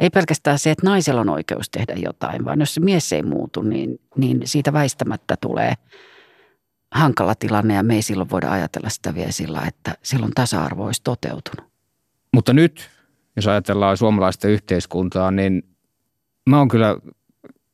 ei 0.00 0.10
pelkästään 0.10 0.58
se, 0.58 0.70
että 0.70 0.86
naisella 0.86 1.20
on 1.20 1.28
oikeus 1.28 1.70
tehdä 1.70 1.94
jotain, 1.96 2.44
vaan 2.44 2.60
jos 2.60 2.74
se 2.74 2.80
mies 2.80 3.12
ei 3.12 3.22
muutu, 3.22 3.62
niin, 3.62 4.00
niin 4.16 4.40
siitä 4.44 4.72
väistämättä 4.72 5.36
tulee 5.40 5.74
hankala 6.94 7.34
tilanne 7.34 7.74
ja 7.74 7.82
me 7.82 7.94
ei 7.94 8.02
silloin 8.02 8.30
voida 8.30 8.50
ajatella 8.50 8.88
sitä 8.88 9.14
vielä 9.14 9.30
sillä, 9.30 9.62
että 9.68 9.94
silloin 10.02 10.32
tasa-arvo 10.34 10.84
olisi 10.84 11.00
toteutunut. 11.04 11.70
Mutta 12.34 12.52
nyt, 12.52 12.90
jos 13.36 13.46
ajatellaan 13.46 13.96
suomalaista 13.96 14.48
yhteiskuntaa, 14.48 15.30
niin 15.30 15.62
mä 16.46 16.58
oon 16.58 16.68
kyllä 16.68 16.96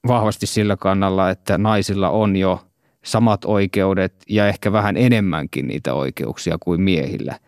vahvasti 0.09 0.47
sillä 0.47 0.77
kannalla, 0.77 1.31
että 1.31 1.59
naisilla 1.59 2.11
on 2.11 2.37
jo 2.37 2.61
samat 3.05 3.45
oikeudet 3.45 4.15
ja 4.29 4.49
ehkä 4.49 4.73
vähän 4.73 4.97
enemmänkin 4.97 5.69
niitä 5.69 5.95
oikeuksia 5.95 6.57
kuin 6.61 6.81
miehillä– 6.81 7.39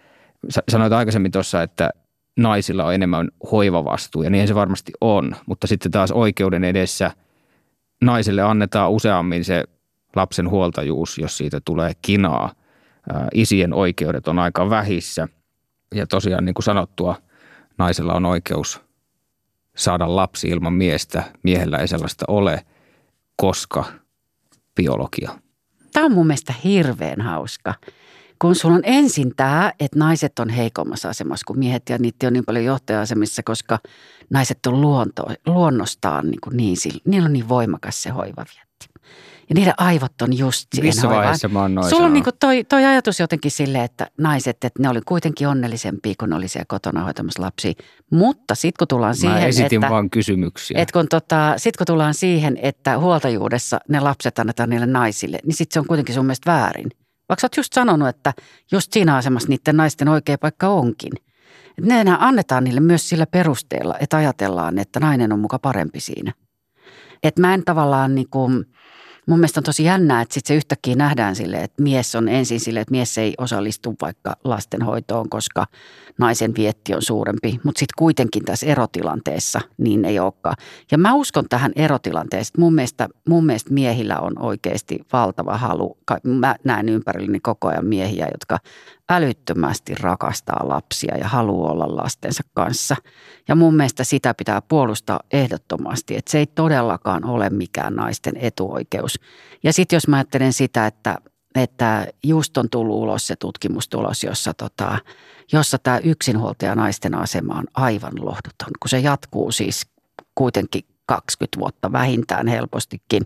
sanoit 0.68 0.92
aikaisemmin 0.92 1.32
tuossa, 1.32 1.62
että 1.62 1.90
naisilla 2.36 2.84
on 2.84 2.94
enemmän 2.94 3.28
hoivavastuu 3.52 4.22
ja 4.22 4.30
niin 4.30 4.48
se 4.48 4.54
varmasti 4.54 4.92
on, 5.00 5.36
mutta 5.46 5.66
sitten 5.66 5.92
taas 5.92 6.12
oikeuden 6.12 6.64
edessä 6.64 7.10
naisille 8.02 8.42
annetaan 8.42 8.90
useammin 8.90 9.44
se 9.44 9.64
lapsen 10.16 10.50
huoltajuus, 10.50 11.18
jos 11.18 11.38
siitä 11.38 11.60
tulee 11.64 11.92
kinaa. 12.02 12.52
Isien 13.34 13.72
oikeudet 13.72 14.28
on 14.28 14.38
aika 14.38 14.70
vähissä 14.70 15.28
ja 15.94 16.06
tosiaan 16.06 16.44
niin 16.44 16.54
kuin 16.54 16.64
sanottua, 16.64 17.16
naisella 17.78 18.14
on 18.14 18.26
oikeus 18.26 18.80
saada 19.76 20.16
lapsi 20.16 20.48
ilman 20.48 20.72
miestä. 20.72 21.22
Miehellä 21.42 21.78
ei 21.78 21.88
sellaista 21.88 22.24
ole, 22.28 22.66
koska 23.36 23.84
biologia. 24.74 25.38
Tämä 25.92 26.06
on 26.06 26.12
mun 26.12 26.26
mielestä 26.26 26.54
hirveän 26.64 27.20
hauska 27.20 27.74
kun 28.38 28.54
sulla 28.54 28.74
on 28.74 28.82
ensin 28.84 29.32
tämä, 29.36 29.72
että 29.80 29.98
naiset 29.98 30.38
on 30.38 30.48
heikommassa 30.48 31.08
asemassa 31.08 31.44
kuin 31.46 31.58
miehet 31.58 31.88
ja 31.88 31.98
niitä 31.98 32.26
on 32.26 32.32
niin 32.32 32.44
paljon 32.44 32.64
johtaja-asemissa, 32.64 33.42
koska 33.42 33.78
naiset 34.30 34.66
on 34.66 34.80
luonto, 34.80 35.22
luonnostaan 35.46 36.30
niin, 36.30 36.40
kuin 36.40 36.56
niin, 36.56 36.76
niillä 37.04 37.26
on 37.26 37.32
niin 37.32 37.48
voimakas 37.48 38.02
se 38.02 38.10
hoivavietti. 38.10 38.73
Ja 39.48 39.54
niiden 39.54 39.74
aivot 39.76 40.22
on 40.22 40.38
just 40.38 40.68
siihen 40.74 40.88
Missä 40.88 41.02
hoivaan. 41.02 41.22
vaiheessa 41.22 41.48
mä 41.48 41.60
oon 41.60 41.74
noin 41.74 41.90
Sulla 41.90 42.06
on 42.06 42.12
niin 42.12 42.24
kuin 42.24 42.34
toi, 42.40 42.64
toi 42.64 42.84
ajatus 42.84 43.20
jotenkin 43.20 43.50
silleen, 43.50 43.84
että 43.84 44.06
naiset, 44.18 44.64
että 44.64 44.82
ne 44.82 44.88
oli 44.88 45.00
kuitenkin 45.06 45.48
onnellisempia, 45.48 46.14
kun 46.20 46.30
ne 46.30 46.36
oli 46.36 46.48
siellä 46.48 46.66
kotona 46.68 47.04
hoitamassa 47.04 47.42
lapsia. 47.42 47.72
Mutta 48.10 48.54
sitten 48.54 48.78
kun 48.78 48.88
tullaan 48.88 49.16
siihen, 49.16 49.36
Mä 49.36 49.46
esitin 49.46 49.84
että, 49.84 49.90
vaan 49.90 50.10
kysymyksiä. 50.10 50.80
että 50.80 50.92
kun, 50.92 51.08
tota, 51.08 51.54
sit 51.56 51.76
kun 51.76 51.86
tullaan 51.86 52.14
siihen, 52.14 52.58
että 52.62 52.98
huoltajuudessa 52.98 53.80
ne 53.88 54.00
lapset 54.00 54.38
annetaan 54.38 54.70
niille 54.70 54.86
naisille, 54.86 55.38
niin 55.44 55.54
sitten 55.54 55.74
se 55.74 55.80
on 55.80 55.86
kuitenkin 55.86 56.14
sun 56.14 56.26
mielestä 56.26 56.52
väärin– 56.52 56.90
vaikka 57.28 57.40
sä 57.40 57.44
oot 57.44 57.56
just 57.56 57.72
sanonut, 57.72 58.08
että 58.08 58.32
just 58.72 58.92
siinä 58.92 59.16
asemassa 59.16 59.48
niiden 59.48 59.76
naisten 59.76 60.08
oikea 60.08 60.38
paikka 60.38 60.68
onkin. 60.68 61.12
Että 61.78 61.94
ne 61.94 62.00
enää 62.00 62.16
annetaan 62.20 62.64
niille 62.64 62.80
myös 62.80 63.08
sillä 63.08 63.26
perusteella, 63.26 63.94
että 64.00 64.16
ajatellaan, 64.16 64.78
että 64.78 65.00
nainen 65.00 65.32
on 65.32 65.40
muka 65.40 65.58
parempi 65.58 66.00
siinä. 66.00 66.32
Että 67.22 67.40
mä 67.40 67.54
en 67.54 67.64
tavallaan 67.64 68.14
niin 68.14 68.30
kuin, 68.30 68.64
mun 69.26 69.38
mielestä 69.38 69.60
on 69.60 69.64
tosi 69.64 69.84
jännää, 69.84 70.20
että 70.20 70.34
sitten 70.34 70.48
se 70.48 70.56
yhtäkkiä 70.56 70.94
nähdään 70.94 71.36
sille, 71.36 71.56
että 71.56 71.82
mies 71.82 72.14
on 72.14 72.28
ensin 72.28 72.60
sille, 72.60 72.80
että 72.80 72.92
mies 72.92 73.18
ei 73.18 73.34
osallistu 73.38 73.94
vaikka 74.00 74.36
lastenhoitoon, 74.44 75.28
koska 75.28 75.66
naisen 76.18 76.54
vietti 76.56 76.94
on 76.94 77.02
suurempi. 77.02 77.60
Mutta 77.64 77.78
sitten 77.78 77.94
kuitenkin 77.98 78.44
tässä 78.44 78.66
erotilanteessa 78.66 79.60
niin 79.78 80.04
ei 80.04 80.18
olekaan. 80.18 80.56
Ja 80.90 80.98
mä 80.98 81.14
uskon 81.14 81.44
tähän 81.48 81.72
erotilanteeseen. 81.76 82.60
Mun 82.60 82.74
mielestä, 82.74 83.08
mun 83.28 83.46
mielestä 83.46 83.74
miehillä 83.74 84.18
on 84.18 84.32
oikeasti 84.38 85.00
valtava 85.12 85.58
halu. 85.58 85.98
Mä 86.24 86.56
näen 86.64 86.88
ympärilleni 86.88 87.40
koko 87.40 87.68
ajan 87.68 87.86
miehiä, 87.86 88.28
jotka 88.32 88.58
älyttömästi 89.10 89.94
rakastaa 89.94 90.68
lapsia 90.68 91.16
ja 91.16 91.28
haluaa 91.28 91.72
olla 91.72 91.96
lastensa 91.96 92.42
kanssa. 92.54 92.96
Ja 93.48 93.54
mun 93.54 93.76
mielestä 93.76 94.04
sitä 94.04 94.34
pitää 94.34 94.62
puolustaa 94.62 95.20
ehdottomasti, 95.32 96.16
että 96.16 96.30
se 96.30 96.38
ei 96.38 96.46
todellakaan 96.46 97.24
ole 97.24 97.50
mikään 97.50 97.94
naisten 97.94 98.36
etuoikeus. 98.36 99.20
Ja 99.62 99.72
sitten 99.72 99.96
jos 99.96 100.08
mä 100.08 100.16
ajattelen 100.16 100.52
sitä, 100.52 100.86
että, 100.86 101.18
että 101.54 102.06
just 102.22 102.56
on 102.56 102.70
tullut 102.70 102.96
ulos 102.96 103.26
se 103.26 103.36
tutkimustulos, 103.36 104.24
jossa, 104.24 104.54
tota, 104.54 104.98
jossa 105.52 105.78
tämä 105.78 105.98
yksinhuoltaja 105.98 106.74
naisten 106.74 107.14
asema 107.14 107.54
on 107.54 107.64
aivan 107.74 108.12
lohduton, 108.20 108.70
kun 108.82 108.88
se 108.88 108.98
jatkuu 108.98 109.52
siis 109.52 109.86
kuitenkin 110.34 110.82
20 111.06 111.58
vuotta 111.60 111.92
vähintään 111.92 112.46
helpostikin. 112.46 113.22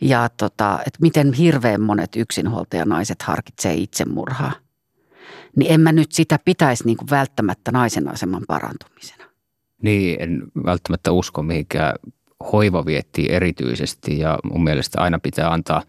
Ja 0.00 0.28
tota, 0.36 0.78
että 0.86 0.98
miten 1.00 1.32
hirveän 1.32 1.80
monet 1.80 2.16
yksinhuoltajanaiset 2.16 3.22
harkitsee 3.22 3.74
itsemurhaa 3.74 4.52
niin 5.56 5.72
en 5.72 5.80
mä 5.80 5.92
nyt 5.92 6.12
sitä 6.12 6.38
pitäisi 6.44 6.84
niin 6.86 6.96
kuin 6.96 7.10
välttämättä 7.10 7.72
naisen 7.72 8.08
aseman 8.08 8.42
parantumisena. 8.48 9.24
Niin, 9.82 10.22
en 10.22 10.42
välttämättä 10.66 11.12
usko 11.12 11.42
mihinkään 11.42 11.94
hoivavietti 12.52 13.26
erityisesti 13.30 14.18
ja 14.18 14.38
mun 14.44 14.64
mielestä 14.64 15.00
aina 15.00 15.18
pitää 15.18 15.52
antaa 15.52 15.82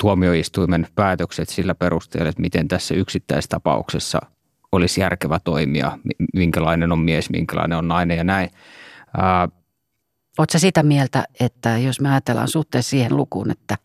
tuomioistuimen 0.00 0.86
päätökset 0.94 1.48
sillä 1.48 1.74
perusteella, 1.74 2.28
että 2.28 2.42
miten 2.42 2.68
tässä 2.68 2.94
yksittäistapauksessa 2.94 4.18
olisi 4.72 5.00
järkevä 5.00 5.38
toimia, 5.44 5.98
minkälainen 6.34 6.92
on 6.92 6.98
mies, 6.98 7.30
minkälainen 7.30 7.78
on 7.78 7.88
nainen 7.88 8.16
ja 8.16 8.24
näin. 8.24 8.50
Oletko 10.38 10.58
sitä 10.58 10.82
mieltä, 10.82 11.24
että 11.40 11.78
jos 11.78 12.00
me 12.00 12.10
ajatellaan 12.10 12.48
suhteessa 12.48 12.90
siihen 12.90 13.16
lukuun, 13.16 13.50
että 13.50 13.78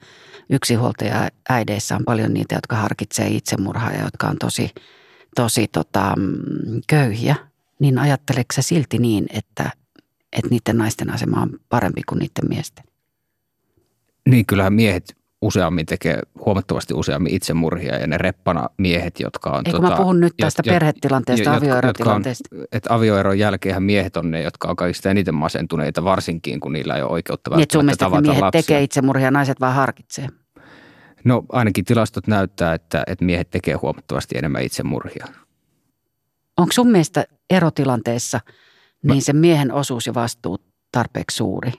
yksinhuoltaja 0.49 1.29
äideissä 1.49 1.95
on 1.95 2.03
paljon 2.05 2.33
niitä, 2.33 2.55
jotka 2.55 2.75
harkitsee 2.75 3.27
itsemurhaa 3.27 3.91
ja 3.91 4.03
jotka 4.03 4.27
on 4.27 4.37
tosi 4.37 4.69
tosi 5.35 5.67
tota, 5.67 6.13
mm, 6.17 6.81
köyhiä, 6.87 7.35
niin 7.79 7.97
ajatteleeko 7.97 8.53
silti 8.59 8.97
niin, 8.97 9.25
että, 9.29 9.71
että 10.33 10.49
niiden 10.49 10.77
naisten 10.77 11.09
asema 11.09 11.41
on 11.41 11.59
parempi 11.69 12.01
kuin 12.09 12.19
niiden 12.19 12.49
miesten? 12.49 12.85
Niin, 14.29 14.45
kyllähän 14.45 14.73
miehet 14.73 15.15
useammin 15.41 15.85
tekee 15.85 16.19
huomattavasti 16.45 16.93
useammin 16.93 17.33
itsemurhia 17.33 17.95
ja 17.95 18.07
ne 18.07 18.17
reppana 18.17 18.69
miehet, 18.77 19.19
jotka 19.19 19.49
on... 19.49 19.63
Eikö 19.65 19.71
tota, 19.71 19.89
mä 19.89 19.97
puhun 19.97 20.19
nyt 20.19 20.33
tästä 20.37 20.63
jo, 20.65 20.73
perhetilanteesta, 20.73 21.49
jo, 21.49 21.55
avioerotilanteesta? 21.55 22.55
On, 22.55 22.65
että 22.71 22.93
avioeron 22.93 23.39
jälkeen 23.39 23.83
miehet 23.83 24.17
on 24.17 24.31
ne, 24.31 24.41
jotka 24.41 24.67
on 24.67 24.75
kaikista 24.75 25.09
eniten 25.09 25.35
masentuneita, 25.35 26.03
varsinkin 26.03 26.59
kun 26.59 26.73
niillä 26.73 26.95
ei 26.95 27.01
ole 27.01 27.11
oikeutta 27.11 27.49
niin, 27.49 27.57
välttämättä 27.57 27.91
niin, 27.91 27.97
tavata 27.97 28.21
miehet 28.21 28.41
lapsia. 28.41 28.61
tekee 28.61 28.83
itsemurhia, 28.83 29.31
naiset 29.31 29.59
vaan 29.59 29.75
harkitsee. 29.75 30.27
No 31.25 31.43
ainakin 31.49 31.85
tilastot 31.85 32.27
näyttää, 32.27 32.73
että, 32.73 33.03
että 33.07 33.25
miehet 33.25 33.49
tekee 33.49 33.73
huomattavasti 33.73 34.37
enemmän 34.37 34.61
itsemurhia. 34.63 35.25
Onko 36.57 36.71
sun 36.71 36.91
mielestä 36.91 37.25
erotilanteessa 37.49 38.39
niin 39.03 39.21
se 39.21 39.33
miehen 39.33 39.71
osuus 39.71 40.07
ja 40.07 40.13
vastuu 40.13 40.57
tarpeeksi 40.91 41.37
suuri? 41.37 41.71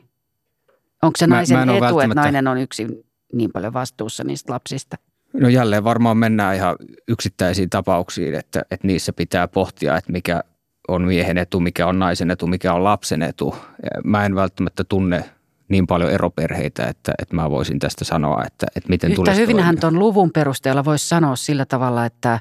Onko 1.02 1.16
se 1.18 1.26
Mä- 1.26 1.34
naisen 1.34 1.56
mä 1.56 1.60
oo 1.60 1.76
etu, 1.76 1.76
että 1.76 1.94
välttämättä- 1.94 2.20
nainen 2.20 2.48
on 2.48 2.58
yksin 2.58 3.04
niin 3.32 3.50
paljon 3.52 3.72
vastuussa 3.72 4.24
niistä 4.24 4.52
lapsista? 4.52 4.96
No 5.32 5.48
jälleen 5.48 5.84
varmaan 5.84 6.16
mennään 6.16 6.54
ihan 6.56 6.76
yksittäisiin 7.08 7.70
tapauksiin, 7.70 8.34
että, 8.34 8.62
että 8.70 8.86
niissä 8.86 9.12
pitää 9.12 9.48
pohtia, 9.48 9.96
että 9.96 10.12
mikä 10.12 10.44
on 10.88 11.02
miehen 11.02 11.38
etu, 11.38 11.60
mikä 11.60 11.86
on 11.86 11.98
naisen 11.98 12.30
etu, 12.30 12.46
mikä 12.46 12.74
on 12.74 12.84
lapsen 12.84 13.22
etu. 13.22 13.56
Mä 14.04 14.26
en 14.26 14.34
välttämättä 14.34 14.84
tunne 14.84 15.30
niin 15.68 15.86
paljon 15.86 16.10
eroperheitä, 16.10 16.86
että, 16.86 17.12
että 17.22 17.36
mä 17.36 17.50
voisin 17.50 17.78
tästä 17.78 18.04
sanoa, 18.04 18.44
että, 18.46 18.66
että 18.76 18.88
miten 18.88 19.10
Yhtä 19.10 19.16
tulisi 19.16 19.40
hyvinhän 19.40 19.80
tuon 19.80 19.98
luvun 19.98 20.30
perusteella 20.30 20.84
voisi 20.84 21.08
sanoa 21.08 21.36
sillä 21.36 21.64
tavalla, 21.64 22.06
että, 22.06 22.40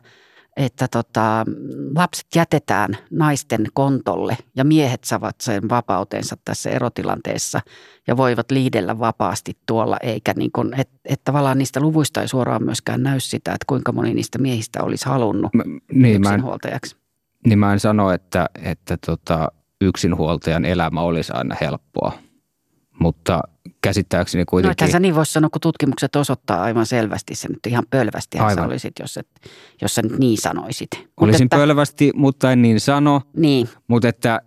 että 0.58 0.88
tota, 0.88 1.46
lapset 1.96 2.28
jätetään 2.36 2.98
naisten 3.12 3.66
kontolle 3.74 4.38
ja 4.56 4.64
miehet 4.64 5.04
saavat 5.04 5.36
sen 5.42 5.70
vapautensa 5.70 6.38
tässä 6.46 6.70
erotilanteessa 6.70 7.62
ja 8.08 8.18
voivat 8.18 8.52
liidellä 8.52 9.00
vapaasti 9.00 9.58
tuolla, 9.66 9.98
eikä 10.04 10.34
niin 10.36 10.52
kuin, 10.52 10.80
että 10.80 10.96
et 11.06 11.22
tavallaan 11.24 11.58
niistä 11.58 11.80
luvuista 11.80 12.22
ei 12.22 12.28
suoraan 12.28 12.64
myöskään 12.64 13.04
näy 13.04 13.20
sitä, 13.20 13.52
että 13.52 13.66
kuinka 13.68 13.92
moni 13.92 14.14
niistä 14.14 14.38
miehistä 14.38 14.84
olisi 14.84 15.06
halunnut 15.06 15.54
Mä, 15.54 15.64
niin, 15.64 16.22
mä 16.22 16.30
en, 16.30 16.34
yksinhuoltajaksi. 16.34 16.96
niin 17.48 17.60
mä 17.60 17.74
en 17.74 17.80
sano, 17.80 18.12
että, 18.12 18.50
että 18.64 18.98
tota, 19.06 19.52
yksinhuoltajan 19.82 20.66
elämä 20.66 21.02
olisi 21.02 21.34
aina 21.36 21.56
helppoa, 21.62 22.12
mutta 23.00 23.42
käsittääkseni 23.82 24.42
No 24.42 24.46
kuitenkin... 24.50 24.72
ethän 24.72 24.92
sä 24.92 25.00
niin 25.00 25.16
voisi 25.16 25.34
sanoa, 25.34 25.50
kun 25.50 25.62
tutkimukset 25.62 26.16
osoittaa 26.16 26.64
aivan 26.64 26.86
selvästi 26.86 27.36
sen, 27.36 27.52
että 27.56 27.70
ihan 27.70 27.84
pölvästi 27.90 28.38
sä 28.56 28.66
olisit, 28.66 28.94
jos, 29.00 29.18
et, 29.18 29.28
jos 29.82 29.96
sä 29.96 30.02
nyt 30.02 30.20
niin 30.20 30.38
sanoisit. 30.38 30.90
Mut 30.94 31.08
Olisin 31.18 31.46
että, 31.46 31.58
pölvästi, 31.58 32.12
mutta 32.16 32.52
en 32.52 32.62
niin 32.62 32.80
sano. 32.80 33.22
Niin, 33.36 33.70
Mutta 33.88 34.08
että 34.08 34.42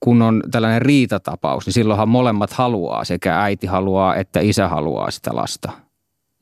kun 0.00 0.22
on 0.22 0.42
tällainen 0.50 0.82
riitatapaus, 0.82 1.66
niin 1.66 1.74
silloinhan 1.74 2.08
molemmat 2.08 2.52
haluaa. 2.52 3.04
Sekä 3.04 3.42
äiti 3.42 3.66
haluaa 3.66 4.16
että 4.16 4.40
isä 4.40 4.68
haluaa 4.68 5.10
sitä 5.10 5.30
lasta. 5.34 5.72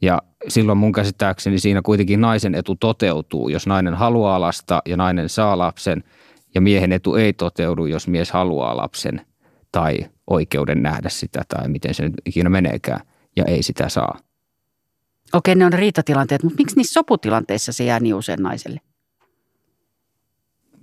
Ja 0.02 0.22
silloin 0.48 0.78
mun 0.78 0.92
käsittääkseni 0.92 1.58
siinä 1.58 1.82
kuitenkin 1.82 2.20
naisen 2.20 2.54
etu 2.54 2.74
toteutuu, 2.74 3.48
jos 3.48 3.66
nainen 3.66 3.94
haluaa 3.94 4.40
lasta 4.40 4.82
ja 4.86 4.96
nainen 4.96 5.28
saa 5.28 5.58
lapsen. 5.58 6.04
Ja 6.54 6.60
miehen 6.60 6.92
etu 6.92 7.14
ei 7.14 7.32
toteudu, 7.32 7.86
jos 7.86 8.08
mies 8.08 8.30
haluaa 8.30 8.76
lapsen 8.76 9.27
tai 9.72 9.98
oikeuden 10.26 10.82
nähdä 10.82 11.08
sitä 11.08 11.42
tai 11.48 11.68
miten 11.68 11.94
se 11.94 12.02
nyt 12.02 12.14
ikinä 12.26 12.50
meneekään 12.50 13.00
ja 13.36 13.44
ei 13.44 13.62
sitä 13.62 13.88
saa. 13.88 14.18
okei 15.32 15.54
ne 15.54 15.66
on 15.66 15.72
riitatilanteet, 15.72 16.42
mutta 16.42 16.56
miksi 16.58 16.76
niissä 16.76 16.92
soputilanteissa 16.92 17.72
se 17.72 17.84
jää 17.84 18.00
niin 18.00 18.14
usein 18.14 18.42
naiselle? 18.42 18.80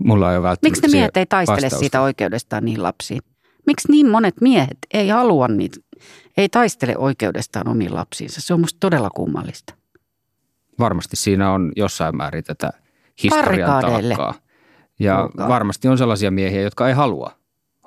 Mulla 0.03 0.31
ei 0.31 0.37
ole 0.37 0.43
välttämättä 0.43 0.67
Miksi 0.81 0.81
ne 0.81 0.97
miehet 0.97 1.17
ei 1.17 1.25
taistele 1.25 1.55
vastausta. 1.55 1.79
siitä 1.79 2.01
oikeudestaan 2.01 2.65
niihin 2.65 2.83
lapsiin? 2.83 3.21
Miksi 3.67 3.91
niin 3.91 4.09
monet 4.09 4.41
miehet 4.41 4.77
ei 4.93 5.09
halua 5.09 5.47
niitä, 5.47 5.77
ei 6.37 6.49
taistele 6.49 6.97
oikeudestaan 6.97 7.67
omiin 7.67 7.95
lapsiinsa? 7.95 8.41
Se 8.41 8.53
on 8.53 8.59
musta 8.59 8.77
todella 8.79 9.09
kummallista. 9.09 9.73
varmasti 10.79 11.15
siinä 11.15 11.51
on 11.51 11.71
jossain 11.75 12.17
määrin 12.17 12.43
tätä 12.43 12.69
historian 13.23 13.81
taakkaa. 13.81 14.33
Ja 14.99 15.17
Kuulkaa. 15.21 15.47
varmasti 15.49 15.87
on 15.87 15.97
sellaisia 15.97 16.31
miehiä, 16.31 16.61
jotka 16.61 16.87
ei 16.87 16.93
halua 16.93 17.31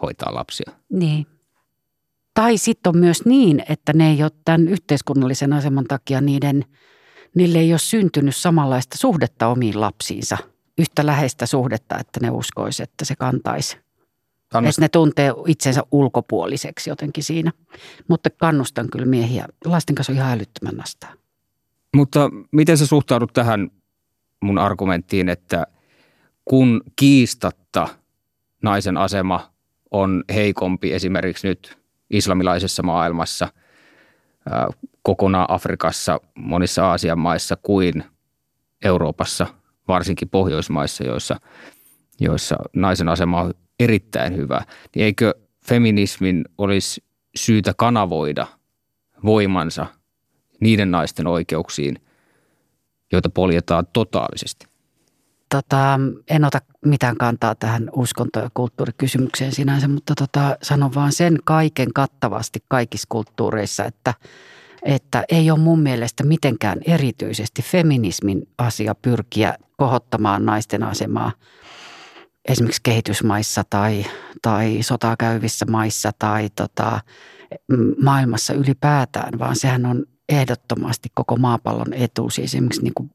hoitaa 0.02 0.34
lapsia. 0.34 0.72
Niin. 0.92 1.26
Tai 2.34 2.58
sitten 2.58 2.90
on 2.90 2.98
myös 2.98 3.24
niin, 3.24 3.62
että 3.68 3.92
ne 3.92 4.10
ei 4.10 4.22
ole 4.22 4.30
tämän 4.44 4.68
yhteiskunnallisen 4.68 5.52
aseman 5.52 5.84
takia 5.84 6.20
niiden, 6.20 6.64
niille 7.34 7.58
ei 7.58 7.72
ole 7.72 7.78
syntynyt 7.78 8.36
samanlaista 8.36 8.98
suhdetta 8.98 9.46
omiin 9.46 9.80
lapsiinsa. 9.80 10.38
Yhtä 10.78 11.06
läheistä 11.06 11.46
suhdetta, 11.46 11.98
että 11.98 12.20
ne 12.22 12.30
uskoisi, 12.30 12.82
että 12.82 13.04
se 13.04 13.16
kantaisi. 13.16 13.78
Anna, 14.54 14.68
Että 14.68 14.80
ne 14.80 14.88
tuntee 14.88 15.32
itsensä 15.46 15.82
ulkopuoliseksi 15.92 16.90
jotenkin 16.90 17.24
siinä. 17.24 17.52
Mutta 18.08 18.30
kannustan 18.30 18.90
kyllä 18.90 19.06
miehiä. 19.06 19.46
Lasten 19.64 19.94
kanssa 19.94 20.12
on 20.12 20.16
ihan 20.16 20.32
älyttömän 20.32 20.76
nastaa. 20.76 21.12
Mutta 21.96 22.30
miten 22.52 22.78
sä 22.78 22.86
suhtaudut 22.86 23.32
tähän 23.32 23.70
mun 24.42 24.58
argumenttiin, 24.58 25.28
että 25.28 25.66
kun 26.44 26.82
kiistatta 26.96 27.88
naisen 28.62 28.96
asema 28.96 29.52
on 29.90 30.24
heikompi 30.34 30.92
esimerkiksi 30.92 31.48
nyt 31.48 31.78
islamilaisessa 32.10 32.82
maailmassa, 32.82 33.48
kokonaan 35.02 35.46
Afrikassa, 35.50 36.20
monissa 36.34 36.86
Aasian 36.86 37.18
maissa 37.18 37.56
kuin 37.56 38.04
Euroopassa, 38.84 39.46
varsinkin 39.88 40.28
Pohjoismaissa, 40.28 41.04
joissa, 41.04 41.40
joissa 42.20 42.56
naisen 42.76 43.08
asema 43.08 43.40
on 43.40 43.54
erittäin 43.80 44.36
hyvä, 44.36 44.64
niin 44.94 45.04
eikö 45.04 45.34
feminismin 45.64 46.44
olisi 46.58 47.04
syytä 47.36 47.74
kanavoida 47.76 48.46
voimansa 49.24 49.86
niiden 50.60 50.90
naisten 50.90 51.26
oikeuksiin, 51.26 52.00
joita 53.12 53.30
poljetaan 53.30 53.86
totaalisesti? 53.92 54.67
Tota, 55.48 56.00
en 56.30 56.44
ota 56.44 56.58
mitään 56.84 57.16
kantaa 57.16 57.54
tähän 57.54 57.90
uskonto- 57.92 58.40
ja 58.40 58.50
kulttuurikysymykseen 58.54 59.52
sinänsä, 59.52 59.88
mutta 59.88 60.14
tota, 60.14 60.56
sanon 60.62 60.94
vaan 60.94 61.12
sen 61.12 61.38
kaiken 61.44 61.92
kattavasti 61.92 62.64
kaikissa 62.68 63.06
kulttuureissa, 63.08 63.84
että, 63.84 64.14
että 64.82 65.24
ei 65.28 65.50
ole 65.50 65.58
mun 65.58 65.80
mielestä 65.80 66.24
mitenkään 66.24 66.78
erityisesti 66.86 67.62
feminismin 67.62 68.48
asia 68.58 68.94
pyrkiä 68.94 69.54
kohottamaan 69.76 70.46
naisten 70.46 70.82
asemaa 70.82 71.32
esimerkiksi 72.48 72.80
kehitysmaissa 72.82 73.64
tai, 73.70 74.04
tai 74.42 74.78
sotaa 74.80 75.16
käyvissä 75.16 75.66
maissa 75.70 76.12
tai 76.18 76.48
tota, 76.56 77.00
maailmassa 78.02 78.54
ylipäätään, 78.54 79.38
vaan 79.38 79.56
sehän 79.56 79.86
on 79.86 80.06
ehdottomasti 80.28 81.08
koko 81.14 81.36
maapallon 81.36 81.92
etu. 81.92 82.30
Siis 82.30 82.50
esimerkiksi 82.54 82.82
niin 82.82 82.94
kuin 82.94 83.10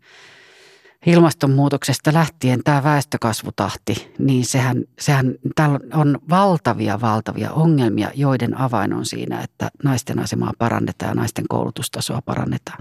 ilmastonmuutoksesta 1.05 2.13
lähtien 2.13 2.63
tämä 2.63 2.83
väestökasvutahti, 2.83 4.13
niin 4.19 4.45
sehän, 4.45 4.83
sehän 4.99 5.35
täällä 5.55 5.79
on 5.93 6.19
valtavia, 6.29 7.01
valtavia 7.01 7.51
ongelmia, 7.51 8.11
joiden 8.15 8.57
avain 8.57 8.93
on 8.93 9.05
siinä, 9.05 9.41
että 9.41 9.71
naisten 9.83 10.19
asemaa 10.19 10.53
parannetaan 10.57 11.09
ja 11.09 11.15
naisten 11.15 11.45
koulutustasoa 11.49 12.21
parannetaan. 12.21 12.79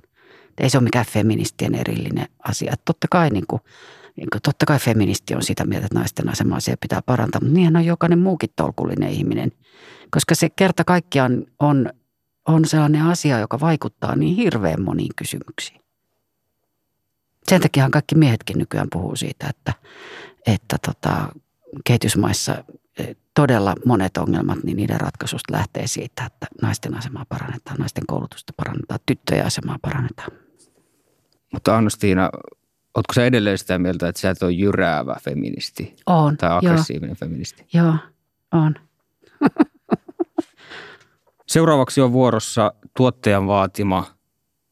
Ei 0.60 0.70
se 0.70 0.78
ole 0.78 0.84
mikään 0.84 1.06
feministien 1.06 1.74
erillinen 1.74 2.28
asia. 2.48 2.74
Totta 2.84 3.06
kai 3.10 3.30
niin 3.30 3.44
kuin, 3.48 3.62
niin 4.16 4.28
kuin, 4.32 4.42
totta 4.42 4.66
kai 4.66 4.78
feministi 4.78 5.34
on 5.34 5.42
sitä 5.42 5.64
mieltä, 5.64 5.86
että 5.86 5.98
naisten 5.98 6.28
asemaa 6.28 6.60
se 6.60 6.76
pitää 6.80 7.02
parantaa, 7.06 7.40
mutta 7.40 7.54
niinhän 7.54 7.76
on 7.76 7.84
jokainen 7.84 8.18
muukin 8.18 8.50
tolkullinen 8.56 9.10
ihminen. 9.10 9.52
Koska 10.10 10.34
se 10.34 10.50
kerta 10.50 10.84
kaikkiaan 10.84 11.46
on, 11.60 11.90
on 12.48 12.64
sellainen 12.64 13.02
asia, 13.02 13.38
joka 13.38 13.60
vaikuttaa 13.60 14.16
niin 14.16 14.36
hirveän 14.36 14.82
moniin 14.82 15.12
kysymyksiin. 15.16 15.81
Sen 17.48 17.60
takiahan 17.60 17.90
kaikki 17.90 18.14
miehetkin 18.14 18.58
nykyään 18.58 18.88
puhuu 18.92 19.16
siitä, 19.16 19.46
että, 19.48 19.72
että 20.46 20.76
tota, 20.86 21.28
kehitysmaissa 21.84 22.64
eh, 22.98 23.16
todella 23.34 23.74
monet 23.84 24.16
ongelmat, 24.16 24.58
niin 24.64 24.76
niiden 24.76 25.00
ratkaisusta 25.00 25.52
lähtee 25.52 25.86
siitä, 25.86 26.24
että 26.24 26.46
naisten 26.62 26.96
asemaa 26.96 27.24
parannetaan, 27.28 27.76
naisten 27.78 28.06
koulutusta 28.06 28.52
parannetaan, 28.56 29.00
tyttöjen 29.06 29.46
asemaa 29.46 29.78
parannetaan. 29.82 30.32
Mutta 31.52 31.76
Anna-Stiina, 31.76 32.30
ootko 32.94 33.12
sä 33.14 33.24
edelleen 33.24 33.58
sitä 33.58 33.78
mieltä, 33.78 34.08
että 34.08 34.20
sä 34.20 34.30
et 34.30 34.42
ole 34.42 34.52
jyräävä 34.52 35.16
feministi 35.22 35.96
On, 36.06 36.36
tai 36.36 36.50
joo, 36.50 36.58
aggressiivinen 36.58 37.16
feministi? 37.16 37.66
joo, 37.72 37.94
on. 38.52 38.74
Seuraavaksi 41.46 42.00
on 42.00 42.12
vuorossa 42.12 42.72
tuottajan 42.96 43.46
vaatima 43.46 44.06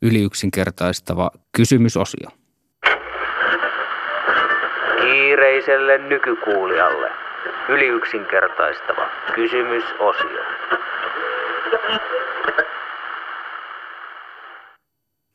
yliyksinkertaistava 0.03 1.31
kysymysosio. 1.53 2.40
Kiireiselle 5.61 5.99
nykykuulijalle 6.09 7.11
yliyksinkertaistava 7.69 9.11
kysymysosio. 9.35 10.45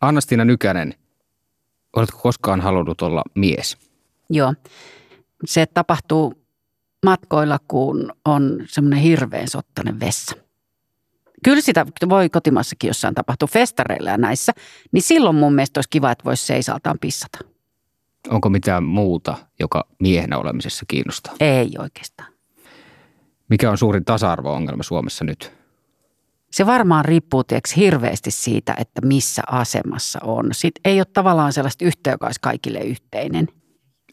Anna-Stiina 0.01 0.45
Nykänen, 0.45 0.93
oletko 1.95 2.19
koskaan 2.21 2.61
halunnut 2.61 3.01
olla 3.01 3.23
mies? 3.35 3.77
Joo. 4.29 4.53
Se 5.45 5.65
tapahtuu 5.65 6.33
matkoilla, 7.05 7.57
kun 7.67 8.11
on 8.25 8.63
semmoinen 8.67 8.99
hirveän 8.99 9.47
sottainen 9.47 9.99
vessa. 9.99 10.35
Kyllä 11.43 11.61
sitä 11.61 11.85
voi 12.09 12.29
kotimaassakin 12.29 12.87
jossain 12.87 13.15
tapahtua 13.15 13.47
festareilla 13.47 14.09
ja 14.09 14.17
näissä, 14.17 14.53
niin 14.91 15.01
silloin 15.01 15.35
mun 15.35 15.55
mielestä 15.55 15.77
olisi 15.77 15.89
kiva, 15.89 16.11
että 16.11 16.23
voisi 16.23 16.45
seisaltaan 16.45 16.99
pissata. 17.01 17.54
Onko 18.29 18.49
mitään 18.49 18.83
muuta, 18.83 19.37
joka 19.59 19.87
miehenä 19.99 20.37
olemisessa 20.37 20.85
kiinnostaa? 20.87 21.33
Ei 21.39 21.71
oikeastaan. 21.79 22.33
Mikä 23.49 23.71
on 23.71 23.77
suurin 23.77 24.05
tasa-arvo-ongelma 24.05 24.83
Suomessa 24.83 25.25
nyt? 25.25 25.51
se 26.55 26.65
varmaan 26.65 27.05
riippuu 27.05 27.43
tieks, 27.43 27.75
hirveästi 27.75 28.31
siitä, 28.31 28.75
että 28.79 29.01
missä 29.01 29.41
asemassa 29.47 30.19
on. 30.23 30.49
Sitten 30.51 30.81
ei 30.85 30.99
ole 30.99 31.05
tavallaan 31.05 31.53
sellaista 31.53 31.85
yhtä, 31.85 32.11
joka 32.11 32.25
olisi 32.25 32.39
kaikille 32.41 32.79
yhteinen. 32.79 33.47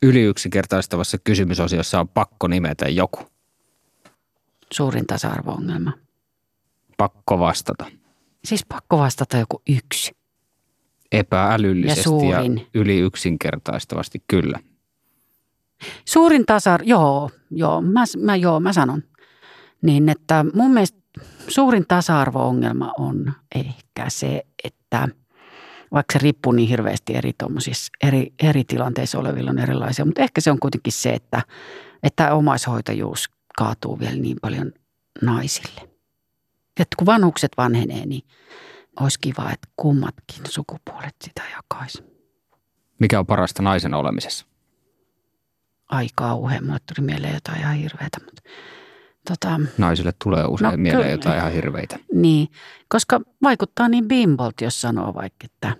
Yliyksinkertaistavassa 0.02 1.18
kysymysosiossa 1.24 2.00
on 2.00 2.08
pakko 2.08 2.48
nimetä 2.48 2.88
joku. 2.88 3.18
Suurin 4.72 5.06
tasa-arvo-ongelma. 5.06 5.92
Pakko 6.96 7.38
vastata. 7.38 7.84
Siis 8.44 8.66
pakko 8.66 8.98
vastata 8.98 9.36
joku 9.36 9.62
yksi. 9.68 10.12
Epäälyllisesti 11.12 12.00
Ja 12.00 12.04
suurin. 12.04 12.58
ja 12.58 12.80
yli 12.80 12.98
yksinkertaistavasti 12.98 14.22
kyllä. 14.28 14.58
Suurin 16.04 16.46
tasa 16.46 16.78
joo, 16.82 17.30
joo, 17.50 17.82
mä, 17.82 18.04
mä, 18.18 18.36
joo, 18.36 18.60
mä 18.60 18.72
sanon. 18.72 19.02
Niin, 19.82 20.08
että 20.08 20.44
mun 20.54 20.70
mielestä 20.70 20.98
suurin 21.48 21.84
tasa-arvo-ongelma 21.88 22.92
on 22.98 23.32
ehkä 23.54 24.04
se, 24.08 24.42
että 24.64 25.08
vaikka 25.92 26.12
se 26.12 26.18
riippuu 26.18 26.52
niin 26.52 26.68
hirveästi 26.68 27.14
eri, 27.14 27.32
eri, 28.02 28.32
eri 28.42 28.64
tilanteissa 28.64 29.18
olevilla 29.18 29.50
on 29.50 29.58
erilaisia, 29.58 30.04
mutta 30.04 30.22
ehkä 30.22 30.40
se 30.40 30.50
on 30.50 30.60
kuitenkin 30.60 30.92
se, 30.92 31.10
että, 31.10 31.42
että 32.02 32.34
omaishoitajuus 32.34 33.30
kaatuu 33.58 33.98
vielä 34.00 34.16
niin 34.16 34.36
paljon 34.42 34.72
naisille. 35.22 35.80
Että 36.80 36.96
kun 36.96 37.06
vanhukset 37.06 37.52
vanhenee, 37.56 38.06
niin 38.06 38.22
olisi 39.00 39.18
kiva, 39.20 39.50
että 39.52 39.68
kummatkin 39.76 40.42
sukupuolet 40.48 41.14
sitä 41.24 41.42
jakaisi. 41.56 42.04
Mikä 42.98 43.18
on 43.18 43.26
parasta 43.26 43.62
naisen 43.62 43.94
olemisessa? 43.94 44.46
Ai 45.88 46.06
kauhean, 46.14 46.64
mulle 46.64 46.78
tuli 46.94 47.06
mieleen 47.06 47.34
jotain 47.34 47.58
ihan 47.60 47.74
hirveätä, 47.76 48.18
mutta 48.24 48.42
tota, 49.28 49.60
Naisille 49.78 50.12
tulee 50.24 50.44
usein 50.46 50.70
No, 50.70 50.76
mieleen 50.76 51.02
kyllä. 51.02 51.12
jotain 51.14 51.38
ihan 51.38 51.52
hirveitä. 51.52 51.98
niin, 52.14 52.48
koska 52.88 53.20
vaikuttaa 53.42 53.88
niin 53.88 54.08
bimbolta, 54.08 54.64
jos 54.64 54.80
sanoo 54.80 55.14
vaikka, 55.14 55.44
että 55.44 55.76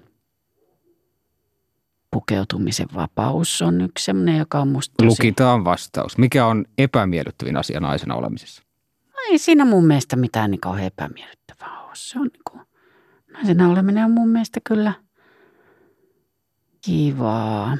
pukeutumisen 2.11 2.87
vapaus 2.95 3.63
on 3.63 3.81
yksi 3.81 4.05
sellainen, 4.05 4.39
joka 4.39 4.61
on 4.61 4.69
musta 4.69 4.95
tosi... 4.97 5.07
Lukitaan 5.09 5.65
vastaus. 5.65 6.19
Mikä 6.19 6.47
on 6.47 6.65
epämiellyttävin 6.79 7.57
asia 7.57 7.81
naisena 7.81 8.15
olemisessa? 8.15 8.63
Ei 9.31 9.39
siinä 9.39 9.65
mun 9.65 9.87
mielestä 9.87 10.17
mitään 10.17 10.51
niin 10.51 10.61
kauhean 10.61 10.87
epämiellyttävää 10.87 11.81
ole. 11.83 11.91
Se 11.95 12.19
on 12.19 12.27
niin 12.33 12.43
kuin, 12.51 12.63
naisena 13.33 13.69
oleminen 13.69 14.05
on 14.05 14.11
mun 14.11 14.29
mielestä 14.29 14.61
kyllä 14.65 14.93
kivaa. 16.81 17.77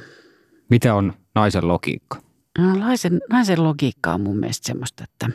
Mitä 0.69 0.95
on 0.95 1.13
naisen 1.35 1.67
logiikka? 1.67 2.21
No, 2.59 2.75
naisen, 2.75 3.21
naisen 3.29 3.63
logiikka 3.63 4.13
on 4.13 4.21
mun 4.21 4.37
mielestä 4.37 4.67
semmoista, 4.67 5.03
että 5.03 5.29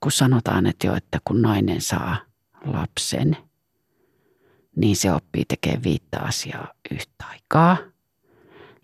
kun 0.00 0.12
sanotaan, 0.12 0.66
että 0.66 0.86
jo, 0.86 0.94
että 0.94 1.18
kun 1.24 1.42
nainen 1.42 1.80
saa 1.80 2.16
lapsen, 2.64 3.36
niin 4.76 4.96
se 4.96 5.12
oppii 5.12 5.44
tekemään 5.44 5.82
viittä 5.82 6.20
asiaa 6.20 6.72
yhtä 6.90 7.24
aikaa. 7.30 7.76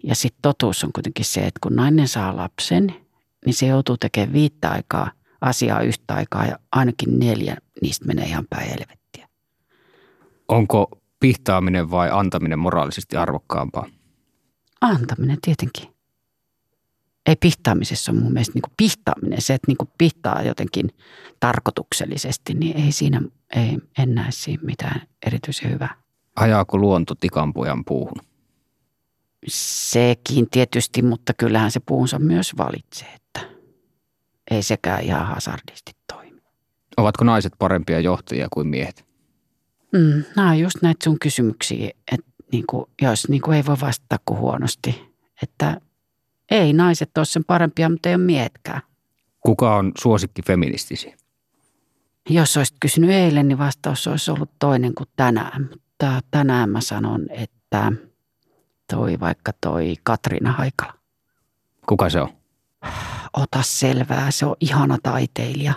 Ja 0.04 0.14
sitten 0.14 0.42
totuus 0.42 0.84
on 0.84 0.92
kuitenkin 0.92 1.24
se, 1.24 1.40
että 1.40 1.58
kun 1.62 1.76
nainen 1.76 2.08
saa 2.08 2.36
lapsen, 2.36 2.94
niin 3.46 3.54
se 3.54 3.66
joutuu 3.66 3.96
tekemään 3.96 4.32
viittä 4.32 4.70
aikaa 4.70 5.10
asiaa 5.40 5.80
yhtä 5.80 6.14
aikaa 6.14 6.46
ja 6.46 6.58
ainakin 6.72 7.18
neljä 7.18 7.56
niistä 7.82 8.06
menee 8.06 8.26
ihan 8.26 8.46
päin 8.50 8.68
helvettiä. 8.68 8.99
Onko 10.50 10.88
pihtaaminen 11.20 11.90
vai 11.90 12.08
antaminen 12.12 12.58
moraalisesti 12.58 13.16
arvokkaampaa? 13.16 13.86
Antaminen 14.80 15.38
tietenkin. 15.42 15.94
Ei 17.26 17.36
pihtaamisessa 17.36 18.12
ole 18.12 18.20
mun 18.20 18.32
mielestä 18.32 18.52
niin 18.54 18.74
pihtaaminen, 18.76 19.40
se, 19.40 19.54
että 19.54 19.66
niin 19.66 19.88
pihtaa 19.98 20.42
jotenkin 20.42 20.90
tarkoituksellisesti, 21.40 22.54
niin 22.54 22.76
ei 22.76 22.92
siinä, 22.92 23.22
ei, 23.56 23.78
en 23.98 24.14
näe 24.14 24.30
siinä 24.30 24.62
mitään 24.62 25.02
erityisen 25.26 25.70
hyvää. 25.70 25.94
Ajaako 26.36 26.78
luonto 26.78 27.14
tikanpojan 27.14 27.84
puuhun? 27.84 28.22
Sekin 29.48 30.50
tietysti, 30.50 31.02
mutta 31.02 31.34
kyllähän 31.34 31.70
se 31.70 31.80
puunsa 31.80 32.18
myös 32.18 32.56
valitsee, 32.58 33.08
että 33.14 33.40
ei 34.50 34.62
sekään 34.62 35.02
ihan 35.02 35.26
hasardisti 35.26 35.92
toimi. 36.12 36.42
Ovatko 36.96 37.24
naiset 37.24 37.52
parempia 37.58 38.00
johtajia 38.00 38.48
kuin 38.52 38.66
miehet? 38.66 39.09
Mm, 39.92 40.24
nämä 40.36 40.50
on 40.50 40.58
just 40.58 40.76
näitä 40.82 41.04
sun 41.04 41.18
kysymyksiä, 41.18 41.90
että 42.12 42.30
niin 42.52 42.64
kuin, 42.66 42.84
jos 43.02 43.28
niin 43.28 43.42
kuin 43.42 43.56
ei 43.56 43.66
voi 43.66 43.76
vastata 43.80 44.16
kuin 44.24 44.40
huonosti, 44.40 45.14
että 45.42 45.80
ei 46.50 46.72
naiset 46.72 47.18
ole 47.18 47.24
sen 47.24 47.44
parempia, 47.44 47.88
mutta 47.88 48.08
ei 48.08 48.14
ole 48.14 48.24
miehetkään. 48.24 48.82
Kuka 49.40 49.76
on 49.76 49.92
suosikki 49.98 50.42
feministisi? 50.42 51.14
Jos 52.28 52.56
olisit 52.56 52.76
kysynyt 52.80 53.10
eilen, 53.10 53.48
niin 53.48 53.58
vastaus 53.58 54.06
olisi 54.06 54.30
ollut 54.30 54.50
toinen 54.58 54.94
kuin 54.94 55.08
tänään. 55.16 55.68
Mutta 55.70 56.20
tänään 56.30 56.70
mä 56.70 56.80
sanon, 56.80 57.26
että 57.30 57.92
toi 58.90 59.20
vaikka 59.20 59.52
toi 59.60 59.94
Katriina 60.02 60.52
Haikala. 60.52 60.94
Kuka 61.88 62.10
se 62.10 62.20
on? 62.20 62.28
Ota 63.32 63.62
selvää, 63.62 64.30
se 64.30 64.46
on 64.46 64.56
ihana 64.60 64.98
taiteilija. 65.02 65.74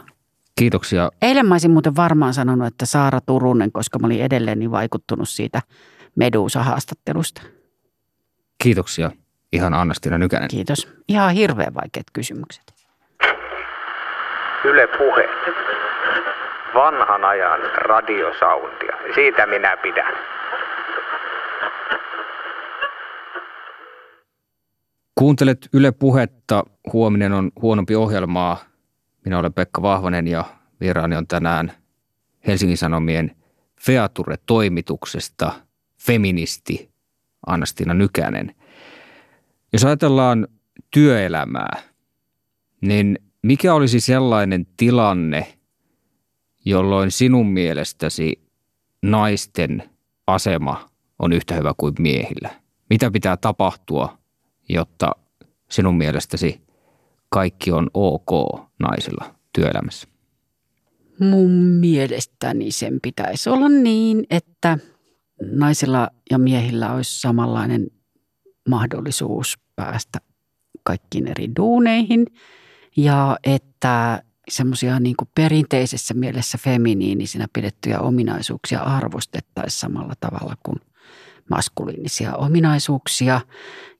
Kiitoksia. 0.56 1.10
Eilen 1.22 1.46
mä 1.46 1.54
olisin 1.54 1.72
muuten 1.72 1.96
varmaan 1.96 2.34
sanonut, 2.34 2.68
että 2.68 2.86
Saara 2.86 3.20
Turunen, 3.22 3.72
koska 3.72 4.00
mä 4.00 4.08
olin 4.08 4.22
edelleen 4.22 4.60
niin 4.60 4.72
vaikuttunut 4.72 5.30
siitä 5.30 5.62
Medusa-haastattelusta. 6.16 7.42
Kiitoksia. 8.64 9.12
Ihan 9.54 9.74
Anna-Stina 9.74 10.18
Nykänen. 10.18 10.48
Kiitos. 10.48 10.88
Ihan 11.08 11.34
hirveän 11.34 11.74
vaikeat 11.74 12.06
kysymykset. 12.14 12.64
Yle 14.66 14.88
Puhe. 14.88 15.30
Vanhan 16.74 17.26
ajan 17.26 17.60
radiosoundia. 17.76 18.96
Siitä 19.16 19.46
minä 19.46 19.78
pidän. 19.78 20.14
Kuuntelet 25.16 25.58
Yle 25.74 25.92
Puhetta. 25.92 26.64
Huominen 26.94 27.34
on 27.34 27.52
huonompi 27.62 27.96
ohjelmaa. 27.96 28.73
Minä 29.26 29.40
olen 29.40 29.54
Pekka 29.54 29.82
Vahvanen 29.82 30.28
ja 30.28 30.46
vieraani 30.82 31.16
on 31.16 31.28
tänään 31.28 31.72
Helsingin 32.48 32.78
Sanomien 32.78 33.36
Feature-toimituksesta 33.82 35.54
feministi 35.98 36.90
Anna-Stina 37.48 37.94
Nykänen. 37.94 38.56
Jos 39.74 39.86
ajatellaan 39.86 40.48
työelämää, 40.92 41.82
niin 42.82 43.20
mikä 43.42 43.74
olisi 43.74 44.00
sellainen 44.00 44.68
tilanne, 44.78 45.54
jolloin 46.66 47.12
sinun 47.12 47.48
mielestäsi 47.48 48.42
naisten 49.02 49.90
asema 50.28 50.90
on 51.20 51.34
yhtä 51.34 51.56
hyvä 51.56 51.74
kuin 51.78 51.94
miehillä? 52.00 52.50
Mitä 52.90 53.12
pitää 53.12 53.38
tapahtua, 53.38 54.18
jotta 54.70 55.12
sinun 55.70 55.96
mielestäsi 55.98 56.62
kaikki 57.34 57.72
on 57.72 57.90
ok 57.94 58.30
naisilla 58.80 59.36
työelämässä? 59.54 60.08
Mun 61.20 61.52
mielestäni 61.52 62.72
sen 62.72 63.00
pitäisi 63.02 63.50
olla 63.50 63.70
niin, 63.70 64.26
että 64.30 64.78
naisilla 65.52 66.10
ja 66.32 66.38
miehillä 66.38 66.94
olisi 66.94 67.22
samanlainen 67.22 67.88
mahdollisuus 68.70 69.60
päästä 69.76 70.20
kaikkiin 70.84 71.28
eri 71.28 71.48
duuneihin 71.60 72.26
ja 72.98 73.38
että 73.44 74.24
semmoisia 74.50 75.00
niin 75.00 75.16
perinteisessä 75.36 76.14
mielessä 76.14 76.58
feminiinisinä 76.58 77.48
pidettyjä 77.54 78.00
ominaisuuksia 78.00 78.80
arvostettaisiin 78.80 79.80
samalla 79.80 80.14
tavalla 80.20 80.56
kuin 80.64 80.80
maskuliinisia 81.50 82.36
ominaisuuksia 82.36 83.42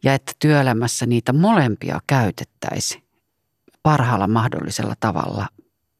ja 0.04 0.14
että 0.14 0.32
työelämässä 0.40 1.06
niitä 1.06 1.34
molempia 1.34 2.00
käytettäisiin 2.08 3.04
parhaalla 3.84 4.28
mahdollisella 4.28 4.94
tavalla 5.00 5.48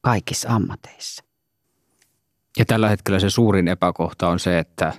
kaikissa 0.00 0.48
ammateissa. 0.48 1.24
Ja 2.58 2.64
tällä 2.64 2.88
hetkellä 2.88 3.20
se 3.20 3.30
suurin 3.30 3.68
epäkohta 3.68 4.28
on 4.28 4.38
se, 4.38 4.58
että 4.58 4.92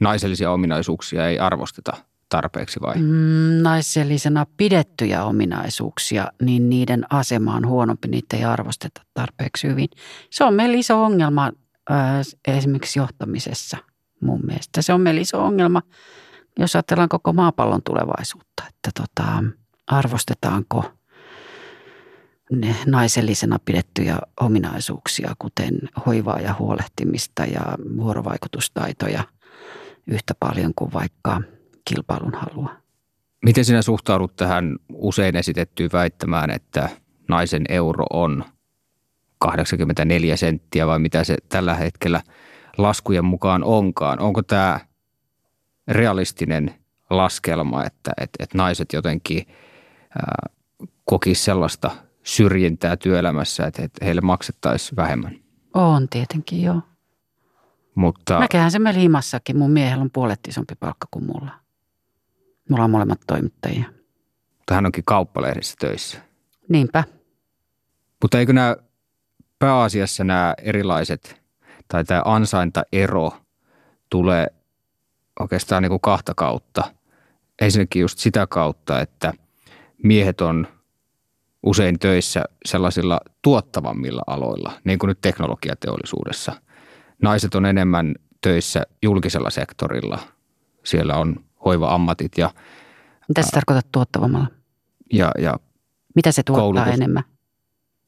naisellisia 0.00 0.50
ominaisuuksia 0.50 1.28
ei 1.28 1.38
arvosteta 1.38 1.92
tarpeeksi 2.28 2.80
vai? 2.80 2.96
Mm, 2.96 3.62
naisellisena 3.62 4.46
pidettyjä 4.56 5.24
ominaisuuksia, 5.24 6.26
niin 6.42 6.68
niiden 6.68 7.06
asema 7.10 7.54
on 7.54 7.66
huonompi, 7.66 8.08
niitä 8.08 8.36
ei 8.36 8.44
arvosteta 8.44 9.02
tarpeeksi 9.14 9.68
hyvin. 9.68 9.88
Se 10.30 10.44
on 10.44 10.54
meillä 10.54 10.76
iso 10.76 11.04
ongelma 11.04 11.52
ää, 11.90 12.22
esimerkiksi 12.48 12.98
johtamisessa 12.98 13.78
mun 14.20 14.40
mielestä. 14.46 14.82
Se 14.82 14.92
on 14.92 15.00
meillä 15.00 15.20
iso 15.20 15.44
ongelma, 15.44 15.82
jos 16.58 16.76
ajatellaan 16.76 17.08
koko 17.08 17.32
maapallon 17.32 17.82
tulevaisuutta, 17.82 18.62
että 18.68 18.90
tota, 19.00 19.44
arvostetaanko 19.86 20.84
naisellisena 22.86 23.58
pidettyjä 23.64 24.18
ominaisuuksia, 24.40 25.34
kuten 25.38 25.78
hoivaa 26.06 26.40
ja 26.40 26.54
huolehtimista 26.58 27.44
ja 27.44 27.62
vuorovaikutustaitoja 27.96 29.24
yhtä 30.06 30.34
paljon 30.40 30.72
kuin 30.76 30.92
vaikka 30.92 31.40
kilpailun 31.84 32.34
halua. 32.34 32.70
Miten 33.44 33.64
sinä 33.64 33.82
suhtaudut 33.82 34.36
tähän 34.36 34.76
usein 34.92 35.36
esitettyyn 35.36 35.90
väittämään, 35.92 36.50
että 36.50 36.88
naisen 37.28 37.64
euro 37.68 38.04
on 38.10 38.44
84 39.38 40.36
senttiä 40.36 40.86
vai 40.86 40.98
mitä 40.98 41.24
se 41.24 41.36
tällä 41.48 41.74
hetkellä 41.74 42.22
laskujen 42.78 43.24
mukaan 43.24 43.64
onkaan. 43.64 44.20
Onko 44.20 44.42
tämä 44.42 44.80
realistinen 45.88 46.74
laskelma, 47.10 47.84
että, 47.84 48.10
että, 48.20 48.42
että 48.42 48.58
naiset 48.58 48.92
jotenkin 48.92 49.46
kokisivat 51.04 51.44
sellaista 51.44 51.90
syrjintää 52.22 52.96
työelämässä, 52.96 53.66
että, 53.66 53.82
että 53.82 54.04
heille 54.04 54.20
maksettaisiin 54.20 54.96
vähemmän? 54.96 55.38
On 55.74 56.08
tietenkin, 56.08 56.62
joo. 56.62 56.80
Mutta, 57.94 58.38
Näkehän 58.38 58.70
se 58.70 58.78
meillä 58.78 59.00
himassakin. 59.00 59.58
Mun 59.58 59.70
miehellä 59.70 60.02
on 60.02 60.10
puolet 60.10 60.40
isompi 60.48 60.74
palkka 60.74 61.08
kuin 61.10 61.24
mulla. 61.24 61.52
Mulla 62.68 62.84
on 62.84 62.90
molemmat 62.90 63.20
toimittajia. 63.26 63.84
mutta 64.58 64.74
hän 64.74 64.86
onkin 64.86 65.04
kauppalehdessä 65.06 65.74
töissä. 65.78 66.18
Niinpä. 66.68 67.04
Mutta 68.22 68.38
eikö 68.38 68.52
nämä 68.52 68.76
pääasiassa 69.58 70.24
nämä 70.24 70.54
erilaiset 70.62 71.42
tai 71.88 72.04
tämä 72.04 72.22
ansaintaero 72.24 73.32
tulee 74.10 74.46
oikeastaan 75.40 75.82
niin 75.82 75.90
kuin 75.90 76.00
kahta 76.00 76.34
kautta. 76.34 76.94
Ensinnäkin 77.60 78.02
just 78.02 78.18
sitä 78.18 78.46
kautta, 78.46 79.00
että 79.00 79.32
miehet 80.02 80.40
on 80.40 80.66
usein 81.62 81.98
töissä 81.98 82.44
sellaisilla 82.64 83.20
tuottavammilla 83.42 84.22
aloilla, 84.26 84.72
niin 84.84 84.98
kuin 84.98 85.08
nyt 85.08 85.18
teknologiateollisuudessa. 85.20 86.52
Naiset 87.22 87.54
on 87.54 87.66
enemmän 87.66 88.14
töissä 88.40 88.82
julkisella 89.02 89.50
sektorilla. 89.50 90.18
Siellä 90.84 91.16
on 91.16 91.36
hoiva-ammatit 91.64 92.38
ja, 92.38 92.50
Mitä 93.28 93.42
se 93.42 93.50
tarkoittaa 93.50 93.88
tuottavammalla? 93.92 94.46
ja, 95.12 95.30
ja 95.38 95.54
Mitä 96.14 96.32
se 96.32 96.42
tuottaa 96.42 96.62
Koulutus. 96.64 96.94
enemmän? 96.94 97.22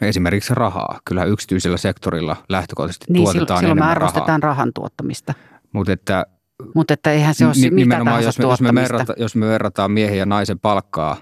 esimerkiksi 0.00 0.54
rahaa. 0.54 1.00
Kyllä 1.04 1.24
yksityisellä 1.24 1.76
sektorilla 1.76 2.36
lähtökohtaisesti 2.48 3.06
Niin 3.08 3.24
tuotetaan 3.24 3.46
silloin, 3.46 3.60
silloin 3.60 3.78
me 3.78 3.80
enemmän 3.80 3.88
arvostetaan 3.90 4.42
rahaa. 4.42 4.54
rahan 4.54 4.72
tuottamista. 4.74 5.34
Mutta 5.72 5.92
että 5.92 6.26
Mutta 6.74 6.94
että 6.94 7.12
eihän 7.12 7.34
se 7.34 7.46
ole 7.46 7.54
Ni, 7.60 7.70
mitä 7.70 7.98
tahansa 8.04 8.28
jos 8.28 8.38
me, 8.38 8.44
jos, 8.44 8.60
me 8.60 8.74
verrata, 8.74 9.14
jos 9.16 9.36
me 9.36 9.46
verrataan 9.46 9.90
miehen 9.90 10.18
ja 10.18 10.26
naisen 10.26 10.58
palkkaa 10.58 11.16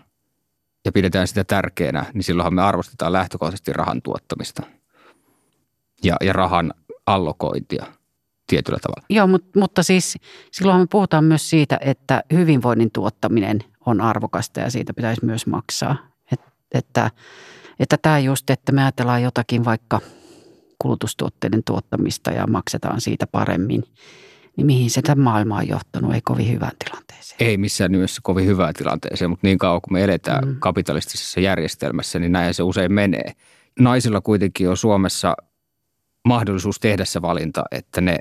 ja 0.85 0.93
pidetään 0.93 1.29
sitä 1.29 1.45
tärkeänä, 1.45 2.07
niin 2.15 2.25
silloinhan 2.25 2.55
me 2.55 2.63
arvostetaan 2.63 3.13
lähtökohtaisesti 3.13 3.73
rahan 3.73 4.03
tuottamista 4.03 4.63
ja, 6.05 6.17
ja 6.21 6.33
rahan 6.33 6.75
allokointia 7.07 7.87
tietyllä 8.47 8.79
tavalla. 8.83 9.07
Joo, 9.11 9.27
mutta, 9.27 9.59
mutta 9.59 9.83
siis 9.83 10.19
silloin 10.53 10.81
me 10.81 10.87
puhutaan 10.91 11.25
myös 11.25 11.51
siitä, 11.51 11.79
että 11.81 12.23
hyvinvoinnin 12.33 12.91
tuottaminen 12.91 13.59
on 13.87 14.01
arvokasta 14.01 14.61
ja 14.61 14.71
siitä 14.71 14.95
pitäisi 14.95 15.25
myös 15.25 15.47
maksaa. 15.47 15.97
Et, 16.33 16.41
että, 16.73 17.11
että 17.79 17.99
tämä 18.03 18.19
just, 18.19 18.51
että 18.51 18.73
me 18.73 18.83
ajatellaan 18.83 19.23
jotakin 19.23 19.65
vaikka 19.65 20.01
kulutustuotteiden 20.79 21.65
tuottamista 21.65 22.31
ja 22.31 22.47
maksetaan 22.47 23.01
siitä 23.01 23.27
paremmin, 23.27 23.85
niin 24.57 24.67
mihin 24.67 24.91
se 24.91 25.03
tämä 25.03 25.23
maailma 25.23 25.57
on 25.57 25.69
johtanut, 25.69 26.15
ei 26.15 26.21
kovin 26.21 26.53
hyvään 26.53 26.73
tilanteeseen. 26.85 27.37
Ei 27.49 27.57
missään 27.57 27.93
nimessä 27.93 28.21
kovin 28.25 28.47
hyvää 28.47 28.73
tilanteeseen, 28.73 29.31
mutta 29.31 29.47
niin 29.47 29.59
kauan 29.59 29.81
kuin 29.81 29.93
me 29.93 30.05
eletään 30.05 30.49
mm. 30.49 30.57
kapitalistisessa 30.59 31.41
järjestelmässä, 31.41 32.19
niin 32.19 32.33
näin 32.33 32.55
se 32.55 32.63
usein 32.63 32.93
menee. 32.93 33.33
Naisilla 33.79 34.21
kuitenkin 34.21 34.69
on 34.69 34.77
Suomessa 34.77 35.37
mahdollisuus 36.29 36.81
tehdä 36.81 37.05
se 37.05 37.23
valinta, 37.23 37.65
että 37.71 38.01
ne 38.01 38.19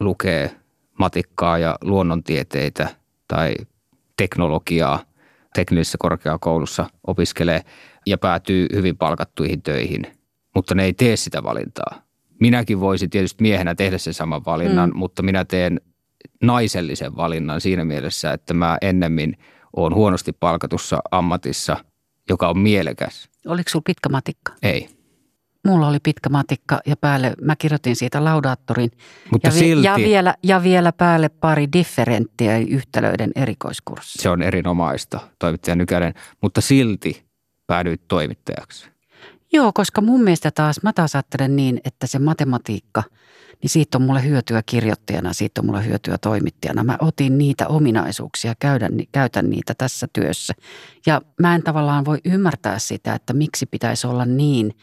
lukee 0.00 0.56
matikkaa 0.98 1.58
ja 1.58 1.78
luonnontieteitä 1.80 2.88
tai 3.28 3.54
teknologiaa 4.16 5.04
teknillisessä 5.54 5.98
korkeakoulussa 5.98 6.86
opiskelee 7.06 7.60
ja 8.06 8.18
päätyy 8.18 8.66
hyvin 8.74 8.96
palkattuihin 8.96 9.62
töihin, 9.62 10.06
mutta 10.54 10.74
ne 10.74 10.84
ei 10.84 10.92
tee 10.92 11.16
sitä 11.16 11.42
valintaa. 11.42 12.09
Minäkin 12.40 12.80
voisin 12.80 13.10
tietysti 13.10 13.42
miehenä 13.42 13.74
tehdä 13.74 13.98
sen 13.98 14.14
saman 14.14 14.44
valinnan, 14.46 14.90
Mm. 14.90 14.96
mutta 14.98 15.22
minä 15.22 15.44
teen 15.44 15.80
naisellisen 16.42 17.16
valinnan 17.16 17.60
siinä 17.60 17.84
mielessä, 17.84 18.32
että 18.32 18.54
mä 18.54 18.78
ennemmin 18.82 19.36
olen 19.76 19.94
huonosti 19.94 20.32
palkatussa 20.32 20.98
ammatissa, 21.10 21.76
joka 22.28 22.48
on 22.48 22.58
mielekäs. 22.58 23.28
Oliko 23.46 23.68
sinulla 23.70 23.82
pitkä 23.86 24.08
matikka? 24.08 24.52
Ei. 24.62 24.88
Mulla 25.66 25.88
oli 25.88 25.98
pitkä 26.02 26.28
matikka 26.28 26.80
ja 26.86 26.96
päälle 26.96 27.32
mä 27.42 27.56
kirjoitin 27.56 27.96
siitä 27.96 28.24
laudaattorin 28.24 28.90
Mutta 29.32 29.48
ja, 29.48 29.52
vi- 29.54 29.58
silti 29.58 29.86
ja, 29.86 29.96
vielä, 29.96 30.34
ja 30.42 30.62
vielä 30.62 30.92
päälle 30.92 31.28
pari 31.28 31.68
differenttiä 31.72 32.58
yhtälöiden 32.58 33.30
erikoiskurssia. 33.36 34.22
se 34.22 34.30
on 34.30 34.42
erinomaista, 34.42 35.20
toimittaja 35.38 35.74
Nykänen, 35.76 36.14
mutta 36.42 36.60
silti 36.60 37.24
päädyit 37.66 38.00
toimittajaksi. 38.08 38.88
Joo, 39.52 39.72
koska 39.74 40.00
mun 40.00 40.22
mielestä 40.22 40.50
taas, 40.50 40.82
mä 40.82 40.92
taas 40.92 41.14
ajattelen 41.14 41.56
niin, 41.56 41.80
että 41.84 42.06
se 42.06 42.18
matematiikka, 42.18 43.02
niin 43.62 43.70
siitä 43.70 43.98
on 43.98 44.02
mulle 44.02 44.24
hyötyä 44.24 44.62
kirjoittajana, 44.66 45.32
siitä 45.32 45.60
on 45.60 45.66
mulle 45.66 45.86
hyötyä 45.86 46.18
toimittajana. 46.18 46.84
Mä 46.84 46.98
otin 47.00 47.38
niitä 47.38 47.68
ominaisuuksia, 47.68 48.54
käydän, 48.58 48.92
käytän 49.12 49.50
niitä 49.50 49.74
tässä 49.74 50.08
työssä. 50.12 50.54
Ja 51.06 51.22
mä 51.40 51.54
en 51.54 51.62
tavallaan 51.62 52.04
voi 52.04 52.18
ymmärtää 52.24 52.78
sitä, 52.78 53.14
että 53.14 53.32
miksi 53.32 53.66
pitäisi 53.66 54.06
olla 54.06 54.24
niin, 54.24 54.74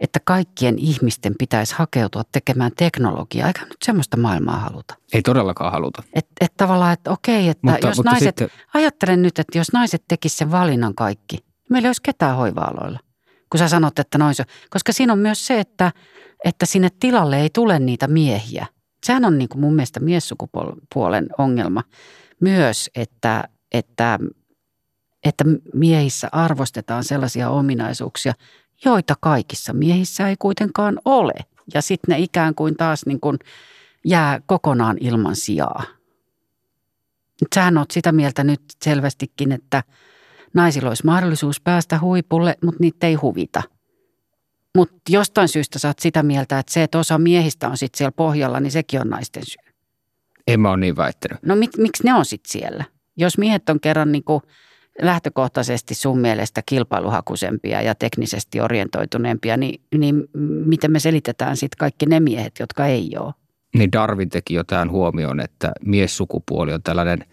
että 0.00 0.20
kaikkien 0.24 0.78
ihmisten 0.78 1.34
pitäisi 1.38 1.74
hakeutua 1.74 2.22
tekemään 2.32 2.72
teknologiaa, 2.76 3.48
eikä 3.48 3.62
nyt 3.62 3.76
semmoista 3.84 4.16
maailmaa 4.16 4.58
haluta. 4.58 4.94
Ei 5.12 5.22
todellakaan 5.22 5.72
haluta. 5.72 6.02
Että 6.14 6.32
et 6.40 6.56
tavallaan, 6.56 6.92
että 6.92 7.10
okei, 7.10 7.48
että 7.48 7.70
Mutta, 7.70 7.86
jos 7.86 7.96
mutta 7.96 8.10
naiset, 8.10 8.38
sitten, 8.38 8.48
ajattelen 8.74 9.22
nyt, 9.22 9.38
että 9.38 9.58
jos 9.58 9.72
naiset 9.72 10.04
tekisivät 10.08 10.38
sen 10.38 10.50
valinnan 10.50 10.94
kaikki, 10.94 11.36
niin 11.36 11.66
meillä 11.70 11.86
ei 11.86 11.88
olisi 11.88 12.02
ketään 12.02 12.36
hoiva-aloilla. 12.36 13.00
Kun 13.50 13.58
sä 13.58 13.68
sanot, 13.68 13.98
että 13.98 14.18
noin 14.18 14.34
se, 14.34 14.44
koska 14.70 14.92
siinä 14.92 15.12
on 15.12 15.18
myös 15.18 15.46
se, 15.46 15.60
että, 15.60 15.92
että 16.44 16.66
sinne 16.66 16.88
tilalle 17.00 17.40
ei 17.40 17.50
tule 17.50 17.78
niitä 17.78 18.08
miehiä. 18.08 18.66
Sehän 19.06 19.24
on 19.24 19.38
niin 19.38 19.48
kuin 19.48 19.60
mun 19.60 19.74
mielestä 19.74 20.00
miessukupuolen 20.00 21.26
ongelma 21.38 21.82
myös, 22.40 22.90
että, 22.94 23.44
että, 23.72 24.18
että 25.24 25.44
miehissä 25.74 26.28
arvostetaan 26.32 27.04
sellaisia 27.04 27.50
ominaisuuksia, 27.50 28.34
joita 28.84 29.14
kaikissa 29.20 29.72
miehissä 29.72 30.28
ei 30.28 30.36
kuitenkaan 30.38 30.98
ole. 31.04 31.34
Ja 31.74 31.82
sitten 31.82 32.12
ne 32.12 32.18
ikään 32.18 32.54
kuin 32.54 32.76
taas 32.76 33.06
niin 33.06 33.20
kuin 33.20 33.38
jää 34.04 34.40
kokonaan 34.46 34.96
ilman 35.00 35.36
sijaa. 35.36 35.84
Sähän 37.54 37.78
oot 37.78 37.90
sitä 37.90 38.12
mieltä 38.12 38.44
nyt 38.44 38.60
selvästikin, 38.84 39.52
että 39.52 39.82
naisilla 40.54 40.88
olisi 40.88 41.06
mahdollisuus 41.06 41.60
päästä 41.60 41.98
huipulle, 42.00 42.56
mutta 42.64 42.80
niitä 42.80 43.06
ei 43.06 43.14
huvita. 43.14 43.62
Mutta 44.76 44.96
jostain 45.08 45.48
syystä 45.48 45.78
sä 45.78 45.88
oot 45.88 45.98
sitä 45.98 46.22
mieltä, 46.22 46.58
että 46.58 46.72
se, 46.72 46.82
että 46.82 46.98
osa 46.98 47.18
miehistä 47.18 47.68
on 47.68 47.76
sitten 47.76 47.98
siellä 47.98 48.12
pohjalla, 48.12 48.60
niin 48.60 48.70
sekin 48.70 49.00
on 49.00 49.08
naisten 49.08 49.42
syy. 49.46 49.72
en 50.46 50.60
mä 50.60 50.70
ole 50.70 50.76
niin 50.76 50.96
väittänyt. 50.96 51.38
No 51.42 51.56
mit, 51.56 51.70
miksi 51.78 52.04
ne 52.04 52.14
on 52.14 52.24
sitten 52.24 52.50
siellä? 52.50 52.84
Jos 53.16 53.38
miehet 53.38 53.68
on 53.68 53.80
kerran 53.80 54.12
niin 54.12 54.24
kuin 54.24 54.42
lähtökohtaisesti 55.02 55.94
sun 55.94 56.18
mielestä 56.18 56.62
kilpailuhakuisempia 56.66 57.82
ja 57.82 57.94
teknisesti 57.94 58.60
orientoituneempia, 58.60 59.56
niin, 59.56 59.80
niin 59.98 60.24
miten 60.66 60.92
me 60.92 60.98
selitetään 60.98 61.56
sitten 61.56 61.78
kaikki 61.78 62.06
ne 62.06 62.20
miehet, 62.20 62.52
jotka 62.60 62.86
ei 62.86 63.10
ole? 63.18 63.34
Niin 63.74 63.92
Darwin 63.92 64.28
teki 64.28 64.54
jo 64.54 64.64
tähän 64.64 64.90
huomioon, 64.90 65.40
että 65.40 65.72
miessukupuoli 65.84 66.72
on 66.72 66.82
tällainen 66.82 67.24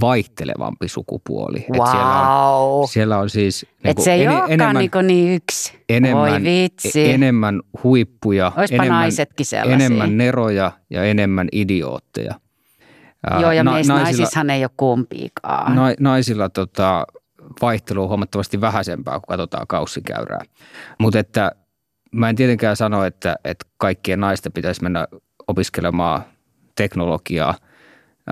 vaihtelevampi 0.00 0.88
sukupuoli. 0.88 1.58
Et 1.58 1.64
siellä, 1.90 2.28
on, 2.56 2.78
Wow. 2.78 2.88
siellä 2.88 3.18
on 3.18 3.30
siis 3.30 3.62
Että 3.62 3.78
niinku 3.84 4.02
se 4.02 4.12
ei 4.12 4.28
olekaan 4.28 4.50
enemmän, 4.52 4.76
niin, 4.76 5.06
niin 5.06 5.34
yksi. 5.34 5.78
enemmän, 5.88 6.30
Voi 6.30 6.42
vitsi. 6.42 7.00
e- 7.10 7.14
enemmän 7.14 7.60
huippuja, 7.84 8.52
Oispa 8.56 8.74
enemmän, 8.76 8.88
naisetkin 9.00 9.46
sellaisia. 9.46 9.74
enemmän 9.86 10.16
neroja 10.18 10.72
ja 10.90 11.04
enemmän 11.04 11.48
idiootteja. 11.52 12.34
Joo, 13.40 13.52
ja 13.52 13.64
na- 13.64 13.72
meissä 13.72 13.94
naisissahan 13.94 14.50
ei 14.50 14.64
ole 14.64 14.70
kumpiikaan. 14.76 15.76
na, 15.76 15.82
naisilla 16.00 16.48
tota, 16.48 17.06
vaihtelu 17.62 18.02
on 18.02 18.08
huomattavasti 18.08 18.60
vähäisempää, 18.60 19.14
kun 19.14 19.24
katsotaan 19.28 19.66
kaussikäyrää. 19.66 20.40
Mutta 20.98 21.18
että 21.18 21.52
mä 22.12 22.28
en 22.28 22.36
tietenkään 22.36 22.76
sano, 22.76 23.04
että, 23.04 23.36
että 23.44 23.66
kaikkien 23.76 24.20
naisten 24.20 24.52
pitäisi 24.52 24.82
mennä 24.82 25.08
opiskelemaan 25.48 26.22
teknologiaa. 26.76 27.54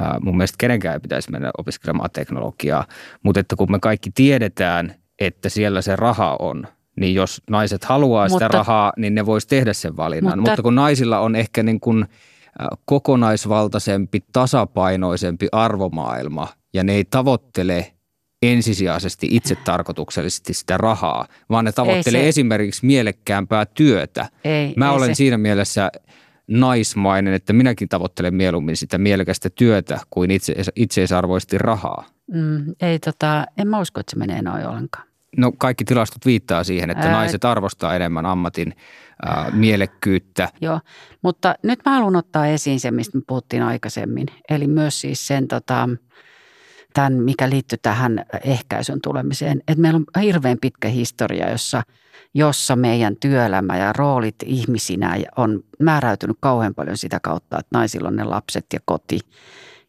Ää, 0.01 0.19
mun 0.23 0.37
mielestä 0.37 0.57
kenenkään 0.59 0.95
ei 0.95 1.01
pitäisi 1.01 1.31
mennä 1.31 1.51
opiskelemaan 1.59 2.11
teknologiaa, 2.13 2.85
mutta 3.23 3.41
että 3.41 3.57
kun 3.57 3.71
me 3.73 3.79
kaikki 3.79 4.11
tiedetään, 4.15 4.95
että 5.19 5.49
siellä 5.49 5.83
se 5.83 5.97
raha 5.97 6.37
on, 6.39 6.67
niin 7.01 7.15
jos 7.15 7.43
naiset 7.51 7.85
haluaa 7.85 8.29
sitä 8.29 8.45
Mutta- 8.45 8.59
rahaa, 8.59 8.93
niin 8.97 9.15
ne 9.15 9.27
vois 9.27 9.47
tehdä 9.47 9.73
sen 9.73 9.97
valinnan. 9.97 10.39
Mutta- 10.39 10.51
Mutta, 10.51 10.63
kun 10.63 10.75
naisilla 10.75 11.19
on 11.19 11.37
ehkä 11.37 11.63
niin 11.63 11.81
kuin 11.81 12.07
kokonaisvaltaisempi, 12.85 14.21
tasapainoisempi 14.33 15.49
arvomaailma 15.53 16.49
ja 16.75 16.85
ne 16.85 16.93
ei 16.95 17.05
tavoittele 17.05 17.93
ensisijaisesti 18.43 19.27
itse 19.31 19.55
tarkoituksellisesti 19.55 20.55
sitä 20.55 20.77
rahaa, 20.77 21.27
vaan 21.51 21.65
ne 21.65 21.73
tavoittelee 21.73 22.29
esimerkiksi 22.29 22.87
mielekkäämpää 22.87 23.67
työtä. 23.67 24.29
ei, 24.45 24.75
Mä 24.77 24.91
ei 24.91 24.97
olen 24.97 25.09
se. 25.09 25.15
siinä 25.15 25.39
mielessä 25.39 25.91
naismainen, 26.49 27.35
että 27.35 27.53
minäkin 27.53 27.89
tavoittelen 27.89 28.35
mieluummin 28.35 28.77
sitä 28.77 28.99
mielekästä 28.99 29.51
työtä 29.51 30.01
kuin 30.11 30.31
itse, 30.31 30.55
itseisarvoisesti 30.77 31.59
rahaa. 31.59 32.05
Mm, 32.33 32.75
ei 32.81 32.99
tota, 32.99 33.47
en 33.59 33.69
mä 33.69 33.81
usko, 33.81 34.01
että 34.01 34.11
se 34.11 34.17
menee 34.19 34.43
noin 34.43 34.67
ollenkaan. 34.67 35.07
No 35.37 35.53
kaikki 35.59 35.85
tilastot 35.85 36.27
viittaa 36.27 36.65
siihen, 36.65 36.91
että 36.91 37.07
Ää- 37.07 37.13
naiset 37.13 37.45
arvostaa 37.45 37.97
enemmän 37.97 38.27
ammatin 38.27 38.75
ää, 39.27 39.51
mielekkyyttä. 39.51 40.49
Joo, 40.61 40.81
mutta 41.23 41.55
nyt 41.63 41.79
mä 41.85 41.93
haluan 41.93 42.17
ottaa 42.17 42.47
esiin 42.47 42.81
sen, 42.81 42.95
mistä 42.95 43.19
me 43.19 43.23
puhuttiin 43.27 43.63
aikaisemmin. 43.63 44.27
Eli 44.51 44.67
myös 44.67 45.01
siis 45.01 45.27
sen, 45.27 45.49
tota, 45.49 45.89
tämän, 46.97 47.13
mikä 47.13 47.51
liittyy 47.51 47.79
tähän 47.83 48.25
ehkäisyn 48.45 49.01
tulemiseen. 49.01 49.61
Että 49.69 49.83
meillä 49.83 49.97
on 49.97 50.23
hirveän 50.23 50.59
pitkä 50.61 50.89
historia, 50.89 51.51
jossa, 51.51 51.83
jossa 52.35 52.77
meidän 52.77 53.17
työelämä 53.21 53.77
ja 53.77 53.93
roolit 53.93 54.35
ihmisinä 54.45 55.17
on 55.37 55.61
määräytynyt 55.79 56.37
kauhean 56.41 56.75
paljon 56.75 56.97
sitä 56.97 57.21
kautta, 57.23 57.59
että 57.59 57.79
naisilla 57.79 58.09
on 58.09 58.17
ne 58.17 58.25
lapset 58.25 58.67
ja 58.73 58.81
koti 58.85 59.21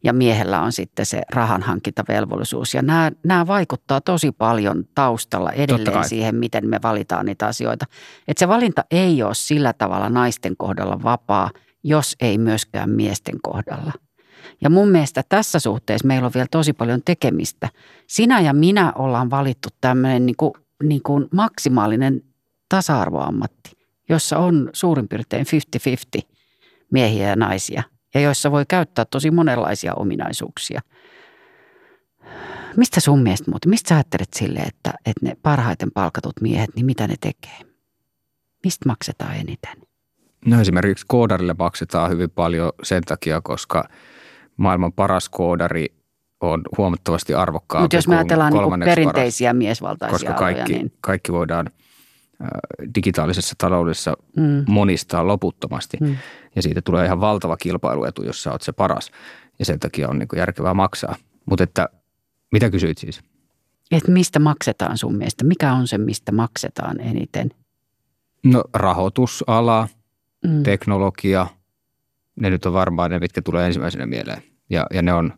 ja 0.04 0.12
miehellä 0.12 0.60
on 0.60 0.72
sitten 0.72 1.06
se 1.06 1.22
rahanhankintavelvollisuus. 1.30 2.74
Ja 2.74 2.82
nämä, 2.82 3.12
nämä 3.24 3.46
vaikuttaa 3.46 4.00
tosi 4.00 4.32
paljon 4.32 4.84
taustalla 4.94 5.52
edelleen 5.52 6.08
siihen, 6.08 6.34
miten 6.34 6.68
me 6.68 6.78
valitaan 6.82 7.26
niitä 7.26 7.46
asioita. 7.46 7.86
Että 8.28 8.38
se 8.38 8.48
valinta 8.48 8.84
ei 8.90 9.22
ole 9.22 9.34
sillä 9.34 9.72
tavalla 9.72 10.08
naisten 10.08 10.56
kohdalla 10.56 11.02
vapaa, 11.02 11.50
jos 11.84 12.16
ei 12.20 12.38
myöskään 12.38 12.90
miesten 12.90 13.34
kohdalla. 13.42 13.92
Ja 14.60 14.70
mun 14.70 14.88
mielestä 14.88 15.22
tässä 15.28 15.58
suhteessa 15.58 16.06
meillä 16.06 16.26
on 16.26 16.32
vielä 16.34 16.46
tosi 16.50 16.72
paljon 16.72 17.02
tekemistä. 17.04 17.68
Sinä 18.06 18.40
ja 18.40 18.52
minä 18.52 18.92
ollaan 18.92 19.30
valittu 19.30 19.68
tämmöinen 19.80 20.26
niin 20.26 20.36
kuin, 20.36 20.52
niin 20.82 21.02
kuin 21.02 21.28
maksimaalinen 21.34 22.22
tasa-arvoammatti, 22.68 23.70
jossa 24.08 24.38
on 24.38 24.70
suurin 24.72 25.08
piirtein 25.08 25.46
50-50 26.18 26.22
miehiä 26.90 27.28
ja 27.28 27.36
naisia– 27.36 27.82
ja 28.14 28.20
joissa 28.20 28.50
voi 28.50 28.64
käyttää 28.68 29.04
tosi 29.04 29.30
monenlaisia 29.30 29.94
ominaisuuksia. 29.94 30.80
Mistä 32.76 33.00
sun 33.00 33.22
mielestä 33.22 33.50
muuten, 33.50 33.70
mistä 33.70 33.88
sä 33.88 33.94
ajattelet 33.94 34.34
sille, 34.34 34.60
että, 34.60 34.92
että 35.06 35.26
ne 35.26 35.36
parhaiten 35.42 35.90
palkatut 35.94 36.40
miehet, 36.40 36.70
niin 36.74 36.86
mitä 36.86 37.06
ne 37.06 37.14
tekee? 37.20 37.58
Mistä 38.64 38.88
maksetaan 38.88 39.36
eniten? 39.36 39.76
No 40.46 40.60
esimerkiksi 40.60 41.04
koodarille 41.08 41.54
maksetaan 41.58 42.10
hyvin 42.10 42.30
paljon 42.30 42.72
sen 42.82 43.02
takia, 43.02 43.40
koska 43.40 43.88
maailman 44.58 44.92
paras 44.92 45.28
koodari 45.28 45.86
on 46.40 46.62
huomattavasti 46.78 47.34
arvokkaampi 47.34 47.84
Mutta 47.84 47.96
jos 47.96 48.08
me 48.08 48.16
ajatellaan 48.16 48.52
niin 48.52 48.84
perinteisiä 48.84 49.48
paras, 49.48 49.58
miesvaltaisia 49.58 50.12
koska 50.12 50.32
kaikki, 50.32 50.62
aloja, 50.62 50.78
niin... 50.78 50.92
kaikki 51.00 51.32
voidaan 51.32 51.70
digitaalisessa 52.94 53.54
taloudessa 53.58 54.16
mm. 54.36 54.64
monistaa 54.68 55.26
loputtomasti. 55.26 55.96
Mm. 56.00 56.16
Ja 56.56 56.62
siitä 56.62 56.82
tulee 56.82 57.06
ihan 57.06 57.20
valtava 57.20 57.56
kilpailuetu, 57.56 58.22
jos 58.22 58.42
sä 58.42 58.52
oot 58.52 58.62
se 58.62 58.72
paras. 58.72 59.10
Ja 59.58 59.64
sen 59.64 59.80
takia 59.80 60.08
on 60.08 60.18
niin 60.18 60.28
järkevää 60.36 60.74
maksaa. 60.74 61.14
Mutta 61.46 61.64
että, 61.64 61.88
mitä 62.52 62.70
kysyit 62.70 62.98
siis? 62.98 63.20
Et 63.90 64.08
mistä 64.08 64.38
maksetaan 64.38 64.98
sun 64.98 65.16
mielestä? 65.16 65.44
Mikä 65.44 65.72
on 65.72 65.88
se, 65.88 65.98
mistä 65.98 66.32
maksetaan 66.32 67.00
eniten? 67.00 67.50
No 68.44 68.64
rahoitusala, 68.74 69.88
mm. 70.46 70.62
teknologia, 70.62 71.46
ne 72.40 72.50
nyt 72.50 72.66
on 72.66 72.72
varmaan 72.72 73.10
ne, 73.10 73.18
mitkä 73.18 73.42
tulee 73.42 73.66
ensimmäisenä 73.66 74.06
mieleen. 74.06 74.42
Ja, 74.70 74.86
ja 74.94 75.02
ne 75.02 75.12
on 75.12 75.32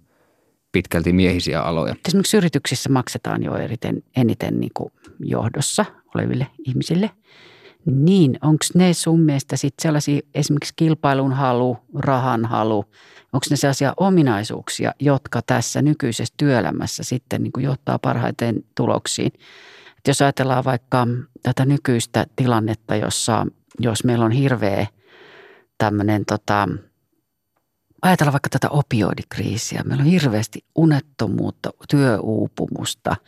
pitkälti 0.72 1.12
miehisiä 1.12 1.62
aloja. 1.62 1.94
Esimerkiksi 2.09 2.36
yrityksissä 2.36 2.88
maksetaan 2.88 3.42
jo 3.42 3.57
eriten, 3.57 4.03
eniten 4.16 4.61
niin 4.61 4.70
kuin 4.74 4.92
johdossa 5.20 5.84
oleville 6.14 6.46
ihmisille. 6.66 7.11
Niin, 7.86 8.38
onko 8.42 8.64
ne 8.74 8.94
sun 8.94 9.20
mielestä 9.20 9.57
sitten 9.57 9.82
sellaisia 9.82 10.20
esimerkiksi 10.34 10.72
kilpailun 10.76 11.32
halu, 11.32 11.76
rahan 11.98 12.44
halu, 12.44 12.84
onko 13.32 13.46
ne 13.51 13.57
sellaisia 13.57 13.94
ominaisuuksia, 13.96 14.92
jotka 15.01 15.40
tässä 15.46 15.82
nykyisessä 15.82 16.34
työelämässä 16.36 17.03
sitten 17.03 17.42
niin 17.42 17.53
kuin 17.53 17.64
johtaa 17.64 17.98
parhaiten 17.98 18.64
tuloksiin? 18.76 19.32
Et 19.98 20.07
jos 20.09 20.22
ajatellaan 20.22 20.64
vaikka 20.64 21.07
tätä 21.42 21.64
nykyistä 21.64 22.26
tilannetta, 22.36 22.96
jossa 22.96 23.46
jos 23.78 24.05
meillä 24.05 24.24
on 24.24 24.30
hirveä 24.30 24.86
tämmöinen 25.78 26.24
tota, 26.24 26.68
ajatellaan 28.03 28.32
vaikka 28.32 28.48
tätä 28.48 28.68
opioidikriisiä. 28.68 29.82
Meillä 29.84 30.03
on 30.03 30.11
hirveästi 30.11 30.64
unettomuutta, 30.74 31.70
työuupumusta– 31.88 33.16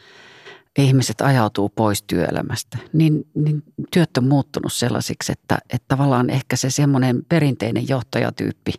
ihmiset 0.78 1.20
ajautuu 1.20 1.68
pois 1.68 2.02
työelämästä, 2.02 2.78
niin, 2.92 3.26
niin 3.34 3.62
työt 3.90 4.16
on 4.18 4.28
muuttunut 4.28 4.72
sellaisiksi, 4.72 5.32
että, 5.32 5.58
että 5.70 5.88
tavallaan 5.88 6.30
ehkä 6.30 6.56
se 6.56 6.70
semmoinen 6.70 7.22
perinteinen 7.28 7.88
johtajatyyppi, 7.88 8.72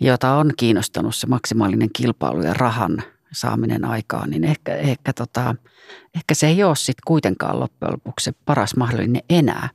jota 0.00 0.34
on 0.34 0.52
kiinnostanut 0.56 1.16
se 1.16 1.26
maksimaalinen 1.26 1.88
kilpailu 1.92 2.42
ja 2.42 2.54
rahan 2.54 3.02
saaminen 3.32 3.84
aikaan, 3.84 4.30
niin 4.30 4.44
ehkä, 4.44 4.76
ehkä, 4.76 5.12
tota, 5.12 5.54
ehkä 6.14 6.34
se 6.34 6.46
ei 6.46 6.64
ole 6.64 6.76
sitten 6.76 7.02
kuitenkaan 7.06 7.60
loppujen 7.60 7.92
lopuksi 7.92 8.24
se 8.24 8.32
paras 8.44 8.76
mahdollinen 8.76 9.22
enää. 9.30 9.68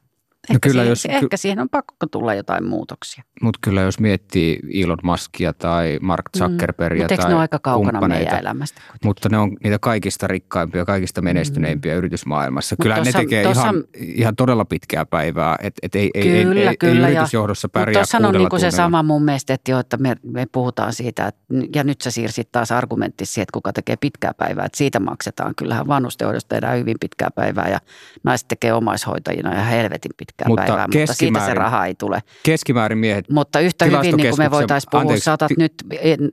Ehkä, 0.49 0.53
no 0.53 0.71
kyllä, 0.71 0.83
siihen, 0.83 0.89
jos, 0.89 1.23
ehkä 1.23 1.37
siihen 1.37 1.59
on 1.59 1.69
pakko 1.69 2.07
tulla 2.11 2.33
jotain 2.33 2.67
muutoksia. 2.67 3.23
Mutta 3.41 3.59
kyllä 3.61 3.81
jos 3.81 3.99
miettii 3.99 4.59
Elon 4.73 4.97
Muskia 5.03 5.53
tai 5.53 5.99
Mark 6.01 6.25
mm. 6.35 6.39
Zuckerbergia 6.39 7.07
mm. 7.07 7.15
tai 7.15 7.27
ne 7.27 7.35
on 7.35 7.41
aika 7.41 7.59
kaukana 7.59 8.07
meidän 8.07 8.39
elämästä? 8.39 8.81
Kuitenkin. 8.81 9.07
Mutta 9.07 9.29
ne 9.29 9.37
on 9.37 9.57
niitä 9.63 9.79
kaikista 9.79 10.27
rikkaimpia, 10.27 10.85
kaikista 10.85 11.21
menestyneimpiä 11.21 11.93
mm. 11.93 11.97
yritysmaailmassa. 11.97 12.75
Kyllä 12.81 12.95
tossa, 12.95 13.17
ne 13.17 13.23
tekee 13.23 13.43
tossa, 13.43 13.61
ihan, 13.61 13.83
ihan 13.97 14.35
todella 14.35 14.65
pitkää 14.65 15.05
päivää. 15.05 15.55
Et, 15.61 15.73
et 15.81 15.95
ei, 15.95 16.11
kyllä, 16.13 16.61
ei, 16.61 16.67
ei, 16.67 16.77
kyllä, 16.77 17.07
ei 17.07 17.13
yritysjohdossa 17.13 17.69
pärjää 17.69 17.93
Tuossa 17.93 18.17
on 18.17 18.33
niin 18.33 18.49
kuin 18.49 18.59
se 18.59 18.71
sama 18.71 19.03
mun 19.03 19.25
mielestä, 19.25 19.53
että, 19.53 19.71
jo, 19.71 19.79
että 19.79 19.97
me, 19.97 20.15
me 20.23 20.45
puhutaan 20.51 20.93
siitä, 20.93 21.27
että, 21.27 21.41
ja 21.75 21.83
nyt 21.83 22.01
sä 22.01 22.11
siirsit 22.11 22.51
taas 22.51 22.71
argumentti 22.71 23.25
siihen, 23.25 23.43
että 23.43 23.53
kuka 23.53 23.73
tekee 23.73 23.95
pitkää 23.95 24.33
päivää. 24.33 24.65
Että 24.65 24.77
siitä 24.77 24.99
maksetaan. 24.99 25.55
Kyllähän 25.55 25.87
vanhustenhoidosta 25.87 26.49
tehdään 26.49 26.79
hyvin 26.79 26.97
pitkää 26.99 27.29
päivää 27.35 27.69
ja 27.69 27.79
naiset 28.23 28.47
tekee 28.47 28.73
omaishoitajina 28.73 29.55
ja 29.55 29.63
helvetin 29.63 30.11
pitkää 30.17 30.32
pitkää 30.37 30.47
mutta 30.47 30.63
päivää, 30.63 30.87
mutta 30.99 31.13
siitä 31.13 31.45
se 31.45 31.53
raha 31.53 31.85
ei 31.85 31.95
tule. 31.95 32.23
Keskimäärin 32.43 32.97
miehet 32.97 33.29
Mutta 33.29 33.59
yhtä 33.59 33.85
hyvin 33.85 34.17
niin 34.17 34.29
kuin 34.29 34.37
me 34.37 34.51
voitaisiin 34.51 34.89
puhua, 34.91 35.01
anteeksi, 35.01 35.23
saatat, 35.23 35.51
nyt, 35.57 35.73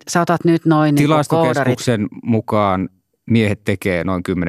saatat 0.09 0.45
nyt 0.45 0.67
noin 0.67 0.95
niin 0.95 1.05
Tilastokeskuksen 1.05 2.01
niin 2.01 2.09
mukaan 2.23 2.89
miehet 3.27 3.65
tekee 3.65 4.05
noin 4.05 4.23
10-15 4.29 4.43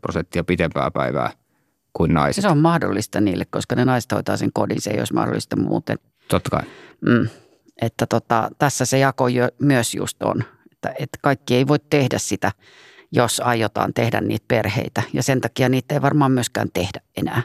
prosenttia 0.00 0.44
pitempää 0.44 0.90
päivää 0.90 1.30
kuin 1.92 2.14
naiset. 2.14 2.42
Se 2.42 2.48
on 2.48 2.58
mahdollista 2.58 3.20
niille, 3.20 3.44
koska 3.50 3.74
ne 3.74 3.84
naiset 3.84 4.12
hoitaa 4.12 4.36
sen 4.36 4.50
kodin, 4.54 4.80
se 4.80 4.90
ei 4.90 4.98
olisi 4.98 5.14
mahdollista 5.14 5.56
muuten. 5.56 5.98
Totta 6.28 6.50
kai. 6.50 6.62
Mm. 7.00 7.28
Että 7.82 8.06
tota, 8.06 8.50
tässä 8.58 8.84
se 8.84 8.98
jako 8.98 9.28
jo, 9.28 9.48
myös 9.62 9.94
just 9.94 10.22
on, 10.22 10.44
että, 10.72 10.88
että 10.88 11.18
kaikki 11.22 11.54
ei 11.54 11.68
voi 11.68 11.78
tehdä 11.90 12.18
sitä, 12.18 12.52
jos 13.12 13.40
aiotaan 13.44 13.94
tehdä 13.94 14.20
niitä 14.20 14.44
perheitä. 14.48 15.02
Ja 15.12 15.22
sen 15.22 15.40
takia 15.40 15.68
niitä 15.68 15.94
ei 15.94 16.02
varmaan 16.02 16.32
myöskään 16.32 16.68
tehdä 16.74 17.00
enää 17.16 17.42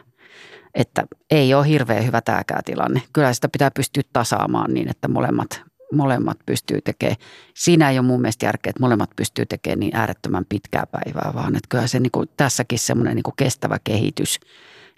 että 0.75 1.03
ei 1.31 1.53
ole 1.53 1.67
hirveän 1.67 2.05
hyvä 2.05 2.21
tämäkään 2.21 2.63
tilanne. 2.65 3.01
Kyllä 3.13 3.33
sitä 3.33 3.49
pitää 3.51 3.71
pystyä 3.71 4.03
tasaamaan 4.13 4.73
niin, 4.73 4.89
että 4.89 5.07
molemmat, 5.07 5.61
molemmat 5.93 6.37
pystyy 6.45 6.79
tekemään. 6.81 7.17
Siinä 7.53 7.89
ei 7.89 7.99
ole 7.99 8.05
mun 8.05 8.21
mielestä 8.21 8.45
järkeä, 8.45 8.69
että 8.69 8.83
molemmat 8.83 9.09
pystyy 9.15 9.45
tekemään 9.45 9.79
niin 9.79 9.95
äärettömän 9.95 10.45
pitkää 10.49 10.83
päivää, 10.91 11.31
vaan 11.35 11.55
että 11.55 11.67
kyllä 11.69 11.87
se 11.87 11.99
niin 11.99 12.11
kuin, 12.11 12.29
tässäkin 12.37 12.79
semmoinen 12.79 13.15
niin 13.15 13.23
kuin 13.23 13.35
kestävä 13.37 13.77
kehitys, 13.83 14.39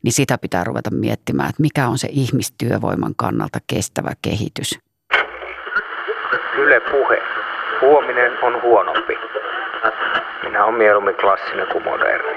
niin 0.04 0.14
sitä 0.14 0.38
pitää 0.38 0.64
ruveta 0.64 0.92
miettimään, 0.92 1.50
että 1.50 1.62
mikä 1.62 1.88
on 1.88 1.98
se 1.98 2.08
ihmistyövoiman 2.12 3.14
kannalta 3.18 3.60
kestävä 3.68 4.12
kehitys. 4.22 4.80
Yle 6.58 6.80
puhe. 6.80 7.22
Huominen 7.82 8.32
on 8.44 8.62
huonompi. 8.62 9.18
Minä 10.44 10.66
olen 10.66 10.76
mieluummin 10.76 11.16
klassinen 11.16 11.68
kuin 11.72 11.84
moderni. 11.84 12.36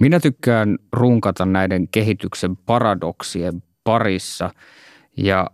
Minä 0.00 0.20
tykkään 0.20 0.78
runkata 0.92 1.46
näiden 1.46 1.88
kehityksen 1.88 2.56
paradoksien 2.56 3.62
parissa 3.84 4.50
ja 5.16 5.50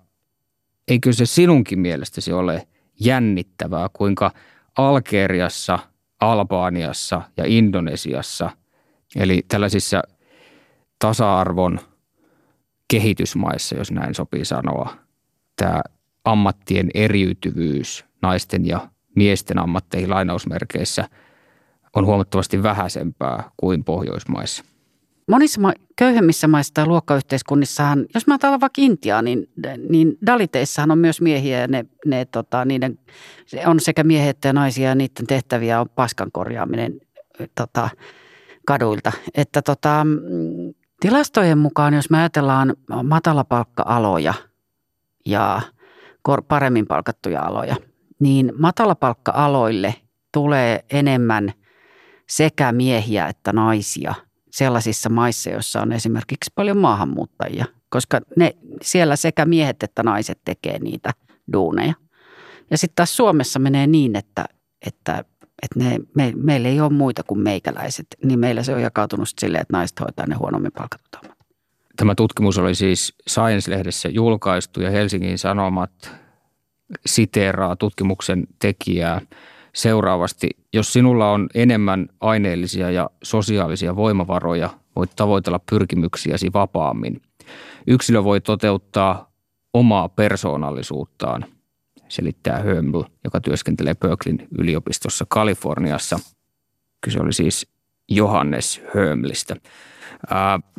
eikö 0.88 1.12
se 1.12 1.26
sinunkin 1.26 1.80
mielestäsi 1.80 2.32
ole 2.32 2.68
jännittävää, 3.00 3.88
kuinka 3.92 4.30
Algeriassa, 4.76 5.78
Albaniassa 6.20 7.22
ja 7.36 7.44
Indonesiassa, 7.46 8.50
eli 9.16 9.44
tällaisissa 9.48 10.02
tasa-arvon 10.98 11.80
kehitysmaissa, 12.90 13.76
jos 13.76 13.90
näin 13.90 14.14
sopii 14.14 14.44
sanoa, 14.44 14.96
tämä 15.56 15.82
ammattien 16.24 16.90
eriytyvyys 16.94 18.04
naisten 18.22 18.66
ja 18.66 18.88
miesten 19.16 19.58
ammatteihin 19.58 20.10
lainausmerkeissä– 20.10 21.08
on 21.98 22.06
huomattavasti 22.06 22.62
vähäisempää 22.62 23.50
kuin 23.56 23.84
Pohjoismaissa. 23.84 24.64
Monissa 25.28 25.60
ma- 25.60 25.72
köyhemmissä 25.96 26.48
maissa 26.48 26.74
tai 26.74 26.86
luokkayhteiskunnissahan, 26.86 28.06
jos 28.14 28.26
mä 28.26 28.34
ajatellaan 28.34 28.60
vaikka 28.60 28.82
Intiaa, 28.82 29.22
niin, 29.22 29.48
niin 29.88 30.18
daliteissahan 30.26 30.90
on 30.90 30.98
myös 30.98 31.20
miehiä 31.20 31.60
ja 31.60 31.68
ne, 31.68 31.86
ne 32.06 32.24
tota, 32.24 32.64
niiden, 32.64 32.98
on 33.66 33.80
sekä 33.80 34.04
miehiä 34.04 34.30
että 34.30 34.52
naisia 34.52 34.88
ja 34.88 34.94
niiden 34.94 35.26
tehtäviä 35.26 35.80
on 35.80 35.88
paskan 35.88 36.32
korjaaminen 36.32 37.00
tota, 37.54 37.88
kaduilta. 38.66 39.12
Että 39.34 39.62
tota, 39.62 40.06
tilastojen 41.00 41.58
mukaan, 41.58 41.94
jos 41.94 42.10
me 42.10 42.18
ajatellaan 42.18 42.74
matalapalkka-aloja 43.02 44.34
ja 45.26 45.60
paremmin 46.48 46.86
palkattuja 46.86 47.42
aloja, 47.42 47.76
niin 48.20 48.52
matalapalkka-aloille 48.58 49.94
tulee 50.32 50.84
enemmän– 50.90 51.52
sekä 52.30 52.72
miehiä 52.72 53.26
että 53.26 53.52
naisia 53.52 54.14
sellaisissa 54.50 55.08
maissa, 55.08 55.50
joissa 55.50 55.82
on 55.82 55.92
esimerkiksi 55.92 56.52
paljon 56.54 56.76
maahanmuuttajia, 56.76 57.64
koska 57.88 58.20
ne, 58.36 58.56
siellä 58.82 59.16
sekä 59.16 59.44
miehet 59.44 59.82
että 59.82 60.02
naiset 60.02 60.38
tekee 60.44 60.78
niitä 60.78 61.10
duuneja. 61.52 61.94
Ja 62.70 62.78
sitten 62.78 62.96
taas 62.96 63.16
Suomessa 63.16 63.58
menee 63.58 63.86
niin, 63.86 64.16
että, 64.16 64.44
että, 64.86 65.24
että 65.62 65.78
ne, 65.78 65.98
me, 66.14 66.32
meillä 66.36 66.68
ei 66.68 66.80
ole 66.80 66.92
muita 66.92 67.22
kuin 67.22 67.40
meikäläiset, 67.40 68.06
niin 68.24 68.38
meillä 68.38 68.62
se 68.62 68.74
on 68.74 68.82
jakautunut 68.82 69.28
silleen, 69.40 69.62
että 69.62 69.76
naiset 69.76 70.00
hoitaa 70.00 70.26
ne 70.26 70.34
huonommin 70.34 70.72
palkatut 70.72 71.38
Tämä 71.96 72.14
tutkimus 72.14 72.58
oli 72.58 72.74
siis 72.74 73.14
Science-lehdessä 73.30 74.08
julkaistu 74.08 74.80
ja 74.80 74.90
Helsingin 74.90 75.38
Sanomat 75.38 76.10
siteeraa 77.06 77.76
tutkimuksen 77.76 78.46
tekijää 78.58 79.20
seuraavasti. 79.74 80.48
Jos 80.72 80.92
sinulla 80.92 81.30
on 81.30 81.48
enemmän 81.54 82.08
aineellisia 82.20 82.90
ja 82.90 83.10
sosiaalisia 83.22 83.96
voimavaroja, 83.96 84.70
voit 84.96 85.10
tavoitella 85.16 85.60
pyrkimyksiäsi 85.70 86.52
vapaammin. 86.54 87.22
Yksilö 87.86 88.24
voi 88.24 88.40
toteuttaa 88.40 89.32
omaa 89.72 90.08
persoonallisuuttaan, 90.08 91.44
selittää 92.08 92.58
Höml, 92.58 93.02
joka 93.24 93.40
työskentelee 93.40 93.94
Berkeleyn 93.94 94.48
yliopistossa 94.58 95.24
Kaliforniassa. 95.28 96.20
Kyse 97.00 97.20
oli 97.20 97.32
siis 97.32 97.66
Johannes 98.08 98.82
Hömlistä. 98.94 99.56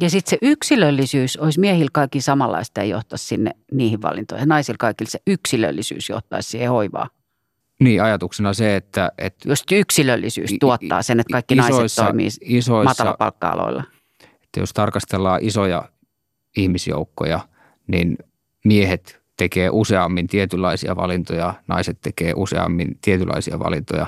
Ja 0.01 0.09
sitten 0.09 0.29
se 0.29 0.37
yksilöllisyys 0.41 1.37
olisi 1.37 1.59
miehillä 1.59 1.89
kaikki 1.93 2.21
samanlaista 2.21 2.79
ja 2.79 2.85
johtaisi 2.85 3.27
sinne 3.27 3.51
niihin 3.71 4.01
valintoihin. 4.01 4.49
Naisilla 4.49 4.77
kaikilla 4.79 5.09
se 5.09 5.19
yksilöllisyys 5.27 6.09
johtaisi 6.09 6.49
siihen 6.49 6.69
hoivaan. 6.69 7.09
Niin, 7.79 8.03
ajatuksena 8.03 8.53
se, 8.53 8.75
että... 8.75 9.11
että 9.17 9.49
Just 9.49 9.71
yksilöllisyys 9.71 10.49
tuottaa 10.59 11.01
sen, 11.01 11.19
että 11.19 11.31
kaikki 11.31 11.53
isoissa, 11.53 11.73
naiset 11.73 11.95
toimii 11.95 12.29
isoissa, 12.41 12.89
matalapalkka-aloilla. 12.89 13.83
Että 14.43 14.59
jos 14.59 14.73
tarkastellaan 14.73 15.39
isoja 15.43 15.89
ihmisjoukkoja, 16.57 17.39
niin 17.87 18.17
miehet 18.65 19.21
tekee 19.37 19.69
useammin 19.71 20.27
tietynlaisia 20.27 20.95
valintoja, 20.95 21.53
naiset 21.67 22.01
tekee 22.01 22.33
useammin 22.35 22.97
tietynlaisia 23.01 23.59
valintoja, 23.59 24.07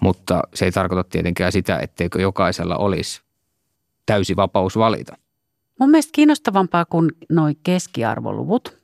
mutta 0.00 0.42
se 0.54 0.64
ei 0.64 0.72
tarkoita 0.72 1.10
tietenkään 1.10 1.52
sitä, 1.52 1.78
etteikö 1.78 2.20
jokaisella 2.20 2.76
olisi 2.76 3.22
täysi 4.06 4.36
vapaus 4.36 4.76
valita. 4.76 5.16
Mun 5.80 5.90
mielestä 5.90 6.10
kiinnostavampaa 6.12 6.84
kuin 6.84 7.10
noin 7.28 7.56
keskiarvoluvut, 7.62 8.78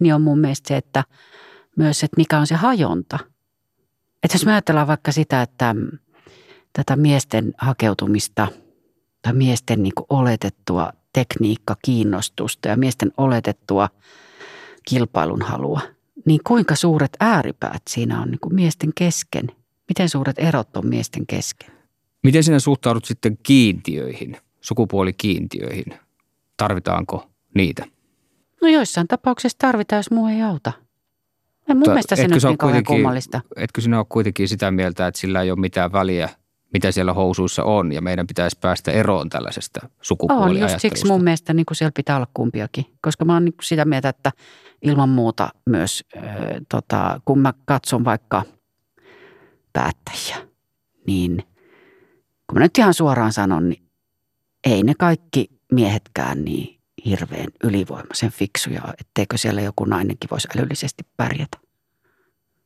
niin 0.00 0.14
on 0.14 0.22
mun 0.22 0.38
mielestä 0.38 0.68
se, 0.68 0.76
että 0.76 1.04
myös, 1.76 2.04
että 2.04 2.16
mikä 2.16 2.38
on 2.38 2.46
se 2.46 2.54
hajonta. 2.54 3.18
Että 4.22 4.34
jos 4.34 4.46
me 4.46 4.52
ajatellaan 4.52 4.86
vaikka 4.86 5.12
sitä, 5.12 5.42
että 5.42 5.74
tätä 6.72 6.96
miesten 6.96 7.54
hakeutumista 7.58 8.48
tai 9.22 9.32
miesten 9.32 9.82
niin 9.82 9.92
oletettua 10.08 10.92
tekniikka 11.12 11.76
kiinnostusta 11.84 12.68
ja 12.68 12.76
miesten 12.76 13.12
oletettua 13.16 13.88
kilpailun 14.88 15.42
halua, 15.42 15.80
niin 16.26 16.40
kuinka 16.46 16.74
suuret 16.74 17.16
ääripäät 17.20 17.82
siinä 17.90 18.20
on 18.22 18.30
niin 18.30 18.40
kuin 18.40 18.54
miesten 18.54 18.90
kesken? 18.94 19.46
Miten 19.88 20.08
suuret 20.08 20.38
erot 20.38 20.76
on 20.76 20.86
miesten 20.86 21.26
kesken? 21.26 21.70
Miten 22.22 22.44
sinä 22.44 22.58
suhtaudut 22.58 23.04
sitten 23.04 23.38
kiintiöihin, 23.42 24.36
sukupuolikiintiöihin? 24.60 25.94
Tarvitaanko 26.56 27.30
niitä? 27.54 27.86
No 28.62 28.68
joissain 28.68 29.08
tapauksissa 29.08 29.58
tarvitaan, 29.58 29.98
jos 29.98 30.10
muu 30.10 30.26
ei 30.26 30.42
auta. 30.42 30.72
En 31.70 31.76
mun 31.76 31.88
mielestä 31.88 32.16
se 32.16 32.28
nyt 32.28 32.42
niin 32.72 32.84
kummallista. 32.84 33.40
Etkö 33.56 33.80
sinä 33.80 33.98
ole 33.98 34.06
kuitenkin 34.08 34.48
sitä 34.48 34.70
mieltä, 34.70 35.06
että 35.06 35.20
sillä 35.20 35.42
ei 35.42 35.50
ole 35.50 35.60
mitään 35.60 35.92
väliä, 35.92 36.28
mitä 36.72 36.92
siellä 36.92 37.12
housuissa 37.12 37.64
on, 37.64 37.92
ja 37.92 38.02
meidän 38.02 38.26
pitäisi 38.26 38.58
päästä 38.60 38.90
eroon 38.90 39.28
tällaisesta 39.28 39.88
sukupuoliajattelusta? 40.00 40.64
On, 40.64 40.72
just 40.72 40.82
siksi 40.82 41.06
mun 41.06 41.24
mielestä 41.24 41.54
niin 41.54 41.66
kuin 41.66 41.76
siellä 41.76 41.92
pitää 41.96 42.16
olla 42.16 42.28
kumpiakin, 42.34 42.86
koska 43.02 43.24
mä 43.24 43.34
oon 43.34 43.44
niin 43.44 43.54
sitä 43.62 43.84
mieltä, 43.84 44.08
että 44.08 44.32
ilman 44.82 45.08
muuta 45.08 45.48
myös, 45.66 46.04
äh, 46.16 46.24
tota, 46.68 47.20
kun 47.24 47.38
mä 47.38 47.52
katson 47.64 48.04
vaikka 48.04 48.42
päättäjiä, 49.72 50.36
niin– 51.06 51.42
kun 52.50 52.58
mä 52.58 52.60
nyt 52.60 52.78
ihan 52.78 52.94
suoraan 52.94 53.32
sanon, 53.32 53.68
niin 53.68 53.82
ei 54.64 54.82
ne 54.82 54.92
kaikki 54.98 55.46
miehetkään 55.72 56.44
niin 56.44 56.79
hirveän 57.04 57.48
ylivoimaisen 57.64 58.30
fiksuja, 58.30 58.94
etteikö 59.00 59.38
siellä 59.38 59.60
joku 59.60 59.84
nainenkin 59.84 60.30
voisi 60.30 60.48
älyllisesti 60.56 61.04
pärjätä. 61.16 61.58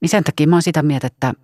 Niin 0.00 0.08
sen 0.08 0.24
takia 0.24 0.46
mä 0.46 0.56
oon 0.56 0.62
sitä 0.62 0.82
mieltä, 0.82 1.06
että 1.06 1.34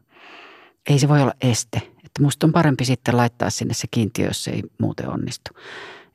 ei 0.91 0.99
se 0.99 1.09
voi 1.09 1.23
olla 1.23 1.35
este. 1.41 1.79
Että 1.79 2.23
musta 2.23 2.47
on 2.47 2.53
parempi 2.53 2.85
sitten 2.85 3.17
laittaa 3.17 3.51
sinne 3.51 3.75
se 3.75 3.87
kiintiö, 3.91 4.27
jos 4.27 4.45
se 4.45 4.51
ei 4.51 4.63
muuten 4.81 5.09
onnistu. 5.09 5.51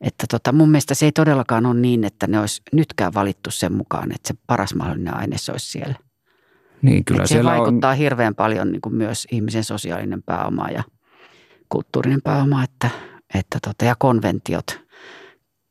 Että 0.01 0.25
tota, 0.29 0.51
mun 0.51 0.69
mielestä 0.69 0.93
se 0.93 1.05
ei 1.05 1.11
todellakaan 1.11 1.65
ole 1.65 1.79
niin, 1.79 2.03
että 2.03 2.27
ne 2.27 2.39
olisi 2.39 2.61
nytkään 2.73 3.13
valittu 3.13 3.51
sen 3.51 3.73
mukaan, 3.73 4.11
että 4.11 4.27
se 4.27 4.33
paras 4.47 4.75
mahdollinen 4.75 5.17
aine 5.17 5.35
olisi 5.51 5.71
siellä. 5.71 5.95
Niin, 6.81 7.05
kyllä 7.05 7.23
että 7.23 7.35
se 7.35 7.43
vaikuttaa 7.43 7.91
on... 7.91 7.97
hirveän 7.97 8.35
paljon 8.35 8.71
niin 8.71 8.81
kuin 8.81 8.95
myös 8.95 9.27
ihmisen 9.31 9.63
sosiaalinen 9.63 10.23
pääoma 10.23 10.69
ja– 10.69 10.83
kulttuurinen 11.69 12.21
pääoma 12.21 12.63
että, 12.63 12.89
että 13.33 13.59
tota, 13.61 13.85
ja 13.85 13.95
konventiot. 13.99 14.84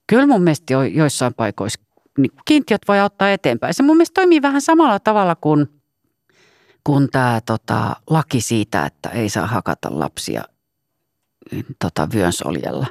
Kyllä 0.07 0.27
mun 0.27 0.43
mielestä 0.43 0.73
jo, 0.73 0.83
joissain 0.83 1.35
paikoissa 1.35 1.81
niin 2.19 2.33
kiintiöt 2.45 2.83
voi 2.89 3.01
ottaa 3.01 3.31
eteenpäin. 3.31 3.75
Se 3.75 3.83
mun 3.83 3.97
mielestä 3.97 4.21
toimii 4.21 4.43
vähän 4.43 4.61
samalla 4.61 4.99
tavalla 4.99 5.35
kuin, 5.35 5.67
kuin 6.85 7.09
tämä 7.11 7.41
tota, 7.47 7.97
laki 8.11 8.41
siitä, 8.41 8.87
että 8.87 9.09
ei 9.09 9.29
saa 9.29 9.47
hakata 9.47 9.99
lapsia 9.99 10.43
tota, 11.79 12.09
vyönsoljella 12.15 12.87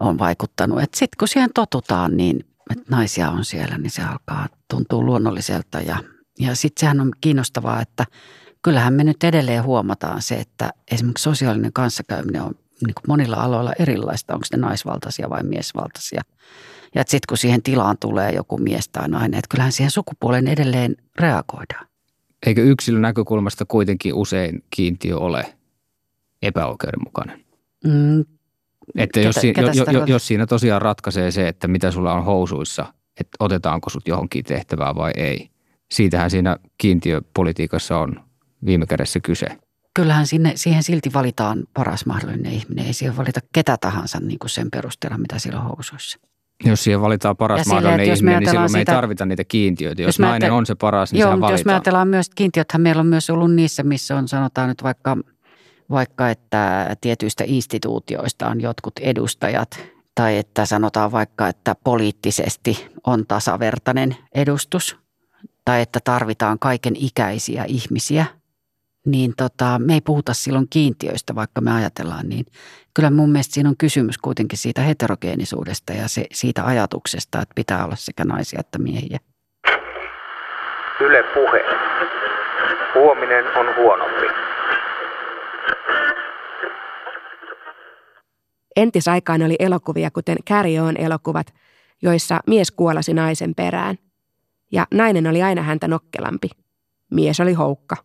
on 0.00 0.18
vaikuttanut. 0.18 0.78
Sitten 0.80 1.16
kun 1.18 1.28
siihen 1.28 1.50
totutaan, 1.54 2.16
niin 2.16 2.46
että 2.70 2.84
naisia 2.90 3.30
on 3.30 3.44
siellä, 3.44 3.78
niin 3.78 3.90
se 3.90 4.02
alkaa 4.02 4.48
tuntua 4.70 5.02
luonnolliselta. 5.02 5.80
Ja, 5.80 5.96
ja 6.40 6.54
sitten 6.56 6.80
sehän 6.80 7.00
on 7.00 7.12
kiinnostavaa, 7.20 7.82
että– 7.82 8.04
kyllähän 8.62 8.94
me 8.94 9.04
nyt 9.04 9.24
edelleen 9.24 9.64
huomataan 9.64 10.22
se, 10.22 10.34
että 10.34 10.70
esimerkiksi 10.90 11.22
sosiaalinen 11.22 11.72
kanssakäyminen 11.72 12.42
on 12.42 12.54
niin 12.86 12.94
kuin 12.94 13.04
monilla 13.08 13.36
aloilla 13.36 13.72
erilaista, 13.78 14.34
onko 14.34 14.46
ne 14.52 14.58
naisvaltaisia 14.58 15.30
vai 15.30 15.42
miesvaltaisia. 15.42 16.22
Ja 16.94 17.02
sitten 17.02 17.26
kun 17.28 17.38
siihen 17.38 17.62
tilaan 17.62 17.96
tulee 18.00 18.32
joku 18.32 18.58
mies 18.58 18.88
tai 18.88 19.08
nainen, 19.08 19.38
että 19.38 19.48
kyllähän 19.50 19.72
siihen 19.72 19.90
sukupuoleen 19.90 20.48
edelleen 20.48 20.96
reagoidaan. 21.18 21.86
Eikö 22.46 22.62
yksilön 22.62 23.02
näkökulmasta 23.02 23.64
kuitenkin 23.64 24.14
usein 24.14 24.64
kiintiö 24.70 25.18
ole 25.18 25.54
epäoikeudenmukainen? 26.42 27.44
Mm, 27.84 28.20
että 28.98 29.20
ketä, 29.20 29.26
jos, 29.26 29.36
ketä 29.54 29.70
jo, 29.74 30.00
jo, 30.00 30.04
jos 30.06 30.26
siinä 30.26 30.46
tosiaan 30.46 30.82
ratkaisee 30.82 31.30
se, 31.30 31.48
että 31.48 31.68
mitä 31.68 31.90
sulla 31.90 32.14
on 32.14 32.24
housuissa, 32.24 32.94
että 33.20 33.36
otetaanko 33.40 33.90
sut 33.90 34.08
johonkin 34.08 34.44
tehtävään 34.44 34.96
vai 34.96 35.12
ei. 35.16 35.50
Siitähän 35.92 36.30
siinä 36.30 36.56
kiintiöpolitiikassa 36.78 37.98
on 37.98 38.20
viime 38.66 38.86
kädessä 38.86 39.20
kyse. 39.20 39.46
Kyllähän 39.94 40.26
sinne, 40.26 40.52
siihen 40.56 40.82
silti 40.82 41.12
valitaan 41.12 41.62
paras 41.74 42.06
mahdollinen 42.06 42.52
ihminen. 42.52 42.86
Ei 42.86 42.92
siihen 42.92 43.16
valita 43.16 43.40
ketä 43.52 43.76
tahansa 43.80 44.20
niin 44.20 44.38
kuin 44.38 44.50
sen 44.50 44.70
perusteella, 44.70 45.18
mitä 45.18 45.38
siellä 45.38 45.60
on 45.60 45.66
housuissa. 45.66 46.18
Jos 46.64 46.84
siihen 46.84 47.00
valitaan 47.00 47.36
paras 47.36 47.66
ja 47.66 47.74
mahdollinen 47.74 48.06
sille, 48.06 48.16
ihminen, 48.16 48.38
niin 48.38 48.50
silloin 48.50 48.68
sitä, 48.68 48.76
me 48.76 48.80
ei 48.80 48.84
tarvita 48.84 49.26
niitä 49.26 49.44
kiintiöitä. 49.44 50.02
Jos, 50.02 50.06
jos 50.06 50.18
nainen 50.18 50.52
on 50.52 50.66
se 50.66 50.74
paras, 50.74 51.12
niin 51.12 51.20
joo, 51.20 51.26
sehän 51.26 51.40
valitaan. 51.40 51.58
jos 51.60 51.64
me 51.64 51.72
ajatellaan 51.72 52.08
myös 52.08 52.30
kiintiöthän 52.34 52.82
meillä 52.82 53.00
on 53.00 53.06
myös 53.06 53.30
ollut 53.30 53.54
niissä, 53.54 53.82
missä 53.82 54.16
on 54.16 54.28
sanotaan 54.28 54.68
nyt 54.68 54.82
vaikka, 54.82 55.16
vaikka 55.90 56.30
että 56.30 56.96
tietyistä 57.00 57.44
instituutioista 57.46 58.48
on 58.48 58.60
jotkut 58.60 58.98
edustajat 59.00 59.80
tai 60.14 60.38
että 60.38 60.66
sanotaan 60.66 61.12
vaikka, 61.12 61.48
että 61.48 61.76
poliittisesti 61.84 62.86
on 63.06 63.26
tasavertainen 63.26 64.16
edustus 64.34 64.96
tai 65.64 65.82
että 65.82 65.98
tarvitaan 66.04 66.58
kaiken 66.58 66.96
ikäisiä 66.96 67.64
ihmisiä– 67.64 68.26
niin 69.06 69.32
tota, 69.36 69.78
me 69.78 69.94
ei 69.94 70.00
puhuta 70.00 70.34
silloin 70.34 70.66
kiintiöistä, 70.70 71.34
vaikka 71.34 71.60
me 71.60 71.72
ajatellaan 71.72 72.28
niin. 72.28 72.46
Kyllä 72.94 73.10
mun 73.10 73.32
mielestä 73.32 73.54
siinä 73.54 73.68
on 73.68 73.76
kysymys 73.76 74.18
kuitenkin 74.18 74.58
siitä 74.58 74.82
heterogeenisuudesta 74.82 75.92
ja 75.92 76.08
se, 76.08 76.24
siitä 76.32 76.66
ajatuksesta, 76.66 77.42
että 77.42 77.54
pitää 77.54 77.84
olla 77.84 77.96
sekä 77.96 78.24
naisia 78.24 78.60
että 78.60 78.78
miehiä. 78.78 79.18
Yle 81.00 81.22
puhe. 81.34 81.64
Huominen 82.94 83.44
on 83.56 83.66
huonompi. 83.76 84.26
Entisaikaan 88.76 89.42
oli 89.42 89.56
elokuvia, 89.58 90.10
kuten 90.10 90.36
Carry 90.50 90.78
On 90.78 90.96
elokuvat, 90.96 91.46
joissa 92.02 92.40
mies 92.46 92.70
kuolasi 92.70 93.14
naisen 93.14 93.54
perään. 93.54 93.96
Ja 94.72 94.86
nainen 94.94 95.26
oli 95.26 95.42
aina 95.42 95.62
häntä 95.62 95.88
nokkelampi. 95.88 96.50
Mies 97.10 97.40
oli 97.40 97.52
houkka. 97.52 97.96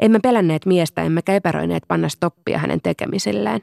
Emme 0.00 0.18
pelänneet 0.22 0.66
miestä 0.66 1.02
emmekä 1.02 1.34
epäröineet 1.34 1.82
panna 1.88 2.08
stoppia 2.08 2.58
hänen 2.58 2.80
tekemisilleen. 2.82 3.60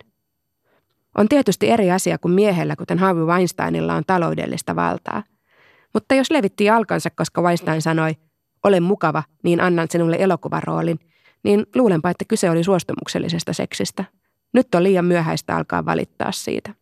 On 1.18 1.30
tietysti 1.30 1.70
eri 1.70 1.92
asia 1.92 2.18
kuin 2.18 2.34
miehellä, 2.34 2.76
kuten 2.76 3.00
Harvey 3.00 3.26
Weinsteinilla 3.26 3.96
on 3.96 4.04
taloudellista 4.08 4.76
valtaa. 4.76 5.24
Mutta 5.94 6.16
jos 6.16 6.32
levitti 6.32 6.70
alkansa, 6.70 7.10
koska 7.10 7.42
Weinstein 7.42 7.82
sanoi, 7.82 8.12
olen 8.64 8.84
mukava, 8.84 9.24
niin 9.44 9.62
annan 9.62 9.88
sinulle 9.90 10.16
elokuvaroolin, 10.20 11.00
niin 11.44 11.66
luulenpa, 11.76 12.10
että 12.10 12.26
kyse 12.26 12.50
oli 12.50 12.64
suostumuksellisesta 12.64 13.54
seksistä. 13.54 14.04
Nyt 14.54 14.76
on 14.76 14.84
liian 14.84 15.06
myöhäistä 15.06 15.56
alkaa 15.56 15.86
valittaa 15.86 16.32
siitä. 16.32 16.74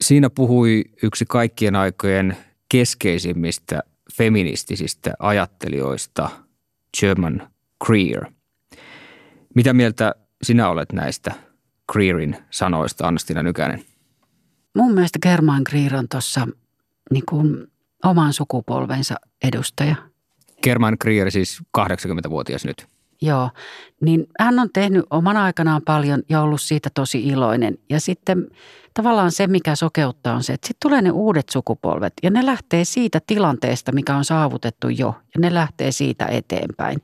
Siinä 0.00 0.30
puhui 0.30 0.84
yksi 1.02 1.24
kaikkien 1.28 1.76
aikojen 1.76 2.36
keskeisimmistä 2.68 3.80
feministisistä 4.16 5.14
ajattelijoista, 5.18 6.30
German 7.00 7.48
Greer. 7.84 8.26
Mitä 9.54 9.72
mieltä 9.72 10.14
sinä 10.42 10.68
olet 10.68 10.92
näistä 10.92 11.32
Greerin 11.92 12.36
sanoista, 12.50 13.08
Anastina 13.08 13.42
Nykänen? 13.42 13.84
Mun 14.76 14.94
mielestä 14.94 15.18
German 15.22 15.62
Greer 15.70 15.96
on 15.96 16.08
tuossa 16.08 16.48
niin 17.10 17.24
kuin 17.28 17.66
oman 18.04 18.32
sukupolvensa 18.32 19.14
edustaja. 19.44 19.96
German 20.62 20.96
Greer 21.00 21.30
siis 21.30 21.62
80-vuotias 21.78 22.64
nyt. 22.64 22.86
Joo, 23.22 23.50
niin 24.00 24.26
hän 24.40 24.58
on 24.58 24.68
tehnyt 24.72 25.04
oman 25.10 25.36
aikanaan 25.36 25.82
paljon 25.82 26.22
ja 26.28 26.40
ollut 26.40 26.60
siitä 26.60 26.90
tosi 26.94 27.26
iloinen. 27.26 27.78
Ja 27.90 28.00
sitten 28.00 28.48
tavallaan 28.94 29.32
se, 29.32 29.46
mikä 29.46 29.74
sokeuttaa 29.76 30.34
on 30.34 30.42
se, 30.42 30.52
että 30.52 30.66
sitten 30.66 30.88
tulee 30.88 31.02
ne 31.02 31.10
uudet 31.10 31.48
sukupolvet 31.48 32.12
ja 32.22 32.30
ne 32.30 32.46
lähtee 32.46 32.84
siitä 32.84 33.20
tilanteesta, 33.26 33.92
mikä 33.92 34.16
on 34.16 34.24
saavutettu 34.24 34.88
jo 34.88 35.14
ja 35.34 35.40
ne 35.40 35.54
lähtee 35.54 35.92
siitä 35.92 36.26
eteenpäin. 36.26 37.02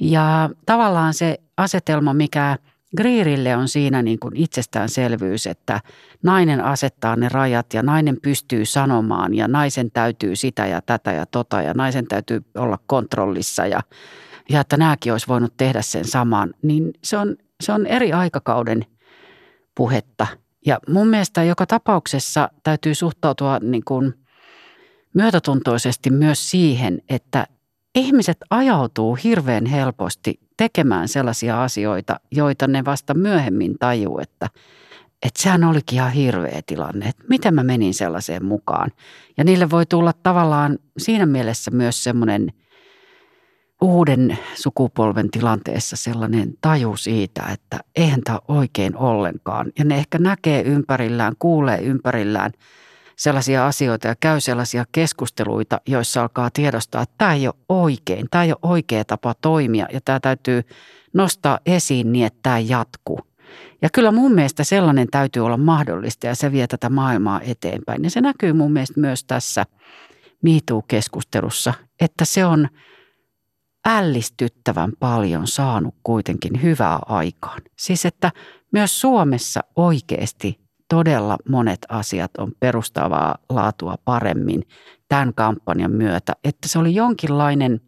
Ja 0.00 0.50
tavallaan 0.66 1.14
se 1.14 1.38
asetelma, 1.56 2.14
mikä 2.14 2.58
Greerille 2.96 3.56
on 3.56 3.68
siinä 3.68 4.02
niin 4.02 4.18
kuin 4.18 4.36
itsestäänselvyys, 4.36 5.46
että 5.46 5.80
nainen 6.22 6.64
asettaa 6.64 7.16
ne 7.16 7.28
rajat 7.28 7.74
ja 7.74 7.82
nainen 7.82 8.16
pystyy 8.22 8.64
sanomaan 8.64 9.34
ja 9.34 9.48
naisen 9.48 9.90
täytyy 9.90 10.36
sitä 10.36 10.66
ja 10.66 10.82
tätä 10.82 11.12
ja 11.12 11.26
tota 11.26 11.62
ja 11.62 11.74
naisen 11.74 12.06
täytyy 12.06 12.44
olla 12.54 12.78
kontrollissa 12.86 13.66
ja, 13.66 13.80
ja 14.48 14.60
että 14.60 14.76
nämäkin 14.76 15.12
olisi 15.12 15.28
voinut 15.28 15.56
tehdä 15.56 15.82
sen 15.82 16.04
saman, 16.04 16.54
niin 16.62 16.90
se 17.04 17.18
on, 17.18 17.36
se 17.60 17.72
on 17.72 17.86
eri 17.86 18.12
aikakauden 18.12 18.86
puhetta. 19.74 20.26
Ja 20.66 20.78
mun 20.88 21.08
mielestä 21.08 21.42
joka 21.42 21.66
tapauksessa 21.66 22.50
täytyy 22.62 22.94
suhtautua 22.94 23.58
niin 23.62 23.84
kuin 23.84 24.14
myötätuntoisesti 25.14 26.10
myös 26.10 26.50
siihen, 26.50 27.02
että 27.08 27.46
ihmiset 27.94 28.38
ajautuu 28.50 29.14
hirveän 29.14 29.66
helposti 29.66 30.40
tekemään 30.56 31.08
sellaisia 31.08 31.62
asioita, 31.62 32.20
joita 32.30 32.66
ne 32.66 32.84
vasta 32.84 33.14
myöhemmin 33.14 33.78
tajuu, 33.78 34.18
että, 34.18 34.48
että 35.22 35.42
sehän 35.42 35.64
olikin 35.64 35.96
ihan 35.96 36.12
hirveä 36.12 36.60
tilanne, 36.66 37.08
että 37.08 37.24
miten 37.28 37.54
mä 37.54 37.62
menin 37.62 37.94
sellaiseen 37.94 38.44
mukaan. 38.44 38.90
Ja 39.36 39.44
niille 39.44 39.70
voi 39.70 39.86
tulla 39.86 40.12
tavallaan 40.22 40.78
siinä 40.98 41.26
mielessä 41.26 41.70
myös 41.70 42.04
semmoinen 42.04 42.52
uuden 43.80 44.38
sukupolven 44.54 45.30
tilanteessa 45.30 45.96
sellainen 45.96 46.54
taju 46.60 46.96
siitä, 46.96 47.42
että 47.52 47.78
eihän 47.96 48.20
tämä 48.24 48.38
oikein 48.48 48.96
ollenkaan. 48.96 49.72
Ja 49.78 49.84
ne 49.84 49.96
ehkä 49.96 50.18
näkee 50.18 50.62
ympärillään, 50.62 51.32
kuulee 51.38 51.78
ympärillään– 51.78 52.52
sellaisia 53.22 53.66
asioita 53.66 54.08
ja 54.08 54.14
käy 54.20 54.40
sellaisia 54.40 54.84
keskusteluita, 54.92 55.80
joissa 55.88 56.22
alkaa 56.22 56.50
tiedostaa, 56.50 57.02
että 57.02 57.14
tämä 57.18 57.34
ei 57.34 57.46
ole 57.46 57.54
oikein, 57.68 58.26
tämä 58.30 58.44
ei 58.44 58.52
ole 58.52 58.58
oikea 58.62 59.04
tapa 59.04 59.34
toimia 59.34 59.86
ja 59.92 60.00
tämä 60.04 60.20
täytyy 60.20 60.62
nostaa 61.14 61.58
esiin 61.66 62.12
niin, 62.12 62.26
että 62.26 62.38
tämä 62.42 62.58
jatkuu. 62.58 63.20
Ja 63.82 63.88
kyllä 63.92 64.12
mun 64.12 64.34
mielestä 64.34 64.64
sellainen 64.64 65.08
täytyy 65.10 65.44
olla 65.44 65.56
mahdollista 65.56 66.26
ja 66.26 66.34
se 66.34 66.52
vie 66.52 66.66
tätä 66.66 66.90
maailmaa 66.90 67.40
eteenpäin. 67.40 68.04
Ja 68.04 68.10
se 68.10 68.20
näkyy 68.20 68.52
mun 68.52 68.72
mielestä 68.72 69.00
myös 69.00 69.24
tässä 69.24 69.66
MeToo-keskustelussa, 70.42 71.74
että 72.00 72.24
se 72.24 72.44
on 72.44 72.68
ällistyttävän 73.86 74.92
paljon 75.00 75.46
saanut 75.46 75.94
kuitenkin 76.02 76.62
hyvää 76.62 76.98
aikaan. 77.06 77.62
Siis 77.78 78.06
että 78.06 78.32
myös 78.72 79.00
Suomessa 79.00 79.60
oikeasti 79.76 80.61
todella 80.92 81.36
monet 81.48 81.86
asiat 81.88 82.30
on 82.38 82.52
perustavaa 82.60 83.38
laatua 83.48 83.96
paremmin 84.04 84.62
tämän 85.08 85.34
kampanjan 85.34 85.90
myötä. 85.92 86.32
Että 86.44 86.68
se 86.68 86.78
oli 86.78 86.94
jonkinlainen 86.94 87.80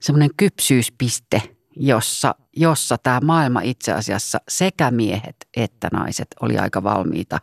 semmoinen 0.00 0.30
kypsyyspiste, 0.36 1.42
jossa, 1.76 2.34
jossa 2.56 2.96
tämä 3.02 3.20
maailma 3.24 3.60
itse 3.60 3.92
asiassa 3.92 4.38
sekä 4.48 4.90
miehet 4.90 5.36
että 5.56 5.88
naiset 5.92 6.26
oli 6.40 6.58
aika 6.58 6.82
valmiita 6.82 7.38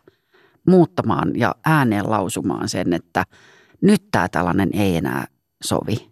muuttamaan 0.68 1.32
ja 1.36 1.56
ääneen 1.66 2.10
lausumaan 2.10 2.70
sen, 2.70 2.94
että 2.94 3.26
nyt 3.82 4.04
tämä 4.12 4.30
tällainen 4.30 4.70
ei 4.74 4.98
enää 4.98 5.26
sovi. 5.64 6.10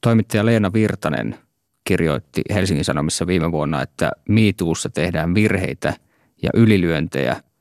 Toimittaja 0.00 0.46
Leena 0.46 0.72
Virtanen 0.72 1.38
kirjoitti 1.84 2.42
Helsingin 2.54 2.84
Sanomissa 2.84 3.26
viime 3.26 3.52
vuonna, 3.52 3.82
että 3.82 4.12
miituussa 4.28 4.88
tehdään 4.88 5.34
virheitä 5.34 5.94
ja 6.42 6.50
ylilyöntejä– 6.54 7.36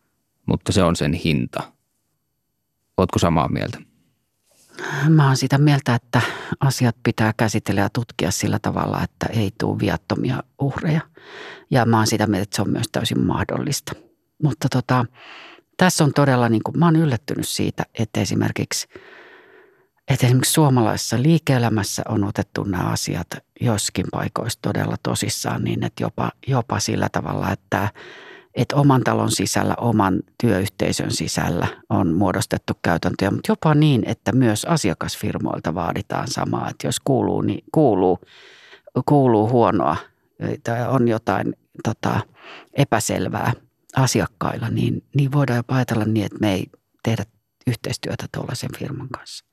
mutta 0.52 0.72
se 0.72 0.84
on 0.84 0.96
sen 0.96 1.14
hinta. 1.14 1.64
Oletko 2.98 3.20
samaa 3.20 3.50
mieltä? 3.50 3.78
Mä 5.10 5.28
oon 5.28 5.38
sitä 5.38 5.58
mieltä, 5.58 5.96
että 5.96 6.22
asiat 6.60 6.96
pitää 7.04 7.34
käsitellä 7.38 7.82
ja 7.82 7.90
tutkia 7.90 8.32
sillä 8.32 8.60
tavalla, 8.62 9.04
että 9.04 9.26
ei 9.26 9.52
tule 9.60 9.80
viattomia 9.80 10.44
uhreja. 10.62 11.02
Ja 11.72 11.86
mä 11.86 11.98
oon 11.98 12.08
sitä 12.08 12.28
mieltä, 12.28 12.44
että 12.44 12.56
se 12.56 12.62
on 12.62 12.70
myös 12.70 12.88
täysin 12.92 13.26
mahdollista. 13.26 13.94
Mutta 14.44 14.68
tota, 14.70 15.06
tässä 15.78 16.04
on 16.04 16.14
todella, 16.14 16.50
niin 16.50 16.64
kuin, 16.64 16.80
mä 16.80 16.86
oon 16.86 16.96
yllättynyt 16.96 17.48
siitä, 17.48 17.84
että 18.00 18.22
esimerkiksi, 18.22 18.88
että 20.08 20.26
esimerkiksi 20.26 20.54
suomalaisessa 20.54 21.22
liike-elämässä 21.22 22.04
on 22.10 22.24
otettu 22.24 22.64
nämä 22.64 22.84
asiat 22.84 23.28
joskin 23.62 24.06
paikoista 24.12 24.60
todella 24.62 24.96
tosissaan 25.04 25.64
niin, 25.64 25.84
että 25.84 26.04
jopa, 26.04 26.32
jopa 26.48 26.80
sillä 26.80 27.10
tavalla, 27.12 27.52
että 27.52 27.90
että 28.56 28.76
oman 28.76 29.04
talon 29.04 29.32
sisällä, 29.32 29.76
oman 29.78 30.20
työyhteisön 30.42 31.12
sisällä 31.12 31.68
on 31.90 32.14
muodostettu 32.14 32.74
käytäntöjä, 32.82 33.32
mutta 33.32 33.52
jopa 33.52 33.76
niin, 33.76 34.04
että 34.06 34.32
myös 34.32 34.66
asiakasfirmoilta 34.66 35.76
vaaditaan 35.76 36.28
samaa, 36.28 36.70
että 36.70 36.88
jos 36.88 37.00
kuuluu, 37.00 37.42
niin 37.42 37.64
kuuluu, 37.72 38.20
kuuluu 39.06 39.50
huonoa 39.50 39.96
tai 40.64 40.88
on 40.88 41.08
jotain 41.08 41.54
tota, 41.84 42.20
epäselvää 42.74 43.54
asiakkailla, 43.96 44.70
niin, 44.70 45.04
niin 45.16 45.32
voidaan 45.32 45.58
jopa 45.58 45.76
ajatella 45.76 46.06
niin, 46.06 46.26
että 46.26 46.38
me 46.42 46.54
ei 46.54 46.66
tehdä 47.04 47.24
yhteistyötä 47.68 48.26
tuollaisen 48.34 48.70
firman 48.78 49.10
kanssa. 49.10 49.46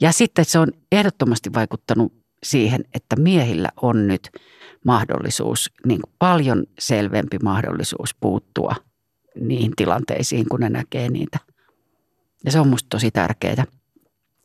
Ja 0.00 0.12
sitten 0.12 0.44
se 0.44 0.58
on 0.58 0.68
ehdottomasti 0.92 1.52
vaikuttanut 1.54 2.12
siihen, 2.42 2.84
että 2.94 3.16
miehillä 3.16 3.68
on 3.82 4.06
nyt 4.08 4.30
mahdollisuus, 4.88 5.70
niin 5.86 6.00
kuin 6.00 6.14
paljon 6.18 6.64
selvempi 6.78 7.38
mahdollisuus 7.42 8.14
puuttua 8.14 8.74
niihin 9.40 9.72
tilanteisiin, 9.76 10.48
kun 10.48 10.60
ne 10.60 10.68
näkee 10.68 11.08
niitä. 11.08 11.38
Ja 12.44 12.52
se 12.52 12.60
on 12.60 12.68
musta 12.68 12.86
tosi 12.90 13.10
tärkeää. 13.10 13.64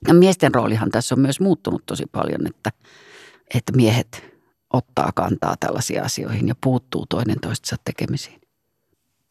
Ja 0.08 0.14
miesten 0.14 0.54
roolihan 0.54 0.90
tässä 0.90 1.16
on 1.16 1.20
myös 1.20 1.40
muuttunut 1.40 1.86
tosi 1.86 2.06
paljon, 2.12 2.48
että, 2.48 2.72
että 3.56 3.72
miehet 3.76 4.34
ottaa 4.74 5.12
kantaa 5.16 5.56
tällaisiin 5.60 6.04
asioihin 6.04 6.48
ja 6.48 6.56
puuttuu 6.64 7.06
toinen 7.06 7.40
toistensa 7.42 7.76
tekemisiin. 7.86 8.42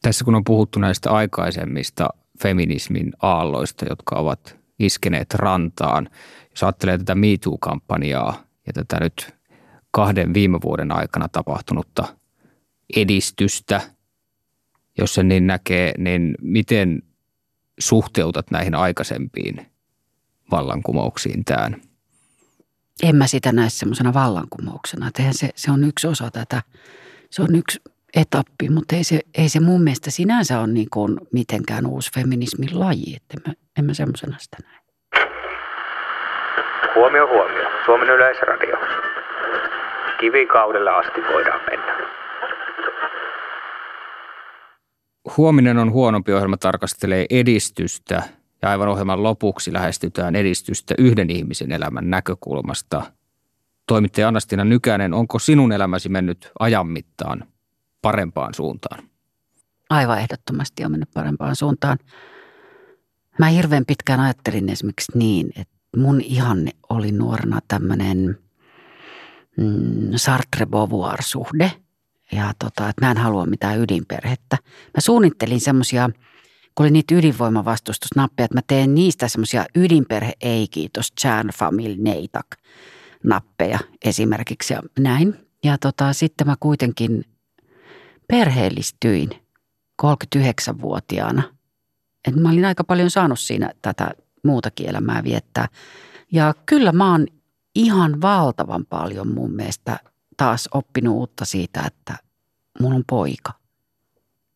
Tässä 0.01 0.25
kun 0.25 0.35
on 0.35 0.43
puhuttu 0.43 0.79
näistä 0.79 1.11
aikaisemmista 1.11 2.09
feminismin 2.43 3.13
aalloista, 3.21 3.85
jotka 3.89 4.15
ovat 4.15 4.57
iskeneet 4.79 5.33
rantaan, 5.33 6.09
jos 6.49 6.63
ajattelee 6.63 6.97
tätä 6.97 7.15
MeToo-kampanjaa 7.15 8.43
ja 8.67 8.73
tätä 8.73 8.97
nyt 8.99 9.35
kahden 9.93 10.33
viime 10.33 10.59
vuoden 10.63 10.91
aikana 10.91 11.27
tapahtunutta 11.27 12.03
edistystä, 12.95 13.81
jos 14.97 15.13
sen 15.13 15.27
niin 15.27 15.47
näkee, 15.47 15.93
niin 15.97 16.35
miten 16.41 17.01
suhteutat 17.79 18.51
näihin 18.51 18.75
aikaisempiin 18.75 19.65
vallankumouksiin 20.51 21.45
tämän? 21.45 21.81
En 23.03 23.15
mä 23.15 23.27
sitä 23.27 23.51
näe 23.51 23.69
semmoisena 23.69 24.13
vallankumouksena. 24.13 25.11
Eihän 25.19 25.33
se, 25.33 25.49
se 25.55 25.71
on 25.71 25.83
yksi 25.83 26.07
osa 26.07 26.31
tätä, 26.31 26.61
se 27.29 27.41
on 27.41 27.55
yksi 27.55 27.81
etappi, 28.15 28.69
mutta 28.69 28.95
ei 28.95 29.03
se, 29.03 29.19
ei 29.37 29.49
se 29.49 29.59
mun 29.59 29.83
mielestä 29.83 30.11
sinänsä 30.11 30.59
ole 30.59 30.67
niin 30.67 30.89
kuin 30.93 31.17
mitenkään 31.33 31.85
uusi 31.85 32.11
feminismin 32.15 32.79
laji, 32.79 33.15
että 33.15 33.37
en 33.37 33.41
mä, 33.47 33.53
en 33.79 33.85
mä 33.85 33.93
semmoisena 33.93 34.37
sitä 34.39 34.57
näe. 34.63 34.79
Huomio, 36.95 37.27
huomio. 37.27 37.69
Suomen 37.85 38.09
yleisradio. 38.09 38.77
Kivikaudella 40.19 40.97
asti 40.97 41.21
voidaan 41.33 41.61
mennä. 41.69 41.93
Huominen 45.37 45.77
on 45.77 45.91
huonompi 45.91 46.33
ohjelma 46.33 46.57
tarkastelee 46.57 47.25
edistystä 47.29 48.23
ja 48.61 48.69
aivan 48.69 48.87
ohjelman 48.87 49.23
lopuksi 49.23 49.73
lähestytään 49.73 50.35
edistystä 50.35 50.95
yhden 50.97 51.29
ihmisen 51.29 51.71
elämän 51.71 52.09
näkökulmasta. 52.09 53.03
Toimittaja 53.87 54.27
Anastina 54.27 54.65
Nykänen, 54.65 55.13
onko 55.13 55.39
sinun 55.39 55.71
elämäsi 55.71 56.09
mennyt 56.09 56.51
ajan 56.59 56.87
mittaan 56.87 57.43
parempaan 58.01 58.53
suuntaan? 58.53 59.03
Aivan 59.89 60.19
ehdottomasti 60.19 60.85
on 60.85 60.91
mennyt 60.91 61.09
parempaan 61.13 61.55
suuntaan. 61.55 61.97
Mä 63.39 63.47
hirveän 63.47 63.85
pitkään 63.85 64.19
ajattelin 64.19 64.69
esimerkiksi 64.69 65.17
niin, 65.17 65.49
että 65.55 65.73
mun 65.97 66.21
ihanne 66.21 66.71
oli 66.89 67.11
nuorena 67.11 67.59
tämmöinen 67.67 68.37
mm, 69.57 70.11
Sartre-Beauvoir-suhde. 70.15 71.71
Ja 72.31 72.53
tota, 72.59 72.89
että 72.89 73.05
mä 73.05 73.11
en 73.11 73.17
halua 73.17 73.45
mitään 73.45 73.79
ydinperhettä. 73.79 74.57
Mä 74.65 75.01
suunnittelin 75.01 75.61
semmoisia 75.61 76.09
kun 76.75 76.83
oli 76.83 76.91
niitä 76.91 77.15
ydinvoimavastustusnappeja, 77.15 78.45
että 78.45 78.57
mä 78.57 78.61
teen 78.67 78.95
niistä 78.95 79.27
semmoisia 79.27 79.65
ydinperhe 79.75 80.33
ei 80.41 80.67
kiitos, 80.67 81.13
Chan 81.21 81.47
Family 81.55 81.95
Neitak 81.97 82.47
nappeja 83.23 83.79
esimerkiksi 84.05 84.73
ja 84.73 84.81
näin. 84.99 85.35
Ja 85.63 85.77
tota, 85.77 86.13
sitten 86.13 86.47
mä 86.47 86.55
kuitenkin 86.59 87.25
perheellistyin 88.27 89.29
39-vuotiaana. 90.03 91.43
Et 92.27 92.35
mä 92.35 92.49
olin 92.49 92.65
aika 92.65 92.83
paljon 92.83 93.09
saanut 93.09 93.39
siinä 93.39 93.71
tätä 93.81 94.11
muutakin 94.43 94.89
elämää 94.89 95.23
viettää. 95.23 95.67
Ja 96.31 96.53
kyllä 96.65 96.91
mä 96.91 97.11
oon 97.11 97.27
ihan 97.75 98.21
valtavan 98.21 98.85
paljon 98.85 99.33
mun 99.33 99.51
mielestä 99.51 99.99
taas 100.37 100.69
oppinut 100.73 101.15
uutta 101.15 101.45
siitä, 101.45 101.83
että 101.87 102.17
mulla 102.79 102.95
on 102.95 103.03
poika. 103.09 103.53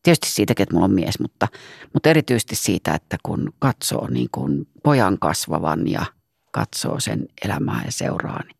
Tietysti 0.02 0.30
siitäkin, 0.30 0.62
että 0.62 0.74
mulla 0.74 0.84
on 0.84 0.94
mies, 0.94 1.20
mutta, 1.20 1.48
mutta 1.94 2.10
erityisesti 2.10 2.56
siitä, 2.56 2.94
että 2.94 3.16
kun 3.22 3.52
katsoo 3.58 4.08
niin 4.10 4.28
kuin 4.32 4.68
pojan 4.82 5.18
kasvavan 5.18 5.88
ja 5.88 6.04
katsoo 6.52 7.00
sen 7.00 7.28
elämää 7.44 7.82
ja 7.84 7.92
seuraa, 7.92 8.42
niin, 8.42 8.56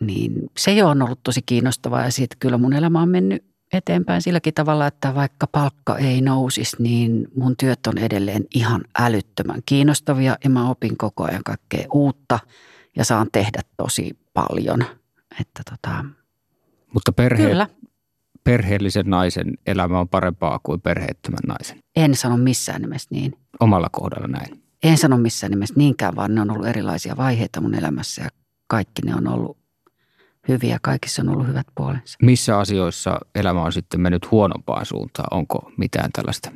niin 0.00 0.50
se 0.58 0.72
jo 0.72 0.88
on 0.88 1.02
ollut 1.02 1.22
tosi 1.22 1.42
kiinnostavaa 1.46 2.04
ja 2.04 2.10
siitä 2.10 2.36
kyllä 2.40 2.58
mun 2.58 2.72
elämä 2.72 3.02
on 3.02 3.08
mennyt 3.08 3.44
eteenpäin 3.72 4.22
silläkin 4.22 4.54
tavalla, 4.54 4.86
että 4.86 5.14
vaikka 5.14 5.46
palkka 5.46 5.98
ei 5.98 6.20
nousisi, 6.20 6.76
niin 6.82 7.28
mun 7.36 7.56
työt 7.56 7.86
on 7.86 7.98
edelleen 7.98 8.44
ihan 8.54 8.84
älyttömän 8.98 9.60
kiinnostavia 9.66 10.36
ja 10.44 10.50
mä 10.50 10.70
opin 10.70 10.96
koko 10.96 11.24
ajan 11.24 11.44
kaikkea 11.44 11.86
uutta 11.92 12.38
ja 12.96 13.04
saan 13.04 13.26
tehdä 13.32 13.60
tosi 13.76 14.18
paljon. 14.34 14.84
Että 15.40 15.62
tota, 15.70 16.04
Mutta 16.94 17.12
perhe, 17.12 17.48
kyllä, 17.48 17.68
perheellisen 18.44 19.10
naisen 19.10 19.52
elämä 19.66 20.00
on 20.00 20.08
parempaa 20.08 20.60
kuin 20.62 20.80
perheettömän 20.80 21.38
naisen. 21.46 21.78
en 21.96 22.14
sano 22.16 22.36
missään 22.36 22.80
nimessä 22.82 23.08
niin. 23.10 23.38
Omalla 23.60 23.88
kohdalla 23.92 24.28
näin. 24.28 24.62
En 24.82 24.98
sano 24.98 25.18
missään 25.18 25.50
nimessä 25.50 25.74
niinkään, 25.76 26.16
vaan 26.16 26.34
ne 26.34 26.40
on 26.40 26.50
ollut 26.50 26.66
erilaisia 26.66 27.16
vaiheita 27.16 27.60
mun 27.60 27.74
elämässä 27.74 28.22
ja 28.22 28.28
kaikki 28.66 29.02
ne 29.02 29.14
on 29.14 29.28
ollut 29.28 29.58
hyviä. 30.48 30.78
Kaikissa 30.82 31.22
on 31.22 31.28
ollut 31.28 31.46
hyvät 31.46 31.66
puolensa. 31.74 32.18
Missä 32.22 32.58
asioissa 32.58 33.18
elämä 33.34 33.62
on 33.62 33.72
sitten 33.72 34.00
mennyt 34.00 34.30
huonompaan 34.30 34.86
suuntaan? 34.86 35.28
Onko 35.30 35.72
mitään 35.76 36.10
tällaista 36.12 36.50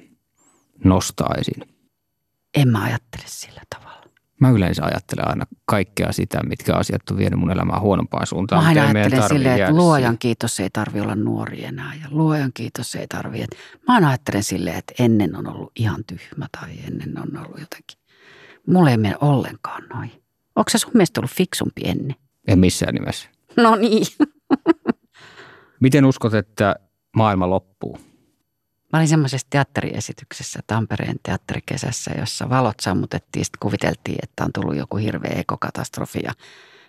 nostaa 0.85 1.35
esiin? 1.39 1.75
En 2.55 2.69
mä 2.69 2.83
ajattele 2.83 3.25
sillä 3.27 3.63
tavalla. 3.75 4.02
Mä 4.43 4.51
yleensä 4.51 4.85
ajattelen 4.85 5.29
aina 5.29 5.47
kaikkea 5.65 6.13
sitä, 6.13 6.43
mitkä 6.43 6.75
asiat 6.75 7.11
on 7.11 7.17
vienyt 7.17 7.41
mun 7.41 7.51
elämää 7.51 7.81
huonompaan 7.81 8.27
suuntaan. 8.27 8.63
Mä 8.63 8.69
aina 8.69 8.83
ajattelen 8.83 9.29
silleen, 9.29 9.61
että 9.61 9.75
luojan 9.75 10.03
siihen. 10.03 10.19
kiitos 10.19 10.61
ei 10.61 10.71
tarvi 10.71 11.01
olla 11.01 11.15
nuori 11.15 11.65
enää 11.65 11.95
ja 11.95 12.09
luojan 12.11 12.51
kiitos 12.55 12.95
ei 12.95 13.07
tarvi. 13.07 13.43
Että 13.43 13.57
mä 13.89 13.95
aina 13.95 14.09
ajattelen 14.09 14.43
silleen, 14.43 14.77
että 14.77 14.95
ennen 14.99 15.37
on 15.37 15.49
ollut 15.49 15.73
ihan 15.77 16.05
tyhmä 16.07 16.47
tai 16.61 16.71
ennen 16.87 17.19
on 17.19 17.37
ollut 17.37 17.61
jotenkin. 17.61 17.99
Mulle 18.67 18.91
ei 18.91 18.97
mene 18.97 19.17
ollenkaan 19.21 19.83
noin. 19.95 20.11
Onko 20.57 20.71
se 20.71 20.79
sun 20.79 20.91
mielestä 20.95 21.21
ollut 21.21 21.31
fiksumpi 21.31 21.81
ennen? 21.85 22.17
En 22.49 22.59
missään 22.59 22.95
nimessä. 22.95 23.29
No 23.57 23.77
niin. 23.77 24.07
Miten 25.81 26.05
uskot, 26.05 26.35
että 26.35 26.77
maailma 27.17 27.51
loppuu? 27.51 27.99
Mä 28.93 28.99
olin 28.99 29.09
semmoisessa 29.09 29.47
teatteriesityksessä 29.51 30.61
Tampereen 30.67 31.17
teatterikesässä, 31.23 32.11
jossa 32.19 32.49
valot 32.49 32.81
sammutettiin. 32.81 33.45
Sitten 33.45 33.59
kuviteltiin, 33.61 34.19
että 34.23 34.45
on 34.45 34.53
tullut 34.53 34.77
joku 34.77 34.97
hirveä 34.97 35.33
ekokatastrofi 35.37 36.21
ja, 36.25 36.33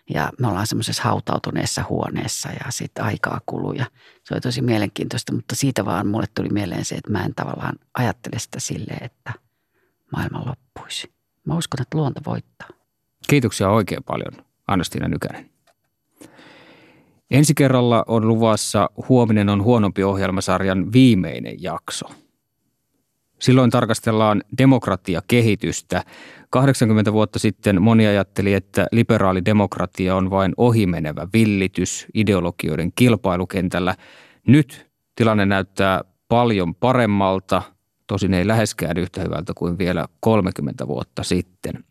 ja 0.10 0.32
me 0.40 0.48
ollaan 0.48 0.68
semmoisessa 0.68 1.04
hautautuneessa 1.04 1.84
huoneessa 1.90 2.50
ja 2.50 2.66
sitten 2.72 3.06
aikaa 3.06 3.42
kuluu. 3.46 3.74
Ja 3.74 3.86
se 4.24 4.34
oli 4.34 4.42
tosi 4.42 4.62
mielenkiintoista, 4.62 5.34
mutta 5.34 5.56
siitä 5.56 5.86
vaan 5.86 6.08
mulle 6.08 6.26
tuli 6.36 6.50
mieleen 6.50 6.86
se, 6.86 6.96
että 6.96 7.12
mä 7.12 7.26
en 7.26 7.36
tavallaan 7.36 7.76
ajattele 7.94 8.40
sitä 8.40 8.60
silleen, 8.60 9.04
että 9.04 9.34
maailma 10.12 10.46
loppuisi. 10.46 11.14
Mä 11.46 11.58
uskon, 11.58 11.82
että 11.82 11.98
luonto 11.98 12.22
voittaa. 12.26 12.68
Kiitoksia 13.28 13.70
oikein 13.70 14.04
paljon, 14.04 14.46
Anna-Stiina 14.68 15.08
Nykänen. 15.08 15.53
Ensi 17.32 17.54
kerralla 17.54 18.04
on 18.08 18.28
luvassa 18.28 18.90
Huominen 19.10 19.50
on 19.50 19.64
huonompi 19.64 20.04
ohjelmasarjan 20.04 20.94
viimeinen 20.94 21.64
jakso. 21.64 22.06
Silloin 23.40 23.70
tarkastellaan 23.70 24.44
demokratiakehitystä. 24.58 26.04
80 26.50 27.14
vuotta 27.14 27.40
sitten 27.40 27.82
moni 27.82 28.08
ajatteli, 28.08 28.54
että 28.54 28.88
liberaali 28.92 29.46
demokratia 29.46 30.16
on 30.16 30.30
vain 30.30 30.54
ohimenevä 30.58 31.28
villitys 31.34 32.08
ideologioiden 32.14 32.92
kilpailukentällä. 32.96 33.96
Nyt 34.48 34.90
tilanne 35.16 35.46
näyttää 35.46 36.02
paljon 36.28 36.76
paremmalta, 36.76 37.62
tosin 38.08 38.34
ei 38.34 38.48
läheskään 38.48 38.98
yhtä 38.98 39.22
hyvältä 39.22 39.54
kuin 39.56 39.78
vielä 39.78 40.08
30 40.20 40.88
vuotta 40.88 41.24
sitten. 41.24 41.84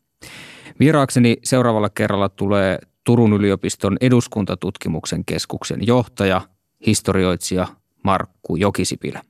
Vieraakseni 0.81 1.37
seuraavalla 1.45 1.91
kerralla 1.91 2.29
tulee 2.29 2.79
Turun 3.05 3.33
yliopiston 3.33 3.97
eduskuntatutkimuksen 4.01 5.25
keskuksen 5.25 5.87
johtaja, 5.87 6.41
historioitsija 6.87 7.67
Markku 8.05 8.57
Jokisipilä. 8.57 9.21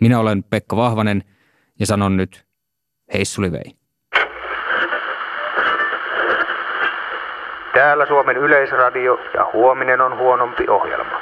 Minä 0.00 0.18
olen 0.20 0.42
Pekka 0.42 0.76
Vahvanen 0.76 1.24
ja 1.80 1.86
sanon 1.86 2.16
nyt 2.16 2.44
heissuli 3.12 3.52
vei. 3.52 3.80
Täällä 7.74 8.06
Suomen 8.06 8.36
Yleisradio 8.36 9.18
ja 9.34 9.50
huominen 9.52 10.00
on 10.00 10.18
huonompi 10.18 10.68
ohjelma. 10.68 11.20